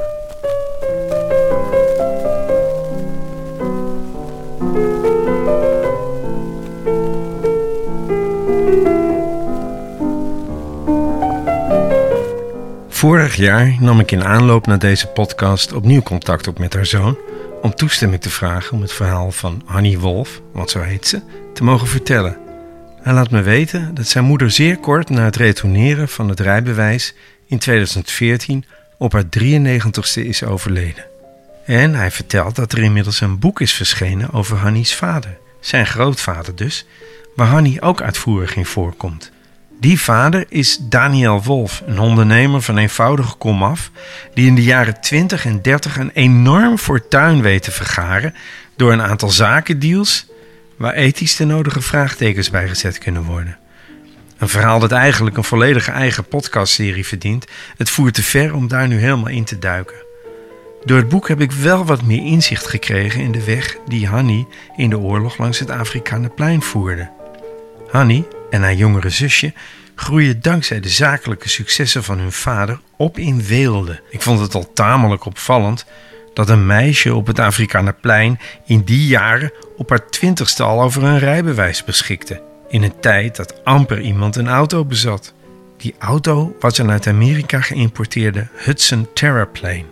Vorig 12.90 13.36
jaar 13.36 13.76
nam 13.80 14.00
ik 14.00 14.12
in 14.12 14.24
aanloop 14.24 14.66
naar 14.66 14.80
deze 14.80 15.08
podcast 15.08 15.74
opnieuw 15.74 16.02
contact 16.02 16.48
op 16.48 16.60
met 16.60 16.74
haar 16.74 16.86
zoon 16.86 17.18
om 17.62 17.76
toestemming 17.76 18.22
te 18.22 18.30
vragen 18.30 18.74
om 18.74 18.82
het 18.82 18.94
verhaal 18.94 19.32
van 19.32 19.62
Hanny 19.66 19.98
Wolf, 19.98 20.42
want 20.54 20.70
zo 20.70 20.82
heet 20.82 21.08
ze, 21.08 21.22
te 21.54 21.64
mogen 21.64 21.88
vertellen. 21.88 22.38
Hij 23.02 23.14
laat 23.14 23.32
me 23.32 23.42
weten 23.42 23.96
dat 23.96 24.08
zijn 24.08 24.24
moeder 24.24 24.52
zeer 24.52 24.78
kort 24.78 25.10
na 25.10 25.24
het 25.24 25.36
retourneren 25.36 26.10
van 26.10 26.30
het 26.30 26.40
rijbewijs 26.40 27.14
in 27.46 27.58
2014 27.58 28.66
op 28.98 29.12
haar 29.12 29.26
93ste 29.40 30.26
is 30.26 30.44
overleden. 30.44 31.06
En 31.66 31.96
hij 31.96 32.12
vertelt 32.12 32.56
dat 32.56 32.72
er 32.72 32.84
inmiddels 32.84 33.22
een 33.22 33.40
boek 33.40 33.62
is 33.62 33.74
verschenen 33.74 34.32
over 34.34 34.58
Hannies 34.58 34.96
vader, 34.96 35.38
zijn 35.60 35.88
grootvader 35.88 36.56
dus, 36.56 36.86
waar 37.36 37.48
Hanny 37.48 37.78
ook 37.80 38.02
uitvoerig 38.02 38.56
in 38.56 38.66
voorkomt. 38.66 39.32
Die 39.82 40.00
vader 40.00 40.46
is 40.50 40.78
Daniel 40.82 41.44
Wolf, 41.44 41.84
een 41.86 42.00
ondernemer 42.00 42.62
van 42.62 42.78
eenvoudige 42.78 43.36
komaf, 43.36 43.92
die 44.34 44.48
in 44.48 44.56
de 44.56 44.64
jaren 44.64 45.02
20 45.02 45.46
en 45.46 45.62
30 45.62 45.98
een 45.98 46.12
enorm 46.14 46.78
fortuin 46.78 47.42
weet 47.42 47.64
te 47.64 47.72
vergaren 47.72 48.36
door 48.76 48.92
een 48.92 49.02
aantal 49.02 49.30
zakendeals 49.30 50.26
waar 50.78 50.94
ethisch 50.94 51.36
de 51.36 51.46
nodige 51.46 51.82
vraagtekens 51.82 52.50
bij 52.50 52.68
gezet 52.68 52.98
kunnen 52.98 53.24
worden. 53.24 53.58
Een 54.38 54.50
verhaal 54.50 54.80
dat 54.80 54.92
eigenlijk 54.92 55.38
een 55.38 55.44
volledige 55.44 55.92
eigen 55.92 56.26
podcastserie 56.26 57.06
verdient. 57.06 57.46
Het 57.78 57.90
voert 57.90 58.14
te 58.14 58.24
ver 58.24 58.54
om 58.54 58.68
daar 58.68 58.88
nu 58.88 59.00
helemaal 59.00 59.28
in 59.28 59.44
te 59.44 59.60
duiken. 59.60 60.04
Door 60.86 60.98
het 60.98 61.10
boek 61.10 61.28
heb 61.28 61.42
ik 61.42 61.52
wel 61.52 61.86
wat 61.86 62.02
meer 62.02 62.26
inzicht 62.26 62.68
gekregen 62.68 63.22
in 63.22 63.32
de 63.32 63.44
weg 63.44 63.78
die 63.88 64.08
Hanny 64.08 64.48
in 64.76 64.90
de 64.90 64.98
oorlog 64.98 65.38
langs 65.38 65.60
het 65.60 65.70
Afrikanenplein 65.70 66.62
voerde. 66.62 67.10
Hanny 67.92 68.26
en 68.52 68.62
haar 68.62 68.74
jongere 68.74 69.10
zusje 69.10 69.54
groeien 69.96 70.42
dankzij 70.42 70.80
de 70.80 70.90
zakelijke 70.90 71.50
successen 71.50 72.04
van 72.04 72.20
hun 72.20 72.32
vader 72.32 72.80
op 72.98 73.18
in 73.18 73.44
Weelde. 73.44 74.02
Ik 74.10 74.22
vond 74.22 74.40
het 74.40 74.56
al 74.56 74.74
tamelijk 74.74 75.26
opvallend 75.26 75.86
dat 76.34 76.50
een 76.50 76.66
meisje 76.66 77.16
op 77.16 77.28
het 77.28 77.40
Afrikanerplein 77.40 78.40
in 78.66 78.82
die 78.82 79.08
jaren 79.08 79.52
op 79.78 79.90
haar 79.90 80.10
twintigste 80.10 80.64
al 80.64 80.82
over 80.82 81.04
een 81.04 81.20
rijbewijs 81.20 81.84
beschikte. 81.84 82.42
In 82.70 82.84
een 82.84 83.00
tijd 83.00 83.36
dat 83.36 83.64
amper 83.64 84.02
iemand 84.02 84.36
een 84.36 84.48
auto 84.48 84.86
bezat. 84.86 85.34
Die 85.78 85.96
auto 86.00 86.56
was 86.60 86.78
een 86.78 86.92
uit 86.92 87.08
Amerika 87.08 87.62
geïmporteerde 87.62 88.48
Hudson 88.54 89.08
Terraplane, 89.14 89.86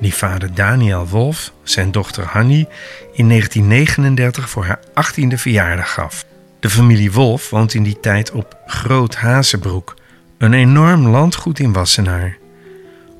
die 0.00 0.14
vader 0.14 0.54
Daniel 0.54 1.08
Wolf 1.08 1.52
zijn 1.62 1.90
dochter 1.90 2.24
Hanny 2.24 2.68
in 3.12 3.28
1939 3.28 4.50
voor 4.50 4.64
haar 4.64 4.80
18e 4.80 5.34
verjaardag 5.34 5.92
gaf. 5.92 6.26
De 6.60 6.70
familie 6.70 7.12
Wolf 7.12 7.50
woont 7.50 7.74
in 7.74 7.82
die 7.82 8.00
tijd 8.00 8.30
op 8.30 8.56
Groot 8.66 9.14
Hazebroek, 9.14 9.94
een 10.38 10.52
enorm 10.52 11.08
landgoed 11.08 11.58
in 11.58 11.72
Wassenaar. 11.72 12.36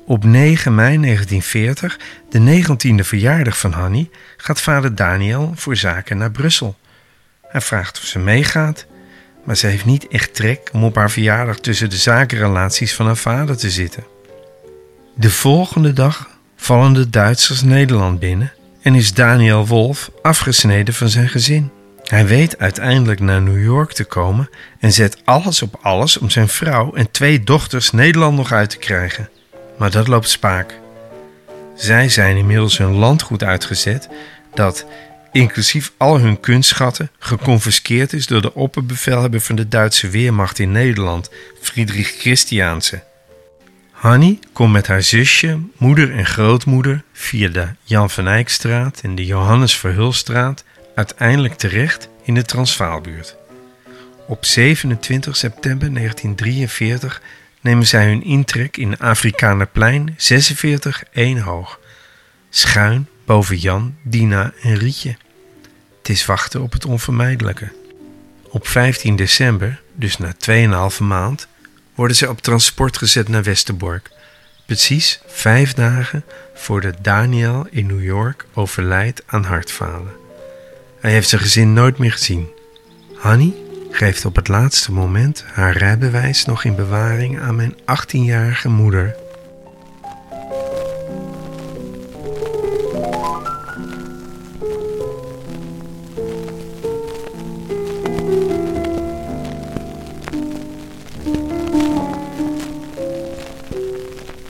Op 0.05 0.23
9 0.23 0.75
mei 0.75 0.99
1940, 1.01 1.99
de 2.29 2.63
19e 2.63 3.05
verjaardag 3.07 3.57
van 3.57 3.71
Hanny, 3.71 4.09
gaat 4.37 4.61
vader 4.61 4.95
Daniel 4.95 5.51
voor 5.55 5.75
zaken 5.75 6.17
naar 6.17 6.31
Brussel. 6.31 6.77
Hij 7.47 7.61
vraagt 7.61 7.97
of 7.97 8.03
ze 8.03 8.19
meegaat, 8.19 8.85
maar 9.45 9.57
ze 9.57 9.67
heeft 9.67 9.85
niet 9.85 10.07
echt 10.07 10.35
trek 10.35 10.69
om 10.71 10.83
op 10.83 10.95
haar 10.95 11.11
verjaardag 11.11 11.59
tussen 11.59 11.89
de 11.89 11.97
zakenrelaties 11.97 12.95
van 12.95 13.05
haar 13.05 13.17
vader 13.17 13.57
te 13.57 13.69
zitten. 13.69 14.03
De 15.15 15.29
volgende 15.29 15.93
dag 15.93 16.29
vallen 16.55 16.93
de 16.93 17.09
Duitsers 17.09 17.61
Nederland 17.61 18.19
binnen 18.19 18.53
en 18.81 18.95
is 18.95 19.13
Daniel 19.13 19.67
Wolf 19.67 20.11
afgesneden 20.21 20.93
van 20.93 21.09
zijn 21.09 21.29
gezin. 21.29 21.71
Hij 22.09 22.27
weet 22.27 22.57
uiteindelijk 22.57 23.19
naar 23.19 23.41
New 23.41 23.63
York 23.63 23.93
te 23.93 24.03
komen 24.03 24.49
en 24.79 24.91
zet 24.91 25.21
alles 25.23 25.61
op 25.61 25.79
alles 25.81 26.17
om 26.17 26.29
zijn 26.29 26.47
vrouw 26.47 26.93
en 26.93 27.11
twee 27.11 27.43
dochters 27.43 27.91
Nederland 27.91 28.35
nog 28.35 28.51
uit 28.51 28.69
te 28.69 28.77
krijgen. 28.77 29.29
Maar 29.77 29.91
dat 29.91 30.07
loopt 30.07 30.29
spaak. 30.29 30.79
Zij 31.75 32.09
zijn 32.09 32.37
inmiddels 32.37 32.77
hun 32.77 32.93
landgoed 32.93 33.43
uitgezet, 33.43 34.09
dat, 34.53 34.85
inclusief 35.31 35.91
al 35.97 36.19
hun 36.19 36.39
kunstschatten, 36.39 37.11
geconfiskeerd 37.19 38.13
is 38.13 38.27
door 38.27 38.41
de 38.41 38.53
opperbevelhebber 38.53 39.41
van 39.41 39.55
de 39.55 39.67
Duitse 39.67 40.09
Weermacht 40.09 40.59
in 40.59 40.71
Nederland, 40.71 41.29
Friedrich 41.61 42.19
Christiaanse. 42.19 43.03
Hanny 43.91 44.39
komt 44.53 44.71
met 44.71 44.87
haar 44.87 45.03
zusje, 45.03 45.59
moeder 45.77 46.13
en 46.13 46.25
grootmoeder 46.25 47.03
via 47.13 47.49
de 47.49 47.67
Jan 47.83 48.09
van 48.09 48.27
Eyckstraat 48.27 48.99
en 49.03 49.15
de 49.15 49.25
Johannes 49.25 49.77
Verhulstraat 49.77 50.63
uiteindelijk 50.95 51.53
terecht 51.53 52.09
in 52.23 52.33
de 52.33 52.43
Transvaalbuurt. 52.43 53.35
Op 54.27 54.45
27 54.45 55.35
september 55.35 55.93
1943 55.93 57.21
nemen 57.61 57.87
zij 57.87 58.05
hun 58.05 58.23
intrek 58.23 58.77
in 58.77 58.97
Afrikanerplein 58.97 60.13
46 60.17 61.03
1 61.11 61.37
hoog, 61.39 61.79
schuin 62.49 63.07
boven 63.25 63.57
Jan, 63.57 63.95
Dina 64.03 64.53
en 64.61 64.75
Rietje. 64.75 65.17
Het 65.97 66.09
is 66.09 66.25
wachten 66.25 66.61
op 66.61 66.71
het 66.71 66.85
onvermijdelijke. 66.85 67.71
Op 68.49 68.67
15 68.67 69.15
december, 69.15 69.81
dus 69.93 70.17
na 70.17 70.33
2,5 70.91 70.97
maand, 70.99 71.47
worden 71.95 72.15
ze 72.15 72.29
op 72.29 72.41
transport 72.41 72.97
gezet 72.97 73.27
naar 73.27 73.43
Westerbork. 73.43 74.09
Precies 74.65 75.21
vijf 75.27 75.73
dagen 75.73 76.23
voordat 76.55 76.95
Daniel 77.01 77.67
in 77.69 77.85
New 77.85 78.03
York 78.03 78.45
overlijdt 78.53 79.23
aan 79.25 79.43
hartfalen. 79.43 80.11
Hij 80.99 81.11
heeft 81.11 81.29
zijn 81.29 81.41
gezin 81.41 81.73
nooit 81.73 81.97
meer 81.97 82.11
gezien. 82.11 82.49
Hanny 83.13 83.53
geeft 83.91 84.25
op 84.25 84.35
het 84.35 84.47
laatste 84.47 84.91
moment 84.91 85.43
haar 85.47 85.77
rijbewijs 85.77 86.45
nog 86.45 86.63
in 86.63 86.75
bewaring 86.75 87.39
aan 87.39 87.55
mijn 87.55 87.73
18-jarige 87.73 88.69
moeder. 88.69 89.15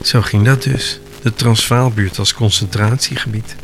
Zo 0.02 0.20
ging 0.20 0.44
dat 0.44 0.62
dus, 0.62 1.00
de 1.22 1.34
Transvaalbuurt 1.34 2.18
als 2.18 2.34
concentratiegebied. 2.34 3.56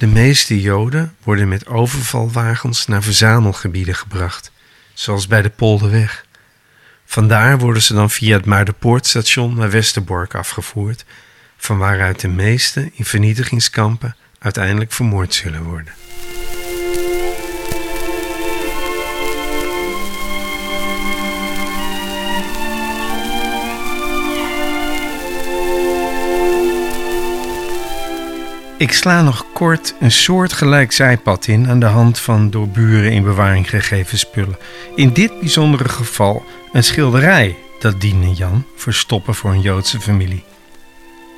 De 0.00 0.06
meeste 0.06 0.60
Joden 0.60 1.14
worden 1.22 1.48
met 1.48 1.66
overvalwagens 1.66 2.86
naar 2.86 3.02
verzamelgebieden 3.02 3.94
gebracht, 3.94 4.52
zoals 4.94 5.26
bij 5.26 5.42
de 5.42 5.50
Polderweg. 5.50 6.24
Vandaar 7.04 7.58
worden 7.58 7.82
ze 7.82 7.94
dan 7.94 8.10
via 8.10 8.36
het 8.36 8.44
Muiderpoortstation 8.44 9.54
naar 9.54 9.70
Westerbork 9.70 10.34
afgevoerd, 10.34 11.04
van 11.56 11.78
waaruit 11.78 12.20
de 12.20 12.28
meeste 12.28 12.90
in 12.94 13.04
vernietigingskampen 13.04 14.16
uiteindelijk 14.38 14.92
vermoord 14.92 15.34
zullen 15.34 15.62
worden. 15.62 15.92
Ik 28.80 28.92
sla 28.92 29.22
nog 29.22 29.46
kort 29.52 29.94
een 30.00 30.10
soortgelijk 30.10 30.92
zijpad 30.92 31.46
in 31.46 31.68
aan 31.68 31.80
de 31.80 31.86
hand 31.86 32.18
van 32.18 32.50
door 32.50 32.68
buren 32.68 33.12
in 33.12 33.22
bewaring 33.22 33.70
gegeven 33.70 34.18
spullen. 34.18 34.58
In 34.94 35.12
dit 35.12 35.40
bijzondere 35.40 35.88
geval 35.88 36.44
een 36.72 36.84
schilderij 36.84 37.56
dat 37.78 38.00
diende 38.00 38.32
Jan 38.32 38.64
verstoppen 38.76 39.34
voor 39.34 39.50
een 39.50 39.60
Joodse 39.60 40.00
familie. 40.00 40.44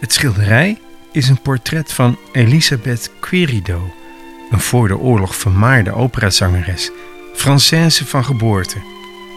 Het 0.01 0.13
schilderij 0.13 0.79
is 1.13 1.29
een 1.29 1.41
portret 1.41 1.93
van 1.93 2.19
Elisabeth 2.33 3.11
Querido, 3.21 3.93
een 4.51 4.61
voor 4.61 4.89
de 4.89 4.99
oorlog 4.99 5.37
vermaarde 5.37 5.93
operazangeres, 5.93 6.91
Française 7.35 8.07
van 8.07 8.25
geboorte. 8.25 8.79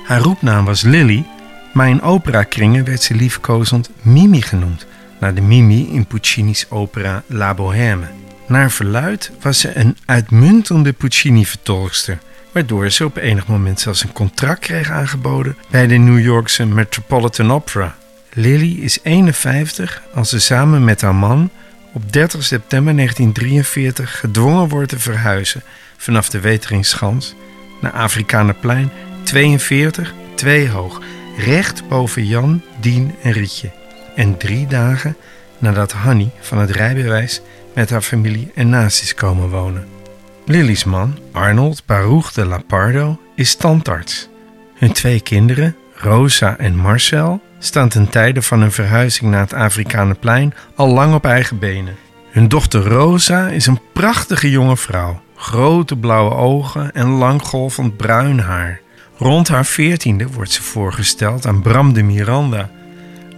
Haar 0.05 0.21
roepnaam 0.21 0.65
was 0.65 0.81
Lily, 0.81 1.25
maar 1.73 1.89
in 1.89 2.01
operakringen 2.01 2.85
werd 2.85 3.01
ze 3.01 3.15
liefkozend 3.15 3.89
Mimi 4.01 4.41
genoemd 4.41 4.85
naar 5.19 5.33
de 5.33 5.41
Mimi 5.41 5.89
in 5.91 6.05
Puccini's 6.05 6.65
opera 6.69 7.23
La 7.27 7.53
Bohème. 7.53 8.05
Naar 8.47 8.71
verluid 8.71 9.31
was 9.41 9.59
ze 9.59 9.77
een 9.77 9.97
uitmuntende 10.05 10.93
Puccini-vertolkster, 10.93 12.17
waardoor 12.51 12.89
ze 12.89 13.05
op 13.05 13.17
enig 13.17 13.47
moment 13.47 13.79
zelfs 13.79 14.03
een 14.03 14.13
contract 14.13 14.59
kreeg 14.59 14.89
aangeboden 14.89 15.57
bij 15.69 15.87
de 15.87 15.95
New 15.95 16.19
Yorkse 16.19 16.65
Metropolitan 16.65 17.51
Opera. 17.51 17.95
Lily 18.33 18.79
is 18.81 18.99
51 19.03 20.01
als 20.13 20.29
ze 20.29 20.39
samen 20.39 20.83
met 20.83 21.01
haar 21.01 21.15
man 21.15 21.49
op 21.93 22.13
30 22.13 22.43
september 22.43 22.95
1943 22.95 24.19
gedwongen 24.19 24.67
wordt 24.67 24.89
te 24.89 24.99
verhuizen 24.99 25.63
vanaf 25.97 26.29
de 26.29 26.39
Weteringschans 26.39 27.35
naar 27.81 27.91
Afrikanerplein 27.91 28.91
42, 29.23 30.13
2 30.35 30.69
hoog, 30.69 31.01
recht 31.37 31.87
boven 31.87 32.25
Jan, 32.25 32.61
Dien 32.79 33.15
en 33.21 33.31
Rietje 33.31 33.84
en 34.15 34.37
drie 34.37 34.67
dagen 34.67 35.15
nadat 35.57 35.91
Hanny 35.91 36.31
van 36.39 36.57
het 36.57 36.69
rijbewijs 36.69 37.41
met 37.73 37.89
haar 37.89 38.01
familie 38.01 38.51
en 38.55 38.69
naast 38.69 39.01
is 39.01 39.13
komen 39.13 39.49
wonen. 39.49 39.87
Lily's 40.45 40.83
man, 40.83 41.17
Arnold 41.31 41.85
Baruch 41.85 42.31
de 42.31 42.45
Lapardo, 42.45 43.19
is 43.35 43.55
tandarts. 43.55 44.29
Hun 44.75 44.91
twee 44.91 45.21
kinderen, 45.21 45.75
Rosa 45.95 46.57
en 46.57 46.75
Marcel, 46.75 47.41
staan 47.59 47.89
ten 47.89 48.09
tijde 48.09 48.41
van 48.41 48.61
hun 48.61 48.71
verhuizing 48.71 49.31
naar 49.31 49.41
het 49.41 49.53
Afrikanerplein 49.53 50.53
al 50.75 50.87
lang 50.87 51.13
op 51.13 51.25
eigen 51.25 51.59
benen. 51.59 51.95
Hun 52.31 52.47
dochter 52.47 52.81
Rosa 52.81 53.47
is 53.47 53.65
een 53.65 53.79
prachtige 53.93 54.49
jonge 54.49 54.77
vrouw, 54.77 55.21
grote 55.35 55.97
blauwe 55.97 56.35
ogen 56.35 56.93
en 56.93 57.07
lang 57.07 57.41
golvend 57.41 57.97
bruin 57.97 58.39
haar. 58.39 58.81
Rond 59.17 59.47
haar 59.47 59.65
veertiende 59.65 60.27
wordt 60.27 60.51
ze 60.51 60.61
voorgesteld 60.61 61.47
aan 61.47 61.61
Bram 61.61 61.93
de 61.93 62.03
Miranda. 62.03 62.69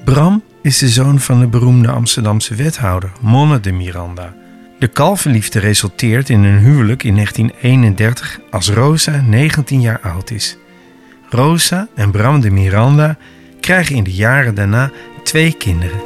Bram 0.05 0.43
is 0.67 0.77
de 0.77 0.89
zoon 0.89 1.19
van 1.19 1.39
de 1.39 1.47
beroemde 1.47 1.91
Amsterdamse 1.91 2.55
wethouder 2.55 3.11
Monne 3.21 3.59
de 3.59 3.71
Miranda. 3.71 4.33
De 4.79 4.87
kalverliefde 4.87 5.59
resulteert 5.59 6.29
in 6.29 6.43
een 6.43 6.59
huwelijk 6.59 7.03
in 7.03 7.13
1931 7.13 8.39
als 8.51 8.69
Rosa 8.69 9.21
19 9.21 9.81
jaar 9.81 9.99
oud 9.99 10.31
is. 10.31 10.57
Rosa 11.29 11.87
en 11.95 12.11
Bram 12.11 12.41
de 12.41 12.51
Miranda 12.51 13.17
krijgen 13.59 13.95
in 13.95 14.03
de 14.03 14.13
jaren 14.13 14.55
daarna 14.55 14.91
twee 15.23 15.53
kinderen. 15.57 15.99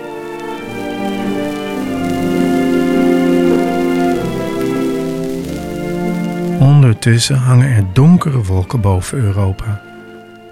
Ondertussen 6.59 7.37
hangen 7.37 7.75
er 7.75 7.85
donkere 7.93 8.43
wolken 8.43 8.81
boven 8.81 9.17
Europa. 9.17 9.81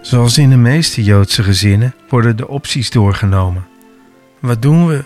Zoals 0.01 0.38
in 0.38 0.49
de 0.49 0.57
meeste 0.57 1.03
Joodse 1.03 1.43
gezinnen 1.43 1.93
worden 2.07 2.38
de 2.38 2.47
opties 2.47 2.89
doorgenomen. 2.89 3.69
Wat 4.40 4.62
doen 4.62 4.88
we? 4.88 5.04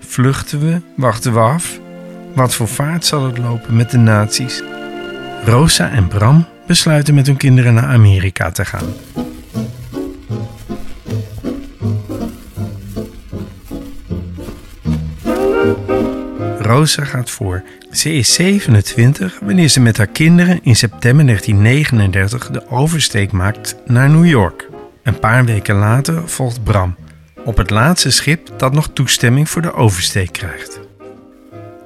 Vluchten 0.00 0.60
we? 0.60 0.80
Wachten 0.96 1.32
we 1.32 1.38
af? 1.38 1.80
Wat 2.34 2.54
voor 2.54 2.68
vaart 2.68 3.04
zal 3.04 3.24
het 3.26 3.38
lopen 3.38 3.76
met 3.76 3.90
de 3.90 3.98
nazi's? 3.98 4.62
Rosa 5.44 5.90
en 5.90 6.08
Bram 6.08 6.46
besluiten 6.66 7.14
met 7.14 7.26
hun 7.26 7.36
kinderen 7.36 7.74
naar 7.74 7.84
Amerika 7.84 8.50
te 8.50 8.64
gaan. 8.64 8.86
Rosa 16.58 17.04
gaat 17.04 17.30
voor. 17.30 17.62
Ze 17.90 18.12
is 18.12 18.32
27 18.32 19.38
wanneer 19.42 19.68
ze 19.68 19.80
met 19.80 19.96
haar 19.96 20.06
kinderen 20.06 20.60
in 20.62 20.76
september 20.76 21.26
1939 21.26 22.50
de 22.50 22.70
oversteek 22.70 23.32
maakt 23.32 23.76
naar 23.86 24.10
New 24.10 24.26
York. 24.26 24.68
Een 25.02 25.18
paar 25.18 25.44
weken 25.44 25.74
later 25.74 26.28
volgt 26.28 26.64
Bram 26.64 26.96
op 27.44 27.56
het 27.56 27.70
laatste 27.70 28.10
schip 28.10 28.58
dat 28.58 28.72
nog 28.72 28.90
toestemming 28.92 29.50
voor 29.50 29.62
de 29.62 29.72
oversteek 29.72 30.32
krijgt. 30.32 30.80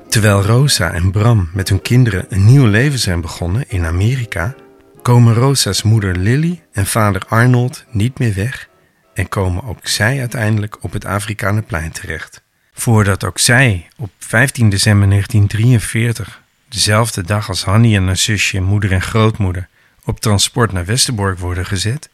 Terwijl 0.09 0.43
Rosa 0.43 0.93
en 0.93 1.11
Bram 1.11 1.51
met 1.53 1.69
hun 1.69 1.83
kinderen 1.83 2.27
een 2.29 2.45
nieuw 2.45 2.67
leven 2.67 2.99
zijn 2.99 3.21
begonnen 3.21 3.65
in 3.69 3.85
Amerika, 3.85 4.55
komen 5.03 5.35
Rosa's 5.35 5.83
moeder 5.83 6.17
Lily 6.17 6.63
en 6.73 6.87
vader 6.87 7.23
Arnold 7.29 7.85
niet 7.91 8.19
meer 8.19 8.35
weg 8.35 8.69
en 9.15 9.29
komen 9.29 9.65
ook 9.65 9.87
zij 9.87 10.19
uiteindelijk 10.19 10.77
op 10.81 10.93
het 10.93 11.05
Afrikanerplein 11.05 11.93
terecht. 11.93 12.43
Voordat 12.73 13.25
ook 13.25 13.39
zij 13.39 13.89
op 13.97 14.11
15 14.19 14.69
december 14.69 15.09
1943, 15.09 16.43
dezelfde 16.69 17.23
dag 17.23 17.49
als 17.49 17.65
Hanny 17.65 17.97
en 17.97 18.07
haar 18.07 18.17
zusje, 18.17 18.61
moeder 18.61 18.93
en 18.93 19.03
grootmoeder, 19.03 19.69
op 20.05 20.21
transport 20.21 20.73
naar 20.73 20.85
Westerbork 20.85 21.39
worden 21.39 21.67
gezet, 21.67 22.09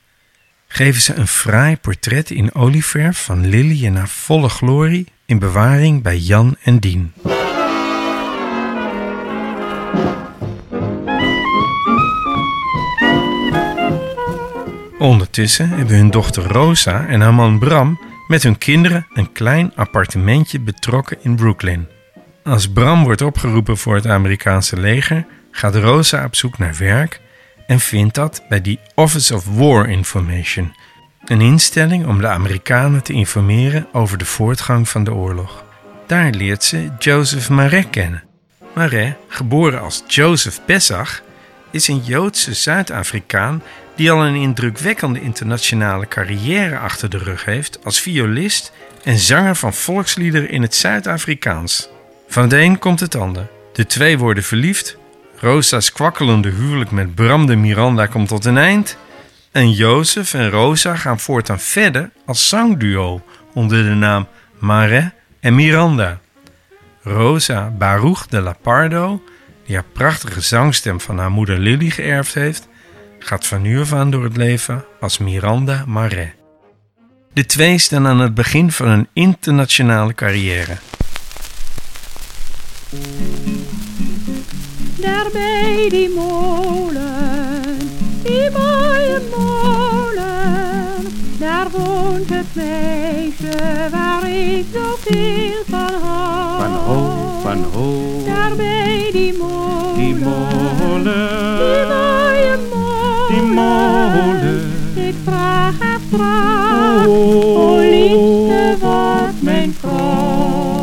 geven 0.75 1.01
ze 1.01 1.15
een 1.15 1.27
fraai 1.27 1.77
portret 1.77 2.31
in 2.31 2.55
olieverf 2.55 3.25
van 3.25 3.47
Lily 3.47 3.85
in 3.85 4.07
volle 4.07 4.49
glorie 4.49 5.07
in 5.27 5.39
bewaring 5.39 6.03
bij 6.03 6.17
Jan 6.17 6.57
en 6.63 6.79
Dien. 6.79 7.13
Ondertussen 14.99 15.69
hebben 15.69 15.97
hun 15.97 16.11
dochter 16.11 16.43
Rosa 16.43 17.07
en 17.07 17.21
haar 17.21 17.35
man 17.35 17.59
Bram 17.59 18.01
met 18.29 18.43
hun 18.43 18.59
kinderen 18.59 19.07
een 19.13 19.33
klein 19.33 19.73
appartementje 19.75 20.61
betrokken 20.61 21.19
in 21.23 21.37
Brooklyn. 21.37 21.89
Als 22.45 22.69
Bram 22.69 23.05
wordt 23.05 23.23
opgeroepen 23.23 23.77
voor 23.77 23.95
het 23.95 24.07
Amerikaanse 24.07 24.81
leger, 24.81 25.27
gaat 25.51 25.75
Rosa 25.75 26.25
op 26.25 26.35
zoek 26.35 26.59
naar 26.59 26.77
werk 26.79 27.21
en 27.67 27.81
vindt 27.81 28.15
dat 28.15 28.43
bij 28.49 28.61
die 28.61 28.79
Office 28.95 29.35
of 29.35 29.45
War 29.47 29.89
Information, 29.89 30.75
Een 31.25 31.41
instelling 31.41 32.07
om 32.07 32.21
de 32.21 32.29
Amerikanen 32.29 33.03
te 33.03 33.13
informeren 33.13 33.87
over 33.93 34.19
de 34.19 34.25
voortgang 34.25 34.89
van 34.89 35.05
de 35.05 35.13
oorlog. 35.13 35.65
Daar 36.07 36.31
leert 36.31 36.65
ze 36.65 36.91
Joseph 36.99 37.49
Marais 37.49 37.87
kennen. 37.91 38.25
Marais, 38.75 39.13
geboren 39.29 39.81
als 39.81 40.05
Joseph 40.07 40.61
Pesach, 40.67 41.23
is 41.71 41.89
een 41.89 42.03
Joodse 42.05 42.55
Zuid-Afrikaan 42.55 43.63
die 43.97 44.11
al 44.11 44.25
een 44.25 44.35
indrukwekkende 44.35 45.21
internationale 45.21 46.09
carrière 46.09 46.79
achter 46.79 47.11
de 47.11 47.19
rug 47.19 47.45
heeft 47.45 47.85
als 47.85 48.01
violist 48.01 48.73
en 49.05 49.19
zanger 49.19 49.57
van 49.57 49.75
volksliederen 49.75 50.51
in 50.51 50.63
het 50.63 50.75
Zuid-Afrikaans. 50.75 51.89
Van 52.29 52.49
de 52.49 52.61
een 52.61 52.79
komt 52.79 53.01
het 53.01 53.15
ander. 53.15 53.47
De 53.73 53.87
twee 53.87 54.19
worden 54.19 54.43
verliefd. 54.43 54.97
Rosa's 55.37 55.93
kwakkelende 55.93 56.49
huwelijk 56.51 56.91
met 56.91 57.15
Bram 57.15 57.47
de 57.47 57.57
Miranda 57.57 58.07
komt 58.07 58.29
tot 58.29 58.45
een 58.45 58.59
eind. 58.59 58.97
En 59.53 59.73
Jozef 59.73 60.35
en 60.35 60.51
Rosa 60.51 60.97
gaan 60.97 61.21
voortaan 61.21 61.61
verder 61.61 62.11
als 62.27 62.49
zangduo 62.49 63.23
onder 63.55 63.85
de 63.85 63.95
naam 63.95 64.27
Marais 64.59 65.11
en 65.41 65.55
Miranda. 65.55 66.19
Rosa 67.03 67.71
Baruch 67.71 68.27
de 68.27 68.41
La 68.41 68.57
Pardo, 68.63 69.23
die 69.67 69.75
haar 69.75 69.85
prachtige 69.93 70.41
zangstem 70.41 71.01
van 71.01 71.19
haar 71.19 71.31
moeder 71.31 71.59
Lily 71.59 71.91
geërfd 71.91 72.35
heeft, 72.35 72.69
gaat 73.19 73.47
van 73.47 73.63
nu 73.63 73.81
af 73.81 73.93
aan 73.93 74.11
door 74.11 74.25
het 74.25 74.37
leven 74.37 74.85
als 75.01 75.19
Miranda 75.19 75.85
Marais. 75.87 76.33
De 77.33 77.47
twee 77.47 77.79
staan 77.79 78.07
aan 78.07 78.21
het 78.21 78.35
begin 78.35 78.73
van 78.73 78.89
een 78.89 79.09
internationale 79.13 80.15
carrière. 80.15 80.77
Daar 85.05 85.27
bij 85.33 85.87
die 85.89 86.11
molen, 86.15 87.79
die 88.23 88.51
mooie 88.51 89.21
molen, 89.37 91.07
daar 91.39 91.67
woont 91.71 92.29
het 92.31 92.47
meisje 92.53 93.89
waar 93.91 94.29
ik 94.31 94.65
zoveel 94.73 95.63
van 95.69 96.01
hou. 96.03 96.61
Van 96.61 96.73
ho, 96.73 97.41
van 97.43 97.65
ho. 97.73 98.03
Daar 98.27 98.57
bij 98.57 99.09
die 99.13 99.35
molen, 99.39 99.95
Die 99.97 100.15
molen. 100.15 101.05
die 101.59 101.87
mooie 101.87 102.59
molen, 102.71 103.29
Die 103.29 103.43
molen. 103.43 104.71
ik 105.09 105.15
vraag 105.25 105.75
haar 105.79 106.01
vraag, 106.11 107.07
Oh, 107.07 107.59
o 107.59 107.79
liefste 107.79 108.77
wordt 108.81 109.43
mijn 109.43 109.75
vrouw. 109.81 110.74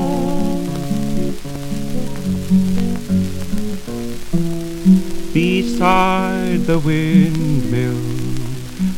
The 5.81 6.79
windmill, 6.83 7.95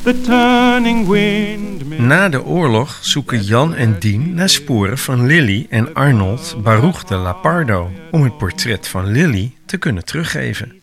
the 0.04 0.22
turning 0.22 1.08
windmill. 1.08 2.02
Na 2.02 2.30
de 2.30 2.44
oorlog 2.44 2.98
zoeken 3.02 3.44
Jan 3.44 3.76
en 3.76 4.00
Dien 4.00 4.34
naar 4.34 4.50
sporen 4.50 4.98
van 4.98 5.26
Lily 5.26 5.66
en 5.70 5.94
Arnold 5.94 6.56
Baruch 6.64 7.04
de 7.04 7.16
La 7.16 7.34
Pardo 7.34 7.92
om 8.12 8.24
het 8.24 8.38
portret 8.38 8.88
van 8.88 9.12
Lily 9.12 9.52
te 9.66 9.78
kunnen 9.78 10.06
teruggeven. 10.06 10.74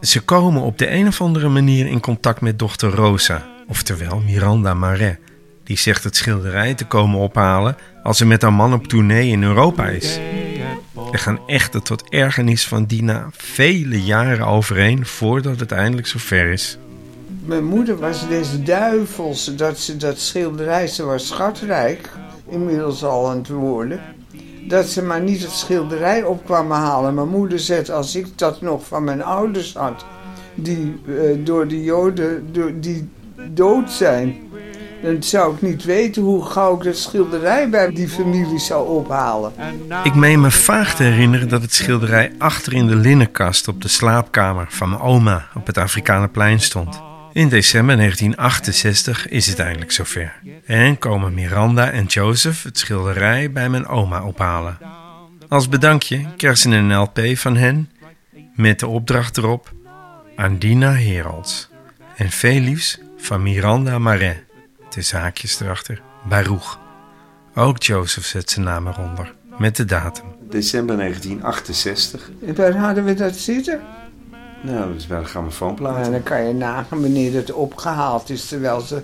Ze 0.00 0.20
komen 0.20 0.62
op 0.62 0.78
de 0.78 0.90
een 0.90 1.06
of 1.06 1.20
andere 1.20 1.48
manier 1.48 1.86
in 1.86 2.00
contact 2.00 2.40
met 2.40 2.58
dochter 2.58 2.90
Rosa, 2.90 3.46
oftewel 3.68 4.20
Miranda 4.20 4.74
Marais, 4.74 5.16
die 5.64 5.78
zegt 5.78 6.04
het 6.04 6.16
schilderij 6.16 6.74
te 6.74 6.84
komen 6.84 7.20
ophalen 7.20 7.76
als 8.02 8.18
ze 8.18 8.26
met 8.26 8.42
haar 8.42 8.52
man 8.52 8.72
op 8.72 8.86
tournee 8.86 9.28
in 9.28 9.42
Europa 9.42 9.86
is. 9.86 10.18
Er 11.12 11.18
gaan 11.18 11.40
echter 11.46 11.82
tot 11.82 12.08
ergernis 12.08 12.68
van 12.68 12.84
Dina 12.84 13.28
vele 13.32 14.02
jaren 14.02 14.46
overheen 14.46 15.06
voordat 15.06 15.60
het 15.60 15.72
eindelijk 15.72 16.06
zover 16.06 16.52
is. 16.52 16.78
Mijn 17.44 17.64
moeder 17.64 17.98
was 17.98 18.28
des 18.28 18.62
duivels 18.64 19.56
dat 19.56 19.78
ze 19.78 19.96
dat 19.96 20.18
schilderij, 20.18 20.86
ze 20.86 21.04
was 21.04 21.26
schatrijk, 21.26 22.10
inmiddels 22.48 23.04
al 23.04 23.30
aan 23.30 23.36
het 23.36 23.48
worden, 23.48 24.00
dat 24.68 24.86
ze 24.86 25.02
maar 25.02 25.20
niet 25.20 25.42
het 25.42 25.50
schilderij 25.50 26.22
op 26.22 26.44
kwam 26.44 26.70
halen. 26.70 27.14
Mijn 27.14 27.28
moeder 27.28 27.58
zegt, 27.58 27.90
als 27.90 28.16
ik 28.16 28.26
dat 28.38 28.60
nog 28.60 28.86
van 28.86 29.04
mijn 29.04 29.22
ouders 29.22 29.74
had, 29.74 30.04
die 30.54 31.00
eh, 31.06 31.14
door 31.44 31.68
de 31.68 31.82
Joden 31.82 32.52
die 32.80 33.08
dood 33.50 33.90
zijn, 33.90 34.36
dan 35.02 35.22
zou 35.22 35.54
ik 35.54 35.62
niet 35.62 35.84
weten 35.84 36.22
hoe 36.22 36.44
gauw 36.44 36.76
ik 36.76 36.82
dat 36.82 36.96
schilderij 36.96 37.68
bij 37.68 37.92
die 37.92 38.08
familie 38.08 38.58
zou 38.58 38.88
ophalen. 38.88 39.52
Ik 40.04 40.14
meen 40.14 40.40
me 40.40 40.50
vaag 40.50 40.94
te 40.94 41.02
herinneren 41.02 41.48
dat 41.48 41.62
het 41.62 41.74
schilderij 41.74 42.32
achter 42.38 42.72
in 42.72 42.86
de 42.86 42.96
linnenkast 42.96 43.68
op 43.68 43.82
de 43.82 43.88
slaapkamer 43.88 44.66
van 44.68 44.88
mijn 44.88 45.00
oma 45.00 45.48
op 45.54 45.66
het 45.66 45.78
Afrikanenplein 45.78 46.60
stond. 46.60 47.00
In 47.32 47.48
december 47.48 47.96
1968 47.96 49.28
is 49.28 49.46
het 49.46 49.58
eindelijk 49.58 49.92
zover. 49.92 50.32
En 50.64 50.98
komen 50.98 51.34
Miranda 51.34 51.90
en 51.90 52.04
Joseph 52.04 52.62
het 52.62 52.78
schilderij 52.78 53.52
bij 53.52 53.68
mijn 53.68 53.86
oma 53.86 54.22
ophalen. 54.22 54.78
Als 55.48 55.68
bedankje 55.68 56.26
krijgen 56.36 56.60
ze 56.60 56.68
een 56.68 56.94
LP 56.94 57.20
van 57.34 57.56
hen 57.56 57.90
met 58.54 58.78
de 58.78 58.86
opdracht 58.86 59.36
erop 59.36 59.72
aan 60.36 60.58
Dina 60.58 60.92
Heralds. 60.92 61.68
En 62.16 62.30
veel 62.30 62.60
liefs 62.60 62.98
van 63.16 63.42
Miranda 63.42 63.98
Marais. 63.98 64.36
De 64.90 65.02
zaakjes 65.02 65.60
erachter. 65.60 66.02
Baruch. 66.28 66.78
Ook 67.54 67.82
Joseph 67.82 68.26
zet 68.26 68.50
zijn 68.50 68.64
naam 68.64 68.86
eronder. 68.86 69.34
Met 69.58 69.76
de 69.76 69.84
datum. 69.84 70.24
December 70.48 70.96
1968. 70.96 72.30
En 72.46 72.54
waar 72.54 72.76
hadden 72.76 73.04
we 73.04 73.14
dat 73.14 73.34
zitten? 73.34 73.80
Nou, 74.62 74.88
dat 74.88 74.96
is 74.96 75.06
bij 75.06 75.20
de 75.20 75.24
grammofoonplaat. 75.24 75.98
Nou, 75.98 76.10
dan 76.10 76.22
kan 76.22 76.46
je 76.46 76.54
nagaan 76.54 77.00
wanneer 77.00 77.34
het 77.34 77.52
opgehaald 77.52 78.30
is, 78.30 78.46
terwijl 78.46 78.80
ze 78.80 79.02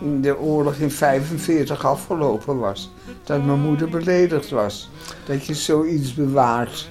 in 0.00 0.20
de 0.20 0.38
oorlog 0.38 0.74
in 0.74 0.90
45 0.90 1.84
afgelopen 1.84 2.58
was. 2.58 2.90
Dat 3.24 3.44
mijn 3.44 3.60
moeder 3.60 3.88
beledigd 3.88 4.50
was. 4.50 4.90
Dat 5.26 5.46
je 5.46 5.54
zoiets 5.54 6.14
bewaart. 6.14 6.88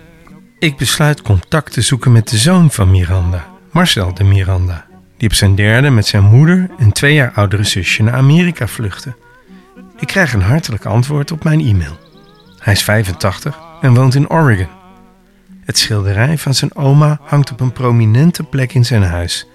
Ik 0.60 0.78
besluit 0.78 1.22
contact 1.22 1.74
te 1.74 1.82
zoeken 1.82 2.12
met 2.12 2.30
de 2.30 2.38
zoon 2.38 2.72
van 2.72 2.92
Miranda, 2.92 3.46
Marcel 3.72 4.14
de 4.14 4.24
Miranda, 4.24 4.87
die 5.18 5.30
op 5.30 5.36
zijn 5.36 5.56
derde 5.56 5.90
met 5.90 6.06
zijn 6.06 6.24
moeder 6.24 6.70
en 6.78 6.92
twee 6.92 7.14
jaar 7.14 7.32
oudere 7.32 7.64
zusje 7.64 8.04
naar 8.04 8.14
Amerika 8.14 8.68
vluchtte. 8.68 9.16
Ik 10.00 10.08
krijg 10.08 10.34
een 10.34 10.42
hartelijk 10.42 10.86
antwoord 10.86 11.32
op 11.32 11.44
mijn 11.44 11.60
e-mail. 11.60 12.00
Hij 12.60 12.74
is 12.74 12.84
85 12.84 13.60
en 13.82 13.94
woont 13.94 14.16
in 14.16 14.30
Oregon. 14.30 14.76
Het 15.64 15.78
schilderij 15.78 16.38
van 16.38 16.54
zijn 16.54 16.76
oma 16.76 17.20
hangt 17.22 17.52
op 17.52 17.60
een 17.60 17.72
prominente 17.72 18.44
plek 18.44 18.74
in 18.74 18.86
zijn 18.86 19.04
huis. 19.04 19.48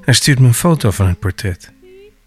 Hij 0.00 0.14
stuurt 0.14 0.38
me 0.38 0.46
een 0.46 0.54
foto 0.54 0.90
van 0.90 1.06
het 1.06 1.18
portret. 1.18 1.72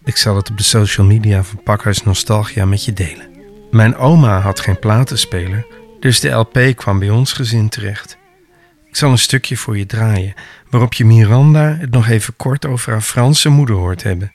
Ik 0.04 0.16
zal 0.16 0.36
het 0.36 0.50
op 0.50 0.56
de 0.56 0.62
social 0.62 1.06
media 1.06 1.42
van 1.42 1.62
Pakhuis 1.62 2.02
Nostalgia 2.02 2.64
met 2.64 2.84
je 2.84 2.92
delen. 2.92 3.26
Mijn 3.70 3.96
oma 3.96 4.40
had 4.40 4.60
geen 4.60 4.78
platenspeler, 4.78 5.66
dus 6.00 6.20
de 6.20 6.28
LP 6.28 6.58
kwam 6.74 6.98
bij 6.98 7.10
ons 7.10 7.32
gezin 7.32 7.68
terecht. 7.68 8.16
Ik 8.96 9.02
zal 9.02 9.10
een 9.10 9.18
stukje 9.18 9.56
voor 9.56 9.78
je 9.78 9.86
draaien, 9.86 10.34
waarop 10.70 10.94
je 10.94 11.04
Miranda 11.04 11.76
het 11.80 11.90
nog 11.90 12.08
even 12.08 12.36
kort 12.36 12.66
over 12.66 12.92
haar 12.92 13.00
Franse 13.00 13.48
moeder 13.48 13.76
hoort 13.76 14.02
hebben. 14.02 14.34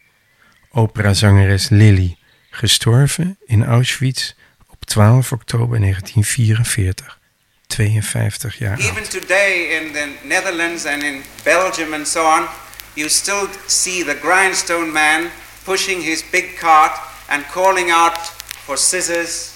Operazangeres 0.72 1.70
Lily, 1.70 2.18
gestorven 2.50 3.38
in 3.46 3.66
Auschwitz 3.66 4.34
op 4.70 4.86
12 4.86 5.32
oktober 5.32 5.80
1944. 5.80 7.20
52 7.68 8.58
jaar. 8.58 8.80
Even 8.80 9.10
today 9.10 9.54
in 9.54 9.92
the 9.92 10.10
Netherlands 10.24 10.86
and 10.86 11.04
in 11.04 11.22
Belgium 11.44 11.94
and 11.94 12.08
so 12.08 12.26
on, 12.26 12.46
you 12.94 13.10
still 13.10 13.48
see 13.66 14.04
the 14.04 14.18
grindstone 14.22 14.92
man 14.92 15.30
pushing 15.64 16.04
his 16.04 16.24
big 16.32 16.60
cart 16.60 17.00
and 17.28 17.46
calling 17.52 17.92
out 17.92 18.18
for 18.64 18.78
scissors, 18.78 19.52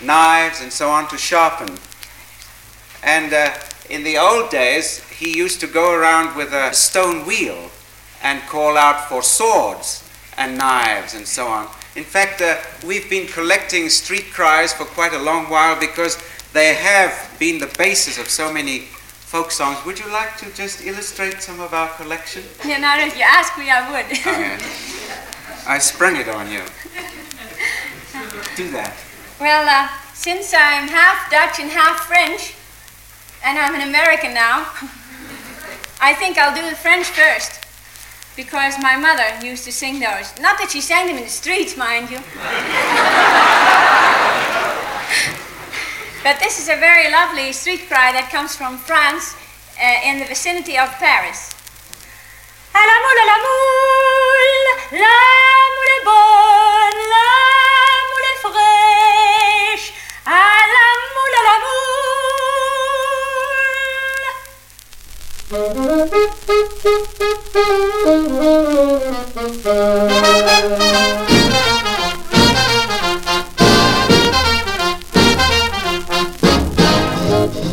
knives, 0.00 0.60
and 0.60 0.72
so 0.72 0.88
on 0.88 1.06
to 1.06 1.16
sharpen. 1.16 1.68
And 3.02 3.32
uh, 3.32 3.48
in 3.90 4.02
the 4.04 4.18
old 4.18 4.50
days, 4.50 5.02
he 5.10 5.36
used 5.36 5.60
to 5.60 5.66
go 5.66 5.92
around 5.92 6.36
with 6.36 6.52
a 6.52 6.72
stone 6.72 7.26
wheel 7.26 7.70
and 8.22 8.40
call 8.42 8.76
out 8.76 9.08
for 9.08 9.22
swords 9.22 10.02
and 10.36 10.58
knives 10.58 11.14
and 11.14 11.26
so 11.26 11.46
on. 11.46 11.68
In 11.94 12.04
fact, 12.04 12.42
uh, 12.42 12.56
we've 12.86 13.08
been 13.08 13.26
collecting 13.26 13.88
street 13.88 14.26
cries 14.32 14.72
for 14.72 14.84
quite 14.84 15.14
a 15.14 15.18
long 15.18 15.48
while 15.48 15.78
because 15.78 16.18
they 16.52 16.74
have 16.74 17.34
been 17.38 17.58
the 17.58 17.72
basis 17.78 18.18
of 18.18 18.28
so 18.28 18.52
many 18.52 18.80
folk 18.80 19.50
songs. 19.50 19.82
Would 19.84 19.98
you 19.98 20.10
like 20.12 20.36
to 20.38 20.46
just 20.54 20.84
illustrate 20.84 21.40
some 21.40 21.60
of 21.60 21.72
our 21.72 21.88
collection? 21.96 22.42
Yeah, 22.66 22.78
now 22.78 22.98
if 22.98 23.16
you 23.16 23.22
ask 23.22 23.58
me, 23.58 23.70
I 23.70 23.90
would. 23.90 24.06
Oh, 24.26 24.38
yeah. 24.40 24.60
I 25.66 25.78
sprung 25.78 26.16
it 26.16 26.28
on 26.28 26.50
you. 26.50 26.60
Do 28.56 28.70
that. 28.70 28.94
well, 29.40 29.66
uh, 29.68 29.88
since 30.14 30.54
I'm 30.54 30.88
half 30.88 31.30
Dutch 31.30 31.60
and 31.60 31.70
half 31.70 32.06
French, 32.06 32.54
and 33.46 33.56
I'm 33.60 33.76
an 33.76 33.88
American 33.88 34.34
now, 34.34 34.66
I 36.02 36.14
think 36.14 36.36
I'll 36.36 36.54
do 36.54 36.68
the 36.68 36.74
French 36.74 37.06
first. 37.06 37.62
Because 38.34 38.74
my 38.82 38.96
mother 38.96 39.22
used 39.40 39.64
to 39.64 39.72
sing 39.72 40.00
those. 40.00 40.34
Not 40.42 40.58
that 40.58 40.68
she 40.70 40.80
sang 40.82 41.06
them 41.06 41.16
in 41.16 41.22
the 41.22 41.30
streets, 41.30 41.76
mind 41.76 42.10
you. 42.10 42.18
but 46.26 46.42
this 46.42 46.58
is 46.58 46.68
a 46.68 46.76
very 46.76 47.08
lovely 47.10 47.52
street 47.52 47.86
cry 47.86 48.10
that 48.12 48.28
comes 48.34 48.56
from 48.56 48.76
France 48.76 49.38
uh, 49.78 50.04
in 50.04 50.18
the 50.18 50.26
vicinity 50.26 50.76
of 50.76 50.90
Paris. 50.98 51.54
À 52.74 52.82
la 52.82 52.96
moule, 53.00 53.20
à 53.22 53.26
la 53.30 53.38
moule, 53.46 55.00
la 55.00 55.16
moule 55.72 55.92
est 55.96 56.04
bonne, 56.04 57.00
la 57.14 57.30
moule 58.10 58.26
est 58.26 58.40
fraîche, 58.44 59.94
à 60.26 60.44
la 60.74 60.86
moule, 61.14 61.34
à 61.40 61.44
la 61.46 61.56
moule. 61.64 61.75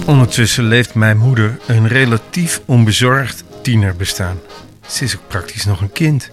Ondertussen 0.05 0.63
leeft 0.63 0.93
mijn 0.93 1.17
moeder 1.17 1.59
een 1.67 1.87
relatief 1.87 2.61
onbezorgd 2.65 3.43
tienerbestaan. 3.61 4.39
Ze 4.87 5.03
is 5.03 5.15
ook 5.15 5.27
praktisch 5.27 5.65
nog 5.65 5.81
een 5.81 5.91
kind. 5.91 6.29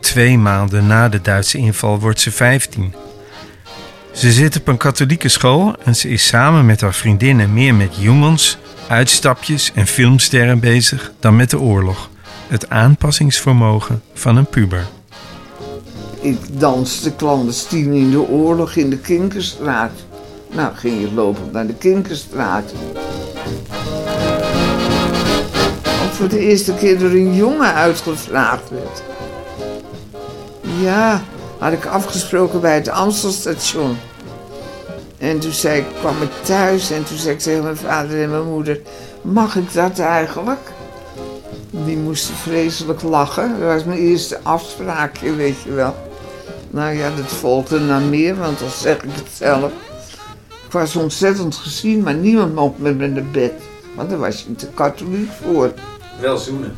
Twee 0.00 0.38
maanden 0.38 0.86
na 0.86 1.08
de 1.08 1.20
Duitse 1.20 1.58
inval 1.58 2.00
wordt 2.00 2.20
ze 2.20 2.30
15. 2.30 2.94
Ze 4.12 4.32
zit 4.32 4.56
op 4.56 4.68
een 4.68 4.76
katholieke 4.76 5.28
school 5.28 5.74
en 5.84 5.96
ze 5.96 6.08
is 6.08 6.26
samen 6.26 6.66
met 6.66 6.80
haar 6.80 6.94
vriendinnen 6.94 7.52
meer 7.52 7.74
met 7.74 7.96
jongens 7.96 8.58
uitstapjes 8.92 9.72
en 9.74 9.86
filmsterren 9.86 10.60
bezig 10.60 11.12
dan 11.20 11.36
met 11.36 11.50
de 11.50 11.60
oorlog. 11.60 12.10
Het 12.48 12.68
aanpassingsvermogen 12.70 14.02
van 14.14 14.36
een 14.36 14.46
puber. 14.46 14.86
Ik 16.20 16.38
danste 16.60 17.16
clandestien 17.16 17.92
in 17.92 18.10
de 18.10 18.20
oorlog 18.20 18.74
in 18.74 18.90
de 18.90 18.98
Kinkerstraat. 18.98 19.90
Nou, 20.50 20.74
ging 20.74 21.00
je 21.00 21.12
lopend 21.12 21.52
naar 21.52 21.66
de 21.66 21.74
Kinkerstraat. 21.74 22.72
Of 25.84 26.12
voor 26.12 26.28
de 26.28 26.38
eerste 26.38 26.74
keer 26.74 26.98
door 26.98 27.10
een 27.10 27.34
jongen 27.34 27.74
uitgevraagd 27.74 28.70
werd. 28.70 29.02
Ja, 30.80 31.22
had 31.58 31.72
ik 31.72 31.86
afgesproken 31.86 32.60
bij 32.60 32.74
het 32.74 32.88
Amstelstation. 32.88 33.96
En 35.22 35.38
toen 35.38 35.52
zei 35.52 35.80
ik, 35.80 35.86
kwam 36.00 36.22
ik 36.22 36.30
thuis 36.42 36.90
en 36.90 37.04
toen 37.04 37.16
zei 37.16 37.34
ik 37.34 37.40
tegen 37.40 37.62
mijn 37.62 37.76
vader 37.76 38.22
en 38.22 38.30
mijn 38.30 38.48
moeder... 38.48 38.80
Mag 39.22 39.56
ik 39.56 39.72
dat 39.72 39.98
eigenlijk? 39.98 40.70
Die 41.70 41.96
moesten 41.96 42.34
vreselijk 42.34 43.02
lachen. 43.02 43.60
Dat 43.60 43.68
was 43.74 43.84
mijn 43.84 43.98
eerste 43.98 44.40
afspraakje, 44.42 45.34
weet 45.34 45.62
je 45.62 45.72
wel. 45.72 45.94
Nou 46.70 46.94
ja, 46.94 47.10
dat 47.16 47.26
volgde 47.26 47.80
naar 47.80 48.00
meer, 48.00 48.36
want 48.36 48.58
dan 48.58 48.70
zeg 48.70 48.96
ik 48.96 49.10
het 49.12 49.28
zelf. 49.34 49.72
Ik 50.48 50.72
was 50.72 50.96
ontzettend 50.96 51.54
gezien, 51.54 52.02
maar 52.02 52.14
niemand 52.14 52.54
mocht 52.54 52.78
met 52.78 52.96
me 52.96 53.06
naar 53.06 53.24
bed. 53.24 53.52
Want 53.94 54.10
daar 54.10 54.18
was 54.18 54.44
je 54.48 54.54
te 54.54 54.66
katholiek 54.66 55.30
voor. 55.42 55.72
Wel 56.20 56.38
zoenen. 56.38 56.76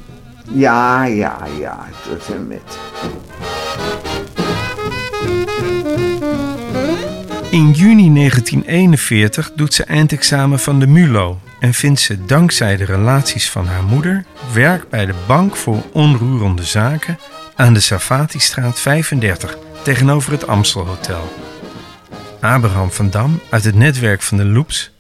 Ja, 0.51 1.05
ja, 1.05 1.39
ja, 1.59 1.87
tot 2.09 2.35
en 2.35 2.47
met. 2.47 2.79
In 7.55 7.71
juni 7.71 8.15
1941 8.15 9.53
doet 9.55 9.75
ze 9.75 9.85
eindexamen 9.85 10.59
van 10.59 10.81
de 10.81 10.87
MULO 10.87 11.39
en 11.61 11.75
vindt 11.75 12.01
ze 12.01 12.25
dankzij 12.25 12.77
de 12.77 12.85
relaties 12.85 13.51
van 13.51 13.67
haar 13.67 13.83
moeder 13.83 14.25
werk 14.53 14.89
bij 14.89 15.07
de 15.07 15.15
Bank 15.27 15.57
voor 15.57 15.83
Onroerende 15.93 16.63
Zaken 16.63 17.19
aan 17.55 17.75
de 17.75 17.81
Savatistraat 17.81 18.81
35 18.81 19.59
tegenover 19.83 20.33
het 20.33 20.47
Amstelhotel. 20.47 21.23
Abraham 22.41 22.91
van 22.91 23.11
Dam 23.11 23.41
uit 23.51 23.65
het 23.65 23.75
netwerk 23.75 24.23
van 24.23 24.37
de 24.37 24.45
Loops 24.45 24.93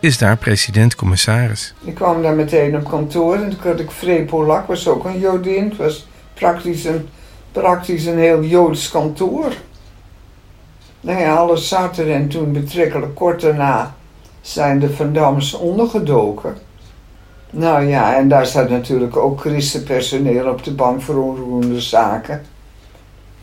is 0.00 0.18
daar 0.18 0.36
president-commissaris. 0.36 1.74
Ik 1.84 1.94
kwam 1.94 2.22
daar 2.22 2.34
meteen 2.34 2.76
op 2.76 2.88
kantoor 2.88 3.34
en 3.34 3.50
toen 3.50 3.70
had 3.70 3.80
ik 3.80 3.90
Free 3.90 4.24
Polak, 4.24 4.66
was 4.66 4.88
ook 4.88 5.04
een 5.04 5.18
Jodin. 5.18 5.68
Het 5.68 5.76
was 5.76 6.06
praktisch 6.34 6.84
een, 6.84 7.08
praktisch 7.52 8.04
een 8.04 8.18
heel 8.18 8.44
Joods 8.44 8.90
kantoor. 8.90 9.52
Nou 11.02 11.20
ja, 11.20 11.34
alles 11.34 11.68
zat 11.68 11.98
er 11.98 12.12
en 12.12 12.28
toen 12.28 12.52
betrekkelijk 12.52 13.14
kort 13.14 13.40
daarna 13.40 13.94
zijn 14.40 14.78
de 14.78 14.90
Van 14.90 15.12
Dams 15.12 15.54
ondergedoken. 15.54 16.56
Nou 17.50 17.84
ja, 17.84 18.16
en 18.16 18.28
daar 18.28 18.46
staat 18.46 18.70
natuurlijk 18.70 19.16
ook 19.16 19.40
christenpersoneel 19.40 20.50
op 20.50 20.64
de 20.64 20.74
bank 20.74 21.02
voor 21.02 21.16
onroerende 21.16 21.80
zaken. 21.80 22.42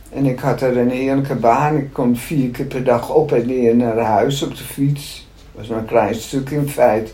En 0.10 0.26
ik 0.26 0.40
had 0.40 0.62
er 0.62 0.78
een 0.78 0.90
heerlijke 0.90 1.36
baan. 1.36 1.78
Ik 1.78 1.94
kon 1.94 2.16
vier 2.16 2.50
keer 2.50 2.66
per 2.66 2.84
dag 2.84 3.10
op 3.10 3.32
en 3.32 3.46
neer 3.46 3.76
naar 3.76 3.98
huis 3.98 4.42
op 4.44 4.58
de 4.58 4.64
fiets. 4.64 5.28
Dat 5.36 5.62
was 5.62 5.68
maar 5.68 5.80
een 5.80 5.86
klein 5.86 6.16
stuk 6.16 6.50
in 6.50 6.70
feite. 6.70 7.12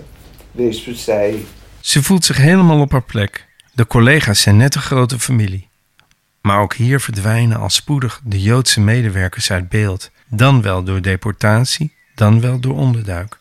Wees 0.51 1.03
zij. 1.03 1.45
Ze 1.79 2.03
voelt 2.03 2.25
zich 2.25 2.37
helemaal 2.37 2.79
op 2.79 2.91
haar 2.91 3.03
plek. 3.03 3.47
De 3.73 3.87
collega's 3.87 4.41
zijn 4.41 4.57
net 4.57 4.75
een 4.75 4.81
grote 4.81 5.19
familie. 5.19 5.67
Maar 6.41 6.59
ook 6.59 6.73
hier 6.73 6.99
verdwijnen 6.99 7.59
al 7.59 7.69
spoedig 7.69 8.21
de 8.23 8.41
Joodse 8.41 8.81
medewerkers 8.81 9.51
uit 9.51 9.69
beeld. 9.69 10.11
Dan 10.27 10.61
wel 10.61 10.83
door 10.83 11.01
deportatie, 11.01 11.95
dan 12.15 12.41
wel 12.41 12.59
door 12.59 12.75
onderduik. 12.75 13.37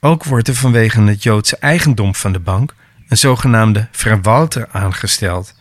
Ook 0.00 0.24
wordt 0.24 0.48
er 0.48 0.54
vanwege 0.54 1.02
het 1.02 1.22
Joodse 1.22 1.56
eigendom 1.56 2.14
van 2.14 2.32
de 2.32 2.38
bank 2.38 2.74
een 3.08 3.18
zogenaamde 3.18 3.88
verwalter 3.90 4.68
aangesteld, 4.72 5.54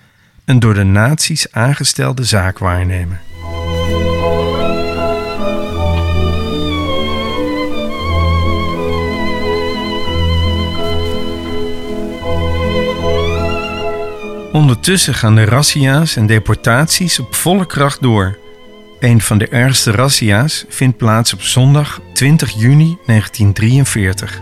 een 0.45 0.59
door 0.59 0.73
de 0.73 0.83
nazi's 0.83 1.47
aangestelde 1.51 2.23
zaakwaarnemer. 2.23 3.21
Ondertussen 14.51 15.13
gaan 15.13 15.35
de 15.35 15.43
razzia's 15.43 16.15
en 16.15 16.25
deportaties 16.25 17.19
op 17.19 17.35
volle 17.35 17.65
kracht 17.65 18.01
door. 18.01 18.37
Een 18.99 19.21
van 19.21 19.37
de 19.37 19.47
ergste 19.47 19.91
razzia's 19.91 20.65
vindt 20.69 20.97
plaats 20.97 21.33
op 21.33 21.41
zondag 21.41 22.01
20 22.13 22.51
juni 22.51 22.97
1943. 23.05 24.41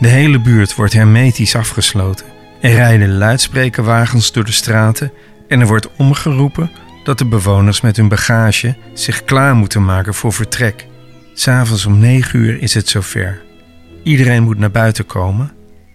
De 0.00 0.08
hele 0.08 0.40
buurt 0.40 0.74
wordt 0.74 0.92
hermetisch 0.92 1.56
afgesloten. 1.56 2.26
Er 2.60 2.72
rijden 2.72 3.16
luidsprekerwagens 3.16 4.32
door 4.32 4.44
de 4.44 4.52
straten 4.52 5.12
en 5.48 5.60
er 5.60 5.66
wordt 5.66 5.88
omgeroepen 5.96 6.70
dat 7.04 7.18
de 7.18 7.26
bewoners 7.26 7.80
met 7.80 7.96
hun 7.96 8.08
bagage 8.08 8.76
zich 8.94 9.24
klaar 9.24 9.54
moeten 9.54 9.84
maken 9.84 10.14
voor 10.14 10.32
vertrek. 10.32 10.86
S'avonds 11.34 11.86
om 11.86 11.98
9 11.98 12.38
uur 12.38 12.62
is 12.62 12.74
het 12.74 12.88
zover. 12.88 13.42
Iedereen 14.02 14.42
moet 14.42 14.58
naar 14.58 14.70
buiten 14.70 15.06
komen, 15.06 15.52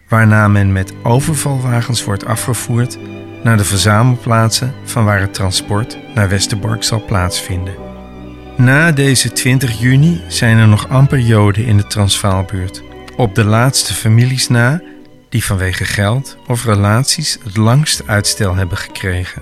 waarna 0.10 0.47
men 0.47 0.72
met 0.72 0.93
overvalwagens 1.04 2.04
wordt 2.04 2.26
afgevoerd 2.26 2.97
naar 3.43 3.58
de 3.58 3.66
verzamelplaatsen 3.66 4.74
van 4.84 5.06
waar 5.06 5.20
het 5.20 5.34
transport 5.34 5.97
naar 6.16 6.30
Westerbork 6.30 6.84
zal 6.84 7.06
plaatsvinden. 7.06 7.88
Na 8.60 8.91
deze 8.91 9.32
20 9.32 9.80
juni 9.80 10.22
zijn 10.28 10.57
er 10.57 10.68
nog 10.68 10.89
amper 10.89 11.20
Joden 11.20 11.66
in 11.66 11.78
de 11.78 11.88
Transvaalbuurt. 11.88 12.84
Op 13.18 13.36
de 13.36 13.43
laatste 13.45 13.93
families 13.93 14.47
na 14.47 14.82
die 15.30 15.45
vanwege 15.45 15.86
geld 15.86 16.38
of 16.47 16.66
relaties 16.66 17.39
het 17.43 17.57
langst 17.57 18.07
uitstel 18.07 18.55
hebben 18.55 18.78
gekregen. 18.78 19.41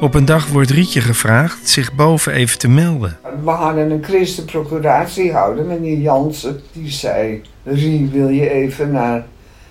Op 0.00 0.14
een 0.14 0.24
dag 0.24 0.48
wordt 0.48 0.70
Rietje 0.70 1.00
gevraagd 1.00 1.68
zich 1.68 1.94
boven 1.94 2.32
even 2.32 2.58
te 2.58 2.68
melden. 2.68 3.18
We 3.44 3.50
hadden 3.50 3.90
een 3.90 4.04
christenprocuratiehouder, 4.04 5.64
meneer 5.64 5.98
Jansen, 5.98 6.60
die 6.72 6.90
zei... 6.90 7.42
Rie, 7.64 8.08
wil 8.12 8.28
je 8.28 8.50
even 8.50 8.90
naar 8.90 9.26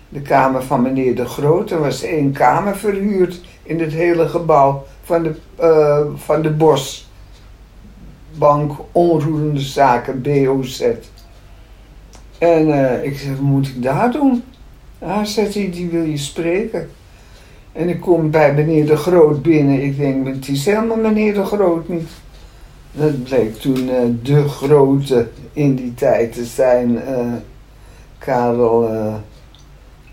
de 0.09 0.21
kamer 0.21 0.63
van 0.63 0.81
meneer 0.81 1.15
De 1.15 1.25
Groot? 1.25 1.71
Er 1.71 1.79
was 1.79 2.03
één 2.03 2.31
kamer 2.31 2.77
verhuurd 2.77 3.41
in 3.63 3.79
het 3.79 3.91
hele 3.91 4.27
gebouw 4.27 4.85
van 5.03 5.23
de, 5.23 5.35
uh, 5.61 5.99
van 6.15 6.41
de 6.41 6.51
Bosbank 8.37 8.79
Onroerende 8.91 9.59
Zaken, 9.59 10.21
BOZ. 10.21 10.83
En 12.37 12.67
uh, 12.67 13.03
ik 13.03 13.17
zeg, 13.17 13.29
wat 13.29 13.39
moet 13.39 13.67
ik 13.67 13.83
daar 13.83 14.11
doen? 14.11 14.43
Ah, 14.99 15.23
zegt 15.23 15.53
hij, 15.53 15.69
die 15.71 15.89
wil 15.89 16.03
je 16.03 16.17
spreken. 16.17 16.89
En 17.71 17.89
ik 17.89 17.99
kom 17.99 18.31
bij 18.31 18.53
meneer 18.53 18.85
De 18.85 18.95
Groot 18.95 19.41
binnen. 19.41 19.83
Ik 19.83 19.97
denk, 19.97 20.27
het 20.27 20.47
is 20.47 20.65
helemaal 20.65 20.97
meneer 20.97 21.33
De 21.33 21.45
Groot 21.45 21.87
niet. 21.87 22.09
Dat 22.91 23.23
bleek 23.23 23.55
toen 23.55 23.89
uh, 23.89 23.95
De 24.21 24.47
Grote 24.47 25.29
in 25.53 25.75
die 25.75 25.93
tijd 25.93 26.33
te 26.33 26.45
zijn. 26.45 26.91
Uh, 26.91 27.33
Karel... 28.17 28.89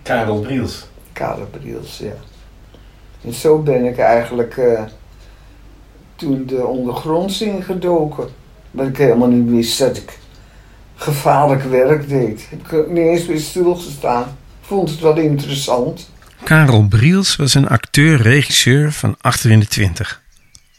Karel 0.03 0.41
Briels. 0.41 0.89
Karel 1.13 1.47
Briels, 1.51 1.99
ja. 1.99 2.15
En 3.25 3.33
zo 3.33 3.59
ben 3.59 3.85
ik 3.85 3.99
eigenlijk 3.99 4.61
toen 6.17 6.47
de 6.47 6.67
ondergronds 6.67 7.41
ingedoken. 7.41 8.29
Wat 8.71 8.87
ik 8.87 8.97
helemaal 8.97 9.29
niet 9.29 9.51
wist 9.51 9.79
dat 9.79 9.97
ik 9.97 10.19
gevaarlijk 10.95 11.63
werk 11.63 12.09
deed. 12.09 12.47
Heb 12.51 12.73
ik 12.73 12.89
niet 12.89 12.99
eens 12.99 13.27
weer 13.27 13.41
stilgestaan. 13.41 14.37
Vond 14.61 14.91
het 14.91 15.01
wel 15.01 15.17
interessant. 15.17 16.11
Karel 16.45 16.87
Briels 16.87 17.37
was 17.37 17.55
een 17.55 17.69
acteur-regisseur 17.69 18.93
van 18.93 19.17
achter 19.21 19.51
in 19.51 19.61
de 19.61 19.67
twintig. 19.67 20.23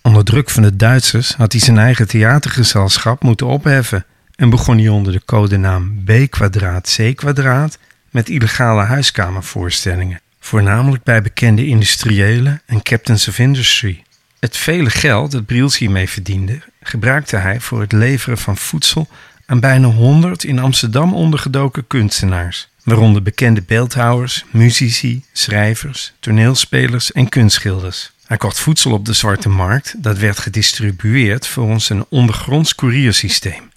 Onder 0.02 0.24
druk 0.24 0.50
van 0.50 0.64
de 0.64 0.76
Duitsers 0.76 1.34
had 1.34 1.52
hij 1.52 1.62
zijn 1.62 1.78
eigen 1.78 2.08
theatergezelschap 2.08 3.24
moeten 3.24 3.48
opheffen 3.48 4.06
en 4.36 4.50
begon 4.50 4.78
hij 4.78 4.88
onder 4.88 5.14
de 5.14 5.22
codenaam 5.26 6.04
B 6.04 6.12
kwadraat 6.30 6.96
C 6.98 7.16
kwadraat 7.16 7.78
met 8.10 8.30
illegale 8.30 8.84
huiskamervoorstellingen, 8.84 10.22
voornamelijk 10.40 11.04
bij 11.04 11.22
bekende 11.22 11.66
industriëlen 11.66 12.62
en 12.66 12.82
captains 12.82 13.28
of 13.28 13.40
industry. 13.40 14.04
Het 14.46 14.58
vele 14.58 14.90
geld 14.90 15.32
dat 15.32 15.46
Briels 15.46 15.78
hiermee 15.78 16.10
verdiende, 16.10 16.62
gebruikte 16.82 17.38
hij 17.38 17.60
voor 17.60 17.82
het 17.82 17.92
leveren 17.92 18.38
van 18.38 18.58
voedsel 18.58 19.08
aan 19.46 19.60
bijna 19.60 19.88
100 19.88 20.44
in 20.44 20.60
Amsterdam 20.60 21.14
ondergedoken 21.14 21.88
kunstenaars, 21.88 22.70
waaronder 22.84 23.22
bekende 23.22 23.62
beeldhouwers, 23.62 24.46
muzici, 24.52 25.24
schrijvers, 25.32 26.14
toneelspelers 26.20 27.12
en 27.12 27.30
kunstschilders. 27.30 28.12
Hij 28.26 28.38
kocht 28.38 28.60
voedsel 28.60 28.92
op 28.92 29.06
de 29.06 29.14
zwarte 29.14 29.50
markt, 29.50 29.94
dat 29.98 30.18
werd 30.18 30.40
gedistribueerd 30.40 31.48
volgens 31.48 31.90
een 31.90 32.06
ondergronds 32.10 32.76
couriersysteem. 32.76 33.72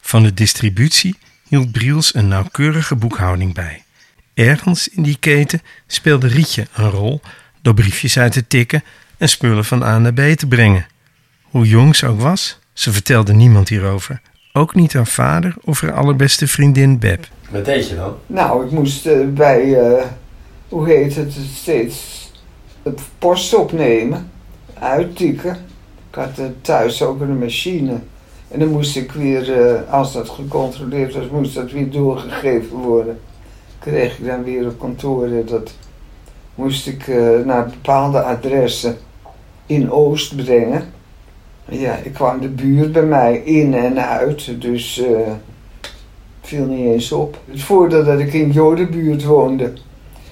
Van 0.00 0.22
de 0.22 0.34
distributie 0.34 1.18
hield 1.48 1.72
Briels 1.72 2.14
een 2.14 2.28
nauwkeurige 2.28 2.94
boekhouding 2.94 3.54
bij. 3.54 3.84
Ergens 4.34 4.88
in 4.88 5.02
die 5.02 5.16
keten 5.20 5.62
speelde 5.86 6.26
Rietje 6.26 6.66
een 6.74 6.90
rol 6.90 7.20
door 7.62 7.74
briefjes 7.74 8.18
uit 8.18 8.32
te 8.32 8.46
tikken 8.46 8.82
en 9.18 9.28
spullen 9.28 9.64
van 9.64 9.82
A 9.82 9.98
naar 9.98 10.12
B 10.12 10.20
te 10.36 10.46
brengen. 10.46 10.86
Hoe 11.42 11.66
jong 11.66 11.96
ze 11.96 12.06
ook 12.06 12.20
was, 12.20 12.58
ze 12.72 12.92
vertelde 12.92 13.32
niemand 13.32 13.68
hierover. 13.68 14.20
Ook 14.52 14.74
niet 14.74 14.92
haar 14.92 15.06
vader 15.06 15.54
of 15.64 15.80
haar 15.80 15.92
allerbeste 15.92 16.46
vriendin 16.46 16.98
Beb. 16.98 17.28
Wat 17.50 17.64
deed 17.64 17.88
je 17.88 17.94
dan? 17.96 18.14
Nou, 18.26 18.64
ik 18.64 18.70
moest 18.70 19.06
eh, 19.06 19.28
bij, 19.28 19.78
eh, 19.80 20.04
hoe 20.68 20.88
heet 20.88 21.14
het, 21.14 21.32
steeds 21.54 22.30
het 22.82 23.00
post 23.18 23.54
opnemen, 23.54 24.30
uittikken. 24.78 25.56
Ik 26.10 26.14
had 26.14 26.38
eh, 26.38 26.44
thuis 26.60 27.02
ook 27.02 27.20
een 27.20 27.38
machine. 27.38 27.98
En 28.48 28.58
dan 28.58 28.68
moest 28.68 28.96
ik 28.96 29.12
weer, 29.12 29.52
eh, 29.52 29.92
als 29.92 30.12
dat 30.12 30.28
gecontroleerd 30.28 31.14
was, 31.14 31.28
moest 31.28 31.54
dat 31.54 31.70
weer 31.70 31.90
doorgegeven 31.90 32.76
worden. 32.76 33.20
Kreeg 33.78 34.18
ik 34.18 34.26
dan 34.26 34.44
weer 34.44 34.66
op 34.66 34.78
kantoor. 34.78 35.28
Dat 35.46 35.74
moest 36.54 36.86
ik 36.86 37.08
eh, 37.08 37.38
naar 37.44 37.66
bepaalde 37.66 38.22
adressen 38.22 38.96
in 39.66 39.90
Oost 39.90 40.36
brengen. 40.36 40.82
Ja, 41.68 41.96
ik 41.96 42.12
kwam 42.12 42.40
de 42.40 42.48
buurt 42.48 42.92
bij 42.92 43.02
mij 43.02 43.36
in 43.36 43.74
en 43.74 43.98
uit, 44.08 44.60
dus 44.60 44.98
eh 44.98 45.32
viel 46.46 46.64
niet 46.64 46.86
eens 46.86 47.12
op. 47.12 47.38
Het 47.50 47.62
voordeel 47.62 48.04
dat 48.04 48.18
ik 48.18 48.32
in 48.32 48.50
Jodenbuurt 48.50 49.24
woonde, 49.24 49.72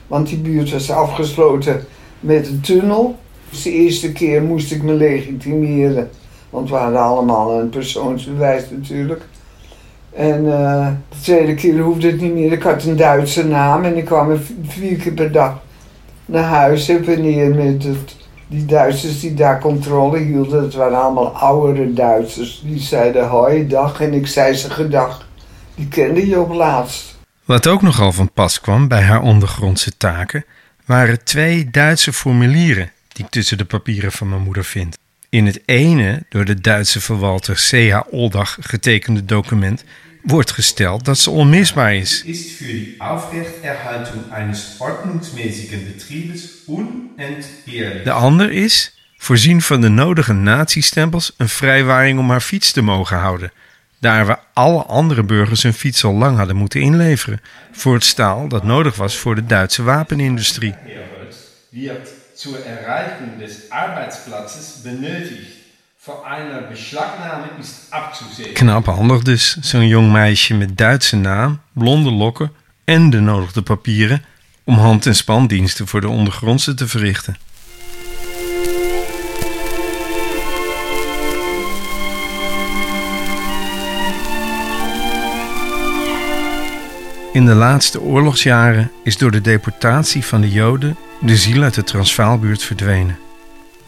want 0.06 0.28
die 0.28 0.38
buurt 0.38 0.72
was 0.72 0.90
afgesloten 0.90 1.84
met 2.20 2.48
een 2.48 2.60
tunnel. 2.60 3.16
Dus 3.50 3.62
de 3.62 3.72
eerste 3.72 4.12
keer 4.12 4.42
moest 4.42 4.72
ik 4.72 4.82
me 4.82 4.92
legitimeren, 4.92 6.10
want 6.50 6.70
we 6.70 6.76
hadden 6.76 7.00
allemaal 7.00 7.60
een 7.60 7.68
persoonsbewijs 7.68 8.64
natuurlijk. 8.70 9.22
En 10.12 10.52
eh, 10.52 10.88
de 11.08 11.20
tweede 11.22 11.54
keer 11.54 11.78
hoefde 11.78 12.06
het 12.06 12.20
niet 12.20 12.34
meer. 12.34 12.52
Ik 12.52 12.62
had 12.62 12.84
een 12.84 12.96
Duitse 12.96 13.46
naam 13.46 13.84
en 13.84 13.96
ik 13.96 14.04
kwam 14.04 14.30
er 14.30 14.40
vier 14.62 14.96
keer 14.96 15.12
per 15.12 15.32
dag 15.32 15.62
naar 16.32 16.42
huis. 16.42 16.88
En 16.88 17.04
wanneer 17.04 17.54
met 17.54 17.84
het, 17.84 18.16
die 18.46 18.64
Duitsers 18.64 19.20
die 19.20 19.34
daar 19.34 19.60
controle 19.60 20.18
hielden, 20.18 20.62
dat 20.62 20.74
waren 20.74 21.02
allemaal 21.02 21.28
oudere 21.28 21.92
Duitsers. 21.92 22.62
Die 22.64 22.80
zeiden 22.80 23.28
hoi, 23.28 23.66
dag 23.66 24.00
en 24.00 24.12
ik 24.12 24.26
zei 24.26 24.54
ze 24.54 24.70
gedag. 24.70 25.28
Die 25.74 25.88
kende 25.88 26.28
je 26.28 26.40
op 26.40 26.52
laatst. 26.52 27.18
Wat 27.44 27.66
ook 27.66 27.82
nogal 27.82 28.12
van 28.12 28.32
pas 28.32 28.60
kwam 28.60 28.88
bij 28.88 29.02
haar 29.02 29.22
ondergrondse 29.22 29.96
taken, 29.96 30.44
waren 30.84 31.24
twee 31.24 31.70
Duitse 31.70 32.12
formulieren 32.12 32.90
die 33.12 33.24
ik 33.24 33.30
tussen 33.30 33.58
de 33.58 33.64
papieren 33.64 34.12
van 34.12 34.28
mijn 34.28 34.42
moeder 34.42 34.64
vind. 34.64 34.98
In 35.28 35.46
het 35.46 35.62
ene, 35.64 36.22
door 36.28 36.44
de 36.44 36.60
Duitse 36.60 37.00
verwalter 37.00 37.54
C.H. 37.54 38.00
Oldach 38.10 38.56
getekende 38.60 39.24
document, 39.24 39.84
wordt 40.22 40.50
gesteld 40.50 41.04
dat 41.04 41.18
ze 41.18 41.30
onmisbaar 41.30 41.94
is. 41.94 42.22
Die 42.58 42.94
Aufrechterhaltung 42.98 44.30
eines 44.32 44.74
ordnungsmäßigen 44.78 45.92
Betriebes 45.92 46.48
unentbehrlich. 46.66 48.02
De 48.04 48.12
ander 48.12 48.52
is, 48.52 48.96
voorzien 49.16 49.62
van 49.62 49.80
de 49.80 49.88
nodige 49.88 50.32
natiestempels, 50.32 51.32
een 51.36 51.48
vrijwaring 51.48 52.18
om 52.18 52.30
haar 52.30 52.40
fiets 52.40 52.72
te 52.72 52.82
mogen 52.82 53.16
houden. 53.16 53.52
Daar 53.98 54.26
we 54.26 54.36
alle 54.52 54.82
andere 54.82 55.22
burgers 55.22 55.62
hun 55.62 55.74
fiets 55.74 56.04
al 56.04 56.14
lang 56.14 56.36
hadden 56.36 56.56
moeten 56.56 56.80
inleveren. 56.80 57.40
Voor 57.72 57.94
het 57.94 58.04
staal 58.04 58.48
dat 58.48 58.64
nodig 58.64 58.96
was 58.96 59.16
voor 59.16 59.34
de 59.34 59.46
Duitse 59.46 59.82
wapenindustrie. 59.82 60.74
Wird 61.70 62.08
zur 62.34 62.66
Erreichung 62.66 63.38
des 63.38 63.70
Arbeitsplatzes 63.70 64.82
benötigt. 64.82 65.61
Knap 68.52 68.86
handig 68.86 69.22
dus, 69.22 69.56
zo'n 69.60 69.86
jong 69.86 70.12
meisje 70.12 70.54
met 70.54 70.76
Duitse 70.78 71.16
naam, 71.16 71.60
blonde 71.72 72.10
lokken 72.10 72.52
en 72.84 73.10
de 73.10 73.20
nodige 73.20 73.62
papieren 73.62 74.24
om 74.64 74.74
hand- 74.78 75.06
en 75.06 75.14
spandiensten 75.14 75.86
voor 75.86 76.00
de 76.00 76.08
ondergrondse 76.08 76.74
te 76.74 76.88
verrichten. 76.88 77.36
In 87.32 87.46
de 87.46 87.54
laatste 87.54 88.00
oorlogsjaren 88.00 88.90
is 89.04 89.18
door 89.18 89.30
de 89.30 89.40
deportatie 89.40 90.24
van 90.24 90.40
de 90.40 90.50
Joden 90.50 90.96
de 91.20 91.36
ziel 91.36 91.62
uit 91.62 91.74
de 91.74 91.84
Transvaalbuurt 91.84 92.62
verdwenen. 92.62 93.21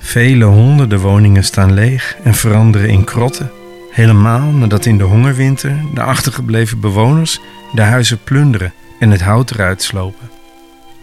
Vele 0.05 0.45
honderden 0.45 1.01
woningen 1.01 1.45
staan 1.45 1.73
leeg 1.73 2.17
en 2.23 2.35
veranderen 2.35 2.89
in 2.89 3.05
krotten. 3.05 3.51
Helemaal 3.91 4.51
nadat 4.51 4.87
in 4.87 4.99
de 4.99 5.05
hongerwinter 5.05 5.81
de 5.95 6.03
achtergebleven 6.03 6.81
bewoners 6.81 7.41
de 7.73 7.83
huizen 7.83 8.23
plunderen 8.25 8.73
en 8.99 9.11
het 9.11 9.21
hout 9.21 9.51
eruit 9.51 9.83
slopen. 9.83 10.31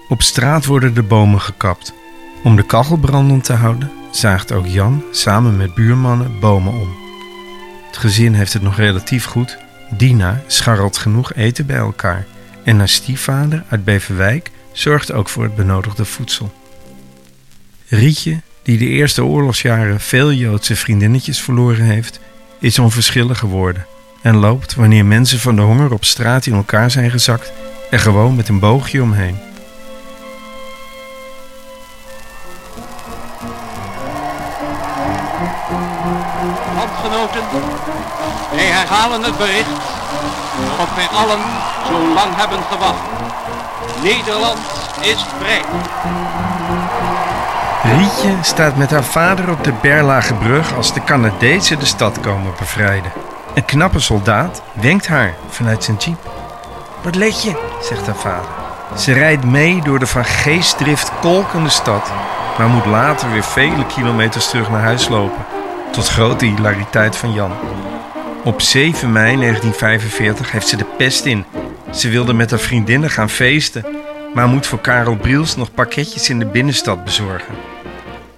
Op 0.10 0.22
straat 0.22 0.66
worden 0.66 0.94
de 0.94 1.04
bomen 1.04 1.42
gekapt. 1.42 1.94
Om 2.44 2.56
de 2.56 2.66
kachel 2.66 2.98
brandend 2.98 3.44
te 3.44 3.54
houden, 3.54 3.92
zaagt 4.12 4.52
ook 4.52 4.68
Jan 4.68 5.04
samen 5.12 5.58
met 5.58 5.74
buurmannen 5.74 6.40
bomen 6.40 6.74
om. 6.74 6.96
Het 7.88 7.98
gezin 7.98 8.34
heeft 8.34 8.54
het 8.54 8.62
nog 8.62 8.76
relatief 8.76 9.26
goed. 9.26 9.58
Dina 9.98 10.42
scharrelt 10.48 10.98
genoeg 10.98 11.34
eten 11.34 11.66
bij 11.66 11.78
elkaar. 11.78 12.26
En 12.64 12.78
haar 12.78 12.90
stiefvader 12.90 13.64
uit 13.70 13.84
Beverwijk 13.84 14.52
zorgt 14.72 15.12
ook 15.12 15.30
voor 15.30 15.44
het 15.44 15.56
benodigde 15.56 16.06
voedsel. 16.06 16.54
Rietje, 17.88 18.42
die 18.78 18.90
de 18.90 18.96
eerste 18.96 19.24
oorlogsjaren 19.24 20.00
veel 20.00 20.32
Joodse 20.32 20.76
vriendinnetjes 20.76 21.42
verloren 21.42 21.86
heeft, 21.86 22.20
is 22.60 22.80
onverschillig 22.80 23.40
geworden 23.40 23.86
en 24.22 24.36
loopt 24.36 24.76
wanneer 24.76 25.06
mensen 25.06 25.40
van 25.40 25.56
de 25.56 25.62
honger 25.62 25.94
op 25.94 26.06
straat 26.06 26.46
in 26.46 26.54
elkaar 26.54 26.92
zijn 26.92 27.12
gezakt 27.12 27.52
er 27.90 28.00
gewoon 28.00 28.36
met 28.36 28.48
een 28.50 28.60
boogje 28.60 29.02
omheen. 29.02 29.38
Landgenoten, 36.76 37.44
wij 38.56 38.66
herhalen 38.66 39.24
het 39.24 39.38
bericht 39.38 39.82
waarop 40.68 40.96
wij 40.96 41.08
allen 41.08 41.40
zo 41.88 42.14
lang 42.14 42.36
hebben 42.36 42.64
gewacht. 42.72 43.04
Nederland 44.04 44.60
is 45.02 45.26
vrij. 45.40 45.62
Rietje 47.84 48.36
staat 48.42 48.78
met 48.78 48.92
haar 48.92 49.04
vader 49.04 49.50
op 49.50 49.64
de 49.64 49.74
Berlage 49.82 50.34
brug 50.34 50.76
als 50.76 50.94
de 50.94 51.04
Canadezen 51.04 51.80
de 51.80 51.86
stad 51.86 52.20
komen 52.20 52.54
bevrijden. 52.60 53.12
Een 53.54 53.66
knappe 53.66 54.00
soldaat 54.00 54.62
wenkt 54.74 55.08
haar 55.08 55.34
vanuit 55.50 55.84
zijn 55.84 55.98
jeep. 55.98 56.32
Wat 57.04 57.16
let 57.16 57.44
je, 57.44 57.78
zegt 57.82 58.06
haar 58.06 58.16
vader. 58.16 58.50
Ze 58.98 59.14
rijdt 59.14 59.44
mee 59.44 59.82
door 59.82 60.00
de 60.00 60.08
van 60.08 60.26
geestdrift 60.26 61.12
kolkende 61.22 61.70
stad, 61.70 62.12
maar 62.58 62.68
moet 62.68 62.86
later 62.86 63.32
weer 63.32 63.44
vele 63.44 63.86
kilometers 63.86 64.50
terug 64.50 64.70
naar 64.70 64.82
huis 64.82 65.08
lopen. 65.08 65.46
Tot 65.92 66.08
grote 66.08 66.46
hilariteit 66.46 67.16
van 67.16 67.34
Jan. 67.34 67.52
Op 68.44 68.62
7 68.62 69.12
mei 69.12 69.36
1945 69.36 70.52
heeft 70.52 70.68
ze 70.68 70.78
de 70.78 70.86
pest 70.98 71.26
in. 71.26 71.46
Ze 71.92 72.10
wilde 72.10 72.34
met 72.34 72.50
haar 72.50 72.60
vriendinnen 72.60 73.10
gaan 73.10 73.30
feesten, 73.30 73.86
maar 74.34 74.48
moet 74.48 74.68
voor 74.68 74.80
Karel 74.80 75.16
Briels 75.16 75.56
nog 75.56 75.74
pakketjes 75.74 76.30
in 76.30 76.40
de 76.40 76.46
binnenstad 76.46 77.04
bezorgen. 77.04 77.71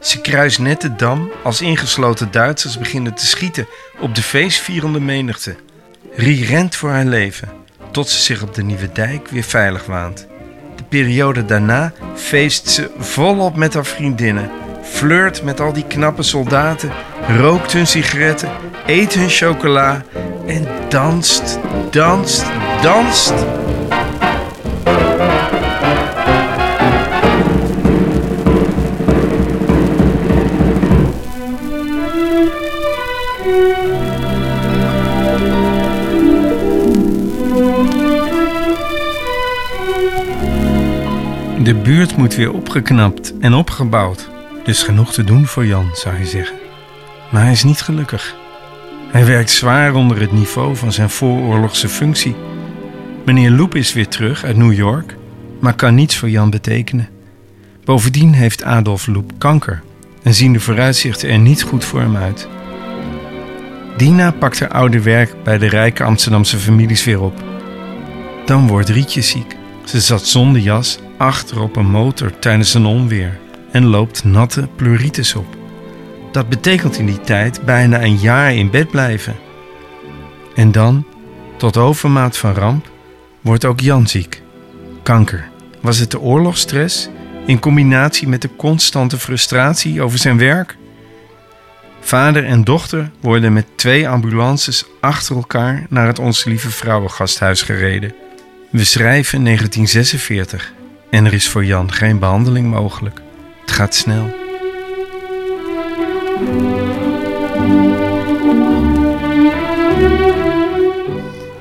Ze 0.04 0.22
kruist 0.22 0.60
net 0.60 0.82
de 0.82 0.95
dam 0.95 1.32
als 1.43 1.62
ingesloten 1.62 2.32
Duitsers 2.32 2.78
beginnen 2.78 3.14
te 3.14 3.26
schieten 3.26 3.68
op 3.99 4.16
de 4.16 4.22
feestvierende 4.22 4.99
menigte. 4.99 5.56
Rie 6.16 6.45
rent 6.45 6.76
voor 6.76 6.89
haar 6.89 7.06
leven, 7.06 7.49
tot 7.91 8.10
ze 8.10 8.22
zich 8.22 8.41
op 8.41 8.54
de 8.54 8.64
Nieuwe 8.64 8.91
Dijk 8.91 9.28
weer 9.28 9.43
veilig 9.43 9.86
waant. 9.86 10.28
De 10.76 10.84
periode 10.84 11.45
daarna 11.45 11.93
feest 12.16 12.70
ze 12.70 12.91
volop 12.97 13.56
met 13.56 13.74
haar 13.74 13.86
vriendinnen, 13.86 14.51
flirt 14.84 15.43
met 15.43 15.60
al 15.60 15.74
die 15.74 15.88
knappe 15.88 16.24
soldaten, 16.24 16.91
rookt 17.28 17.74
hun 17.74 17.88
sigaretten, 17.88 18.49
eet 18.86 19.14
hun 19.14 19.30
chocola 19.30 20.01
en 20.45 20.68
danst, 20.89 21.60
danst, 21.91 22.45
danst. 22.82 23.62
De 41.64 41.76
buurt 41.76 42.18
moet 42.18 42.36
weer 42.36 42.53
opgeknapt 42.53 43.34
en 43.39 43.53
opgebouwd. 43.53 44.30
Dus 44.64 44.84
genoeg 44.84 45.14
te 45.14 45.24
doen 45.24 45.45
voor 45.45 45.66
Jan, 45.66 45.89
zou 45.93 46.18
je 46.18 46.26
zeggen. 46.26 46.55
Maar 47.32 47.41
hij 47.41 47.51
is 47.51 47.64
niet 47.64 47.82
gelukkig. 47.82 48.36
Hij 49.11 49.26
werkt 49.26 49.49
zwaar 49.49 49.95
onder 49.95 50.20
het 50.20 50.32
niveau 50.32 50.76
van 50.76 50.91
zijn 50.91 51.09
vooroorlogse 51.09 51.89
functie. 51.89 52.36
Meneer 53.26 53.51
Loep 53.51 53.76
is 53.76 53.93
weer 53.93 54.07
terug 54.07 54.43
uit 54.43 54.57
New 54.57 54.74
York, 54.74 55.16
maar 55.59 55.76
kan 55.76 55.95
niets 55.95 56.18
voor 56.18 56.30
Jan 56.30 56.49
betekenen. 56.49 57.09
Bovendien 57.84 58.34
heeft 58.34 58.64
Adolf 58.64 59.07
Loep 59.07 59.32
kanker 59.38 59.84
en 60.24 60.34
zien 60.34 60.53
de 60.53 60.59
vooruitzichten 60.59 61.30
er 61.30 61.39
niet 61.39 61.64
goed 61.64 61.86
voor 61.86 61.99
hem 61.99 62.16
uit. 62.16 62.47
Dina 63.97 64.32
pakt 64.32 64.59
haar 64.59 64.70
oude 64.70 65.01
werk 65.01 65.36
bij 65.43 65.57
de 65.57 65.68
rijke 65.68 66.03
Amsterdamse 66.03 66.57
families 66.57 67.03
weer 67.03 67.22
op. 67.22 67.43
Dan 68.45 68.68
wordt 68.68 68.89
Rietje 68.89 69.22
ziek. 69.22 69.55
Ze 69.84 70.01
zat 70.01 70.26
zonder 70.26 70.61
jas 70.61 70.99
achter 71.24 71.61
op 71.61 71.76
een 71.76 71.89
motor 71.89 72.39
tijdens 72.39 72.74
een 72.74 72.86
onweer 72.86 73.39
en 73.71 73.86
loopt 73.86 74.24
natte 74.24 74.67
pleuritis 74.76 75.36
op. 75.36 75.55
Dat 76.32 76.49
betekent 76.49 76.97
in 76.97 77.05
die 77.05 77.21
tijd 77.21 77.65
bijna 77.65 78.01
een 78.01 78.17
jaar 78.17 78.53
in 78.53 78.69
bed 78.69 78.89
blijven. 78.89 79.36
En 80.55 80.71
dan, 80.71 81.05
tot 81.57 81.78
overmaat 81.78 82.38
van 82.38 82.53
ramp, 82.53 82.89
wordt 83.41 83.65
ook 83.65 83.80
Jan 83.80 84.07
ziek. 84.07 84.41
Kanker. 85.03 85.49
Was 85.82 85.97
het 85.97 86.11
de 86.11 86.19
oorlogsstress 86.19 87.09
in 87.45 87.59
combinatie 87.59 88.28
met 88.28 88.41
de 88.41 88.55
constante 88.55 89.19
frustratie 89.19 90.01
over 90.01 90.19
zijn 90.19 90.38
werk? 90.38 90.78
Vader 91.99 92.45
en 92.45 92.63
dochter 92.63 93.11
worden 93.19 93.53
met 93.53 93.65
twee 93.76 94.09
ambulances 94.09 94.86
achter 94.99 95.36
elkaar 95.36 95.86
naar 95.89 96.07
het 96.07 96.19
Onze 96.19 96.49
Lieve 96.49 96.71
Vrouwengasthuis 96.71 97.61
gereden. 97.61 98.15
We 98.69 98.84
schrijven 98.84 99.43
1946 99.43 100.74
en 101.14 101.26
er 101.26 101.34
is 101.34 101.49
voor 101.49 101.66
Jan 101.66 101.91
geen 101.91 102.20
behandeling 102.20 102.70
mogelijk. 102.70 103.22
Het 103.61 103.72
gaat 103.72 103.95
snel. 103.95 104.26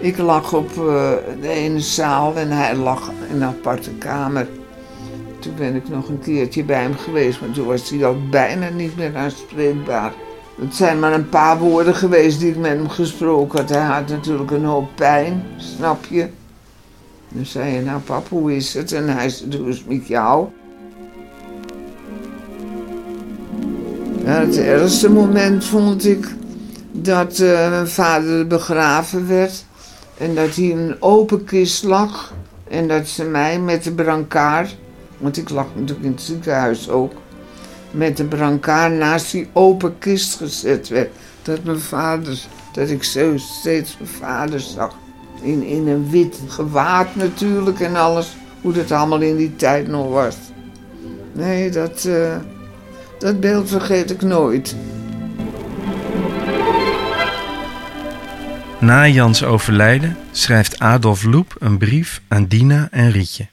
Ik 0.00 0.18
lag 0.18 0.52
op 0.52 0.70
uh, 0.70 0.84
de 1.40 1.48
ene 1.48 1.80
zaal 1.80 2.36
en 2.36 2.50
hij 2.50 2.74
lag 2.76 3.10
in 3.28 3.34
een 3.34 3.44
aparte 3.44 3.90
kamer. 3.90 4.48
Toen 5.38 5.54
ben 5.56 5.74
ik 5.74 5.88
nog 5.88 6.08
een 6.08 6.20
keertje 6.20 6.64
bij 6.64 6.82
hem 6.82 6.96
geweest, 6.96 7.40
maar 7.40 7.50
toen 7.50 7.66
was 7.66 7.90
hij 7.90 8.04
al 8.04 8.16
bijna 8.30 8.68
niet 8.68 8.96
meer 8.96 9.16
aanspreekbaar. 9.16 10.12
Het 10.60 10.74
zijn 10.74 10.98
maar 10.98 11.12
een 11.12 11.28
paar 11.28 11.58
woorden 11.58 11.94
geweest 11.94 12.40
die 12.40 12.50
ik 12.50 12.56
met 12.56 12.70
hem 12.70 12.88
gesproken 12.88 13.58
had. 13.58 13.68
Hij 13.68 13.80
had 13.80 14.08
natuurlijk 14.08 14.50
een 14.50 14.64
hoop 14.64 14.88
pijn, 14.94 15.44
snap 15.56 16.04
je? 16.04 16.28
Dan 17.32 17.46
zei 17.46 17.74
je, 17.74 17.80
nou 17.80 18.00
pap, 18.00 18.28
hoe 18.28 18.56
is 18.56 18.74
het? 18.74 18.92
En 18.92 19.08
hij 19.08 19.28
zei, 19.28 19.56
hoe 19.56 19.68
is 19.68 19.78
het 19.78 19.88
met 19.88 20.06
jou? 20.06 20.48
Het 24.24 24.56
ergste 24.56 25.10
moment 25.10 25.64
vond 25.64 26.06
ik 26.06 26.34
dat 26.92 27.38
uh, 27.38 27.70
mijn 27.70 27.88
vader 27.88 28.46
begraven 28.46 29.28
werd. 29.28 29.64
En 30.18 30.34
dat 30.34 30.54
hij 30.54 30.64
in 30.64 30.78
een 30.78 31.02
open 31.02 31.44
kist 31.44 31.82
lag. 31.84 32.32
En 32.68 32.88
dat 32.88 33.08
ze 33.08 33.24
mij 33.24 33.60
met 33.60 33.84
de 33.84 33.92
brancard, 33.92 34.76
want 35.18 35.36
ik 35.36 35.50
lag 35.50 35.66
natuurlijk 35.74 36.06
in 36.06 36.12
het 36.12 36.20
ziekenhuis 36.20 36.88
ook, 36.88 37.12
met 37.90 38.16
de 38.16 38.24
brancard 38.24 38.92
naast 38.92 39.32
die 39.32 39.48
open 39.52 39.98
kist 39.98 40.36
gezet 40.36 40.88
werd. 40.88 41.10
Dat 41.42 41.64
mijn 41.64 41.80
vader, 41.80 42.46
dat 42.72 42.88
ik 42.88 43.02
zo 43.02 43.36
steeds 43.36 43.96
mijn 43.98 44.10
vader 44.10 44.60
zag. 44.60 44.94
In, 45.42 45.62
in 45.62 45.88
een 45.88 46.10
wit 46.10 46.40
gewaad 46.48 47.16
natuurlijk 47.16 47.80
en 47.80 47.96
alles. 47.96 48.36
Hoe 48.60 48.72
dat 48.72 48.90
allemaal 48.90 49.20
in 49.20 49.36
die 49.36 49.56
tijd 49.56 49.88
nog 49.88 50.08
was. 50.08 50.36
Nee, 51.32 51.70
dat, 51.70 52.04
uh, 52.04 52.36
dat 53.18 53.40
beeld 53.40 53.68
vergeet 53.68 54.10
ik 54.10 54.22
nooit. 54.22 54.76
Na 58.80 59.08
Jans 59.08 59.44
overlijden 59.44 60.16
schrijft 60.30 60.78
Adolf 60.78 61.22
Loep 61.22 61.56
een 61.58 61.78
brief 61.78 62.20
aan 62.28 62.46
Dina 62.46 62.88
en 62.90 63.10
Rietje. 63.10 63.46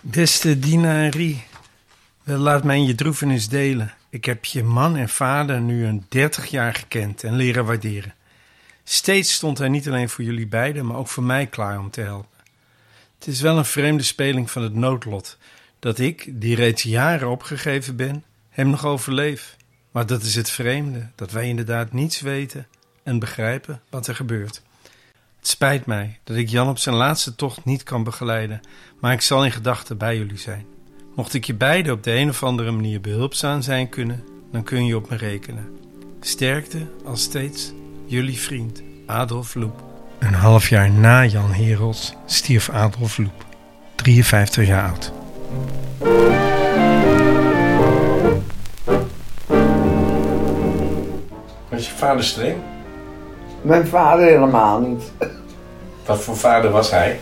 Beste 0.00 0.58
Dina 0.58 1.02
en 1.04 1.10
Rie, 1.10 1.44
laat 2.24 2.64
mij 2.64 2.76
in 2.76 2.86
je 2.86 2.94
droevenis 2.94 3.48
delen. 3.48 3.92
Ik 4.10 4.24
heb 4.24 4.44
je 4.44 4.64
man 4.64 4.96
en 4.96 5.08
vader 5.08 5.60
nu 5.60 5.86
een 5.86 6.04
dertig 6.08 6.46
jaar 6.46 6.74
gekend 6.74 7.24
en 7.24 7.36
leren 7.36 7.64
waarderen. 7.64 8.14
Steeds 8.90 9.32
stond 9.32 9.58
hij 9.58 9.68
niet 9.68 9.88
alleen 9.88 10.08
voor 10.08 10.24
jullie 10.24 10.46
beiden, 10.46 10.86
maar 10.86 10.96
ook 10.96 11.08
voor 11.08 11.22
mij 11.22 11.46
klaar 11.46 11.78
om 11.78 11.90
te 11.90 12.00
helpen. 12.00 12.38
Het 13.18 13.28
is 13.28 13.40
wel 13.40 13.58
een 13.58 13.64
vreemde 13.64 14.02
speling 14.02 14.50
van 14.50 14.62
het 14.62 14.74
noodlot 14.74 15.38
dat 15.78 15.98
ik, 15.98 16.28
die 16.32 16.54
reeds 16.54 16.82
jaren 16.82 17.28
opgegeven 17.28 17.96
ben, 17.96 18.24
hem 18.48 18.70
nog 18.70 18.84
overleef. 18.84 19.56
Maar 19.90 20.06
dat 20.06 20.22
is 20.22 20.34
het 20.34 20.50
vreemde, 20.50 21.08
dat 21.14 21.30
wij 21.30 21.48
inderdaad 21.48 21.92
niets 21.92 22.20
weten 22.20 22.66
en 23.02 23.18
begrijpen 23.18 23.80
wat 23.90 24.06
er 24.06 24.14
gebeurt. 24.14 24.62
Het 25.38 25.48
spijt 25.48 25.86
mij 25.86 26.18
dat 26.24 26.36
ik 26.36 26.48
Jan 26.48 26.68
op 26.68 26.78
zijn 26.78 26.96
laatste 26.96 27.34
tocht 27.34 27.64
niet 27.64 27.82
kan 27.82 28.04
begeleiden, 28.04 28.60
maar 29.00 29.12
ik 29.12 29.20
zal 29.20 29.44
in 29.44 29.52
gedachten 29.52 29.98
bij 29.98 30.16
jullie 30.16 30.38
zijn. 30.38 30.66
Mocht 31.14 31.34
ik 31.34 31.44
je 31.44 31.54
beiden 31.54 31.92
op 31.92 32.02
de 32.02 32.12
een 32.12 32.28
of 32.28 32.42
andere 32.42 32.70
manier 32.70 33.00
behulpzaam 33.00 33.62
zijn 33.62 33.88
kunnen, 33.88 34.24
dan 34.52 34.62
kun 34.62 34.86
je 34.86 34.96
op 34.96 35.10
me 35.10 35.16
rekenen. 35.16 35.78
Sterkte 36.20 36.86
als 37.04 37.22
steeds, 37.22 37.72
jullie 38.08 38.38
vriend 38.40 38.82
Adolf 39.06 39.54
Loep. 39.54 39.82
Een 40.18 40.34
half 40.34 40.68
jaar 40.68 40.90
na 40.90 41.24
Jan 41.24 41.50
Herels 41.50 42.14
stierf 42.26 42.70
Adolf 42.70 43.18
Loep, 43.18 43.44
53 43.94 44.66
jaar 44.66 44.88
oud. 44.88 45.12
Was 51.68 51.86
je 51.86 51.92
vader 51.96 52.24
streng? 52.24 52.56
Mijn 53.62 53.86
vader 53.86 54.26
helemaal 54.26 54.80
niet. 54.80 55.12
Wat 56.06 56.20
voor 56.20 56.36
vader 56.36 56.70
was 56.70 56.90
hij? 56.90 57.20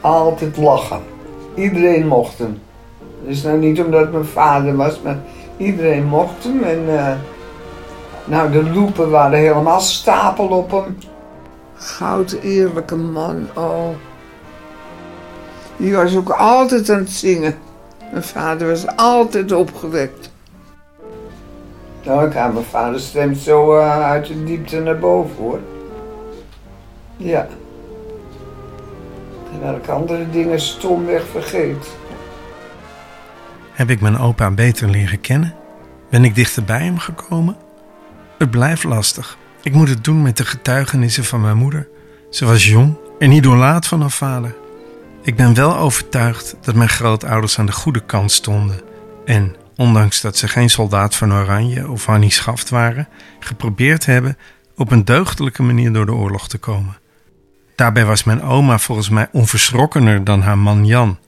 Altijd 0.00 0.56
lachen. 0.56 1.00
Iedereen 1.54 2.06
mocht 2.06 2.38
hem. 2.38 2.60
Dus 3.26 3.42
nou 3.42 3.58
niet 3.58 3.80
omdat 3.80 4.00
het 4.00 4.12
mijn 4.12 4.24
vader 4.24 4.76
was, 4.76 5.00
maar 5.00 5.18
iedereen 5.56 6.04
mocht 6.04 6.44
hem. 6.44 6.62
En 6.62 6.84
uh, 6.88 7.12
nou, 8.24 8.50
de 8.50 8.70
loepen 8.70 9.10
waren 9.10 9.38
helemaal 9.38 9.80
stapel 9.80 10.46
op 10.46 10.70
hem. 10.70 10.98
Goud 11.74 12.32
eerlijke 12.32 12.96
man, 12.96 13.48
oh. 13.54 13.88
Die 15.76 15.94
was 15.94 16.16
ook 16.16 16.30
altijd 16.30 16.90
aan 16.90 16.98
het 16.98 17.10
zingen. 17.10 17.54
Mijn 18.10 18.22
vader 18.22 18.68
was 18.68 18.86
altijd 18.96 19.52
opgewekt. 19.52 20.30
Nou, 22.04 22.26
ik 22.26 22.32
haal 22.32 22.52
mijn 22.52 22.64
vader 22.64 23.00
stem 23.00 23.34
zo 23.34 23.76
uh, 23.76 24.02
uit 24.02 24.26
de 24.26 24.44
diepte 24.44 24.80
naar 24.80 24.98
boven 24.98 25.36
hoor. 25.36 25.60
Ja. 27.16 27.46
Terwijl 29.50 29.76
ik 29.76 29.88
andere 29.88 30.30
dingen 30.30 30.60
stomweg 30.60 31.26
vergeet. 31.26 31.96
Heb 33.72 33.90
ik 33.90 34.00
mijn 34.00 34.18
opa 34.18 34.50
beter 34.50 34.88
leren 34.88 35.20
kennen? 35.20 35.54
Ben 36.10 36.24
ik 36.24 36.34
dichter 36.34 36.64
bij 36.64 36.84
hem 36.84 36.98
gekomen? 36.98 37.56
Het 38.40 38.50
blijft 38.50 38.84
lastig. 38.84 39.38
Ik 39.62 39.72
moet 39.72 39.88
het 39.88 40.04
doen 40.04 40.22
met 40.22 40.36
de 40.36 40.44
getuigenissen 40.44 41.24
van 41.24 41.40
mijn 41.40 41.56
moeder. 41.56 41.88
Ze 42.30 42.44
was 42.44 42.66
jong 42.66 42.96
en 43.18 43.32
idolaat 43.32 43.86
van 43.86 44.00
haar 44.00 44.10
vader. 44.10 44.54
Ik 45.22 45.36
ben 45.36 45.54
wel 45.54 45.76
overtuigd 45.76 46.56
dat 46.60 46.74
mijn 46.74 46.88
grootouders 46.88 47.58
aan 47.58 47.66
de 47.66 47.72
goede 47.72 48.00
kant 48.00 48.32
stonden 48.32 48.80
en, 49.24 49.56
ondanks 49.76 50.20
dat 50.20 50.36
ze 50.36 50.48
geen 50.48 50.70
soldaat 50.70 51.16
van 51.16 51.32
Oranje 51.32 51.90
of 51.90 52.06
Hannie 52.06 52.30
Schaft 52.30 52.68
waren, 52.68 53.08
geprobeerd 53.40 54.06
hebben 54.06 54.38
op 54.76 54.90
een 54.90 55.04
deugdelijke 55.04 55.62
manier 55.62 55.92
door 55.92 56.06
de 56.06 56.14
oorlog 56.14 56.48
te 56.48 56.58
komen. 56.58 56.98
Daarbij 57.74 58.04
was 58.04 58.24
mijn 58.24 58.42
oma 58.42 58.78
volgens 58.78 59.08
mij 59.08 59.28
onverschrokkener 59.32 60.24
dan 60.24 60.42
haar 60.42 60.58
man 60.58 60.86
Jan. 60.86 61.18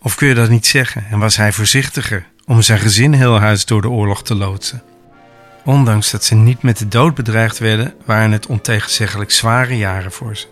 Of 0.00 0.14
kun 0.14 0.28
je 0.28 0.34
dat 0.34 0.48
niet 0.48 0.66
zeggen 0.66 1.04
en 1.10 1.18
was 1.18 1.36
hij 1.36 1.52
voorzichtiger 1.52 2.26
om 2.46 2.62
zijn 2.62 2.78
gezin 2.78 3.12
heel 3.12 3.38
huis 3.38 3.64
door 3.64 3.82
de 3.82 3.88
oorlog 3.88 4.22
te 4.22 4.34
loodsen? 4.34 4.82
Ondanks 5.66 6.10
dat 6.10 6.24
ze 6.24 6.34
niet 6.34 6.62
met 6.62 6.78
de 6.78 6.88
dood 6.88 7.14
bedreigd 7.14 7.58
werden, 7.58 7.94
waren 8.04 8.32
het 8.32 8.46
ontegenzeggelijk 8.46 9.30
zware 9.30 9.76
jaren 9.76 10.12
voor 10.12 10.36
ze. 10.36 10.46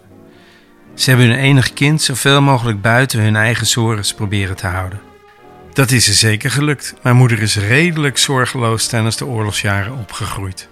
Ze 0.94 1.10
hebben 1.10 1.28
hun 1.28 1.38
enig 1.38 1.72
kind 1.72 2.02
zoveel 2.02 2.42
mogelijk 2.42 2.80
buiten 2.80 3.20
hun 3.20 3.36
eigen 3.36 3.66
zorgen 3.66 4.14
proberen 4.14 4.56
te 4.56 4.66
houden. 4.66 5.00
Dat 5.72 5.90
is 5.90 6.08
er 6.08 6.14
zeker 6.14 6.50
gelukt. 6.50 6.94
Mijn 7.02 7.16
moeder 7.16 7.42
is 7.42 7.56
redelijk 7.56 8.18
zorgeloos 8.18 8.86
tijdens 8.86 9.16
de 9.16 9.26
oorlogsjaren 9.26 9.98
opgegroeid. 9.98 10.68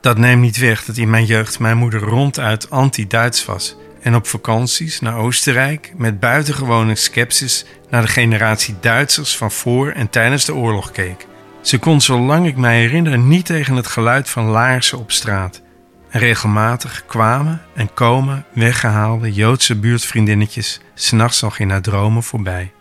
Dat 0.00 0.18
neemt 0.18 0.42
niet 0.42 0.58
weg 0.58 0.84
dat 0.84 0.96
in 0.96 1.10
mijn 1.10 1.24
jeugd 1.24 1.58
mijn 1.58 1.76
moeder 1.76 2.00
ronduit 2.00 2.70
anti-Duits 2.70 3.44
was 3.44 3.76
en 4.02 4.14
op 4.14 4.26
vakanties 4.26 5.00
naar 5.00 5.16
Oostenrijk 5.16 5.92
met 5.96 6.20
buitengewone 6.20 6.94
sceptisch 6.94 7.64
naar 7.90 8.02
de 8.02 8.08
generatie 8.08 8.74
Duitsers 8.80 9.36
van 9.36 9.50
voor 9.50 9.90
en 9.90 10.10
tijdens 10.10 10.44
de 10.44 10.54
oorlog 10.54 10.90
keek. 10.90 11.26
Ze 11.62 11.78
kon, 11.78 12.00
zolang 12.00 12.46
ik 12.46 12.56
mij 12.56 12.78
herinner, 12.78 13.18
niet 13.18 13.46
tegen 13.46 13.76
het 13.76 13.86
geluid 13.86 14.30
van 14.30 14.44
laarzen 14.44 14.98
op 14.98 15.12
straat. 15.12 15.62
En 16.08 16.20
regelmatig 16.20 17.06
kwamen 17.06 17.62
en 17.74 17.94
komen 17.94 18.44
weggehaalde 18.54 19.32
Joodse 19.32 19.76
buurtvriendinnetjes 19.76 20.80
s'nachts 20.94 21.40
nog 21.40 21.58
in 21.58 21.70
haar 21.70 21.82
dromen 21.82 22.22
voorbij. 22.22 22.72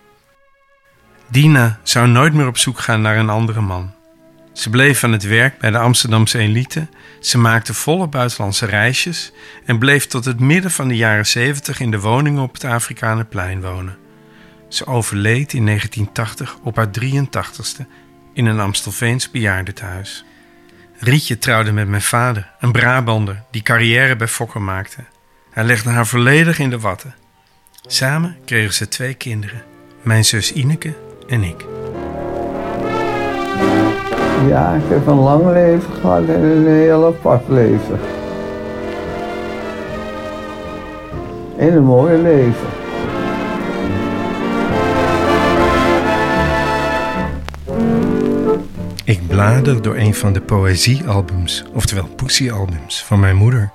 Dina 1.30 1.80
zou 1.84 2.08
nooit 2.08 2.34
meer 2.34 2.48
op 2.48 2.58
zoek 2.58 2.80
gaan 2.80 3.02
naar 3.02 3.18
een 3.18 3.30
andere 3.30 3.62
man. 3.62 3.94
Ze 4.54 4.70
bleef 4.70 5.04
aan 5.04 5.12
het 5.12 5.24
werk 5.24 5.60
bij 5.60 5.72
de 5.72 5.78
Amsterdamse 5.78 6.38
elite, 6.38 6.88
ze 7.20 7.38
maakte 7.38 7.74
volle 7.74 8.08
buitenlandse 8.08 8.66
reisjes 8.66 9.32
en 9.66 9.80
bleef 9.80 10.08
tot 10.08 10.26
het 10.26 10.40
midden 10.40 10.72
van 10.72 10.88
de 10.88 10.96
jaren 10.96 11.28
70 11.28 11.80
in 11.80 11.92
de 11.92 12.00
woningen 12.00 12.42
op 12.42 12.54
het 12.54 12.64
Afrikaanplein 12.64 13.62
wonen. 13.62 13.98
Ze 14.70 14.86
overleed 14.86 15.54
in 15.54 15.66
1980 15.66 16.58
op 16.64 16.76
haar 16.76 16.90
83ste 17.00 17.86
in 18.34 18.46
een 18.46 18.60
Amstelveens 18.60 19.32
bejaardentehuis. 19.32 20.26
Rietje 21.00 21.38
trouwde 21.38 21.72
met 21.72 21.88
mijn 21.88 22.02
vader, 22.02 22.52
een 22.60 22.72
Brabander 22.72 23.44
die 23.52 23.62
carrière 23.62 24.16
bij 24.16 24.28
Fokker 24.28 24.62
maakte. 24.62 25.04
Hij 25.52 25.64
legde 25.64 25.90
haar 25.90 26.08
volledig 26.08 26.60
in 26.60 26.70
de 26.70 26.80
watten. 26.80 27.16
Samen 27.88 28.38
kregen 28.46 28.74
ze 28.74 28.88
twee 28.88 29.14
kinderen, 29.14 29.64
mijn 30.02 30.26
zus 30.26 30.54
Ineke 30.54 30.94
en 31.28 31.44
ik. 31.44 31.66
Ja, 34.48 34.74
ik 34.74 34.90
heb 34.90 35.08
een 35.08 35.20
lang 35.20 35.52
leven 35.52 35.94
gehad 35.94 36.28
en 36.28 36.42
een 36.44 36.68
heel 36.68 37.06
apart 37.06 37.48
leven. 37.50 38.00
En 41.58 41.74
een 41.74 41.84
mooi 41.84 42.22
leven. 42.22 42.81
Ik 49.04 49.28
blader 49.28 49.82
door 49.82 49.98
een 49.98 50.16
van 50.16 50.34
de 50.34 50.42
poëziealbums, 50.42 51.64
oftewel 51.74 52.08
poesiealbums, 52.08 53.04
van 53.04 53.20
mijn 53.20 53.36
moeder. 53.36 53.72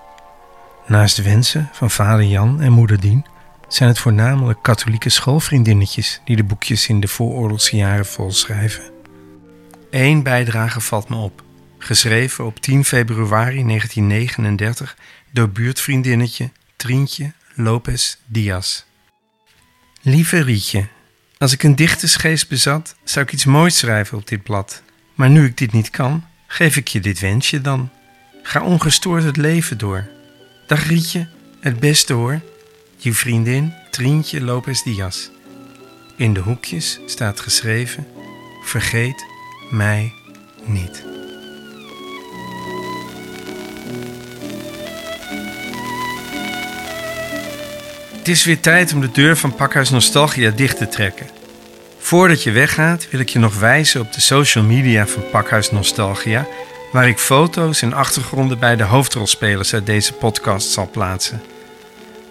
Naast 0.87 1.23
wensen 1.23 1.69
van 1.73 1.91
vader 1.91 2.25
Jan 2.25 2.61
en 2.61 2.73
moeder 2.73 3.01
Dien 3.01 3.27
zijn 3.69 3.89
het 3.89 3.99
voornamelijk 3.99 4.63
katholieke 4.63 5.09
schoolvriendinnetjes 5.09 6.21
die 6.25 6.37
de 6.37 6.45
boekjes 6.45 6.89
in 6.89 7.01
de 7.01 7.09
vooroorlogse 7.09 7.77
jaren 7.77 8.07
volschrijven. 8.07 8.83
Eén 9.91 10.23
bijdrage 10.23 10.81
valt 10.81 11.09
me 11.09 11.17
op, 11.17 11.43
geschreven 11.79 12.45
op 12.45 12.61
10 12.61 12.85
februari 12.85 13.65
1939 13.65 14.97
door 15.31 15.49
buurtvriendinnetje 15.49 16.51
Trientje 16.77 17.33
Lopez 17.55 18.17
Diaz. 18.27 18.83
Lieve 20.03 20.43
Rietje, 20.43 20.87
als 21.39 21.53
ik 21.53 21.63
een 21.63 21.77
dichtersgeest 21.77 22.49
bezat, 22.49 22.97
zou 23.05 23.25
ik 23.25 23.33
iets 23.33 23.45
moois 23.45 23.79
schrijven 23.79 24.19
op 24.19 24.29
dit 24.29 24.43
blad. 24.43 24.85
Maar 25.17 25.31
nu 25.31 25.45
ik 25.45 25.57
dit 25.57 25.73
niet 25.73 25.91
kan, 25.91 26.25
geef 26.47 26.77
ik 26.77 26.89
je 26.89 27.01
dit 27.01 27.21
wensje 27.21 27.61
dan. 27.61 27.91
Ga 28.43 28.63
ongestoord 28.63 29.25
het 29.25 29.37
leven 29.37 29.79
door. 29.79 30.09
Dag 30.67 30.87
Rietje, 30.87 31.29
het 31.61 31.81
beste 31.81 32.13
hoor. 32.13 32.41
Je 32.97 33.13
vriendin 33.13 33.73
Trientje 33.91 34.41
Lopez 34.41 34.83
Diaz. 34.83 35.29
In 36.17 36.35
de 36.35 36.41
hoekjes 36.41 37.01
staat 37.07 37.41
geschreven: 37.41 38.07
Vergeet 38.65 39.27
mij 39.71 40.13
niet. 40.65 41.05
Het 48.17 48.29
is 48.29 48.45
weer 48.45 48.61
tijd 48.61 48.93
om 48.93 49.01
de 49.01 49.11
deur 49.11 49.37
van 49.37 49.55
Pakhuis 49.55 49.91
Nostalgia 49.91 50.51
dicht 50.51 50.77
te 50.77 50.89
trekken. 50.89 51.36
Voordat 52.07 52.43
je 52.43 52.51
weggaat 52.51 53.09
wil 53.11 53.21
ik 53.21 53.29
je 53.29 53.39
nog 53.39 53.59
wijzen 53.59 54.01
op 54.01 54.13
de 54.13 54.21
social 54.21 54.65
media 54.65 55.07
van 55.07 55.23
Pakhuis 55.31 55.71
Nostalgia, 55.71 56.47
waar 56.93 57.09
ik 57.09 57.19
foto's 57.19 57.83
en 57.83 57.93
achtergronden 57.93 58.59
bij 58.59 58.77
de 58.77 58.83
hoofdrolspelers 58.83 59.75
uit 59.75 59.87
deze 59.87 60.13
podcast 60.13 60.71
zal 60.71 60.91
plaatsen. 60.91 61.43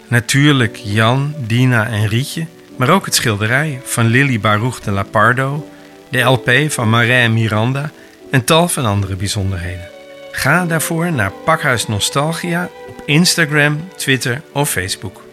Natuurlijk 0.08 0.76
Jan, 0.76 1.34
Dina 1.38 1.88
en 1.88 2.08
Rietje, 2.08 2.46
maar 2.78 2.90
ook 2.90 3.06
het 3.06 3.16
schilderij 3.16 3.82
van 3.84 4.06
Lily 4.06 4.40
Baruch 4.40 4.80
de 4.80 4.92
Lapardo, 4.92 5.70
de 6.10 6.20
LP 6.20 6.52
van 6.68 6.90
Marais 6.90 7.30
Miranda 7.30 7.92
en 8.32 8.44
tal 8.44 8.68
van 8.68 8.86
andere 8.86 9.16
bijzonderheden. 9.16 9.88
Ga 10.32 10.66
daarvoor 10.66 11.12
naar 11.12 11.32
Pakhuis 11.32 11.88
Nostalgia 11.88 12.70
op 12.88 13.04
Instagram, 13.06 13.90
Twitter 13.96 14.42
of 14.52 14.70
Facebook. 14.70 15.24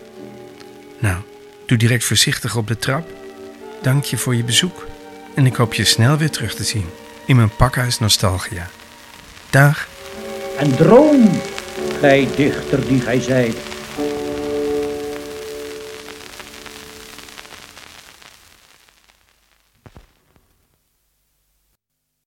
Nou, 0.99 1.17
doe 1.67 1.79
direct 1.79 2.05
voorzichtig 2.05 2.57
op 2.57 2.67
de 2.67 2.79
trap. 2.79 3.22
Dank 3.83 4.05
je 4.05 4.19
voor 4.19 4.35
je 4.35 4.45
bezoek 4.45 4.87
en 5.35 5.47
ik 5.47 5.57
hoop 5.57 5.75
je 5.75 5.85
snel 5.85 6.17
weer 6.17 6.31
terug 6.31 6.55
te 6.55 6.65
zien 6.65 6.87
in 7.27 7.37
mijn 7.37 7.57
Pakhuis 7.57 7.99
Nostalgia. 7.99 8.71
Dag. 9.51 9.89
En 10.59 10.77
droom, 10.77 11.31
gij 12.01 12.29
dichter 12.37 12.87
die 12.89 13.01
gij 13.01 13.21
zijt, 13.21 13.57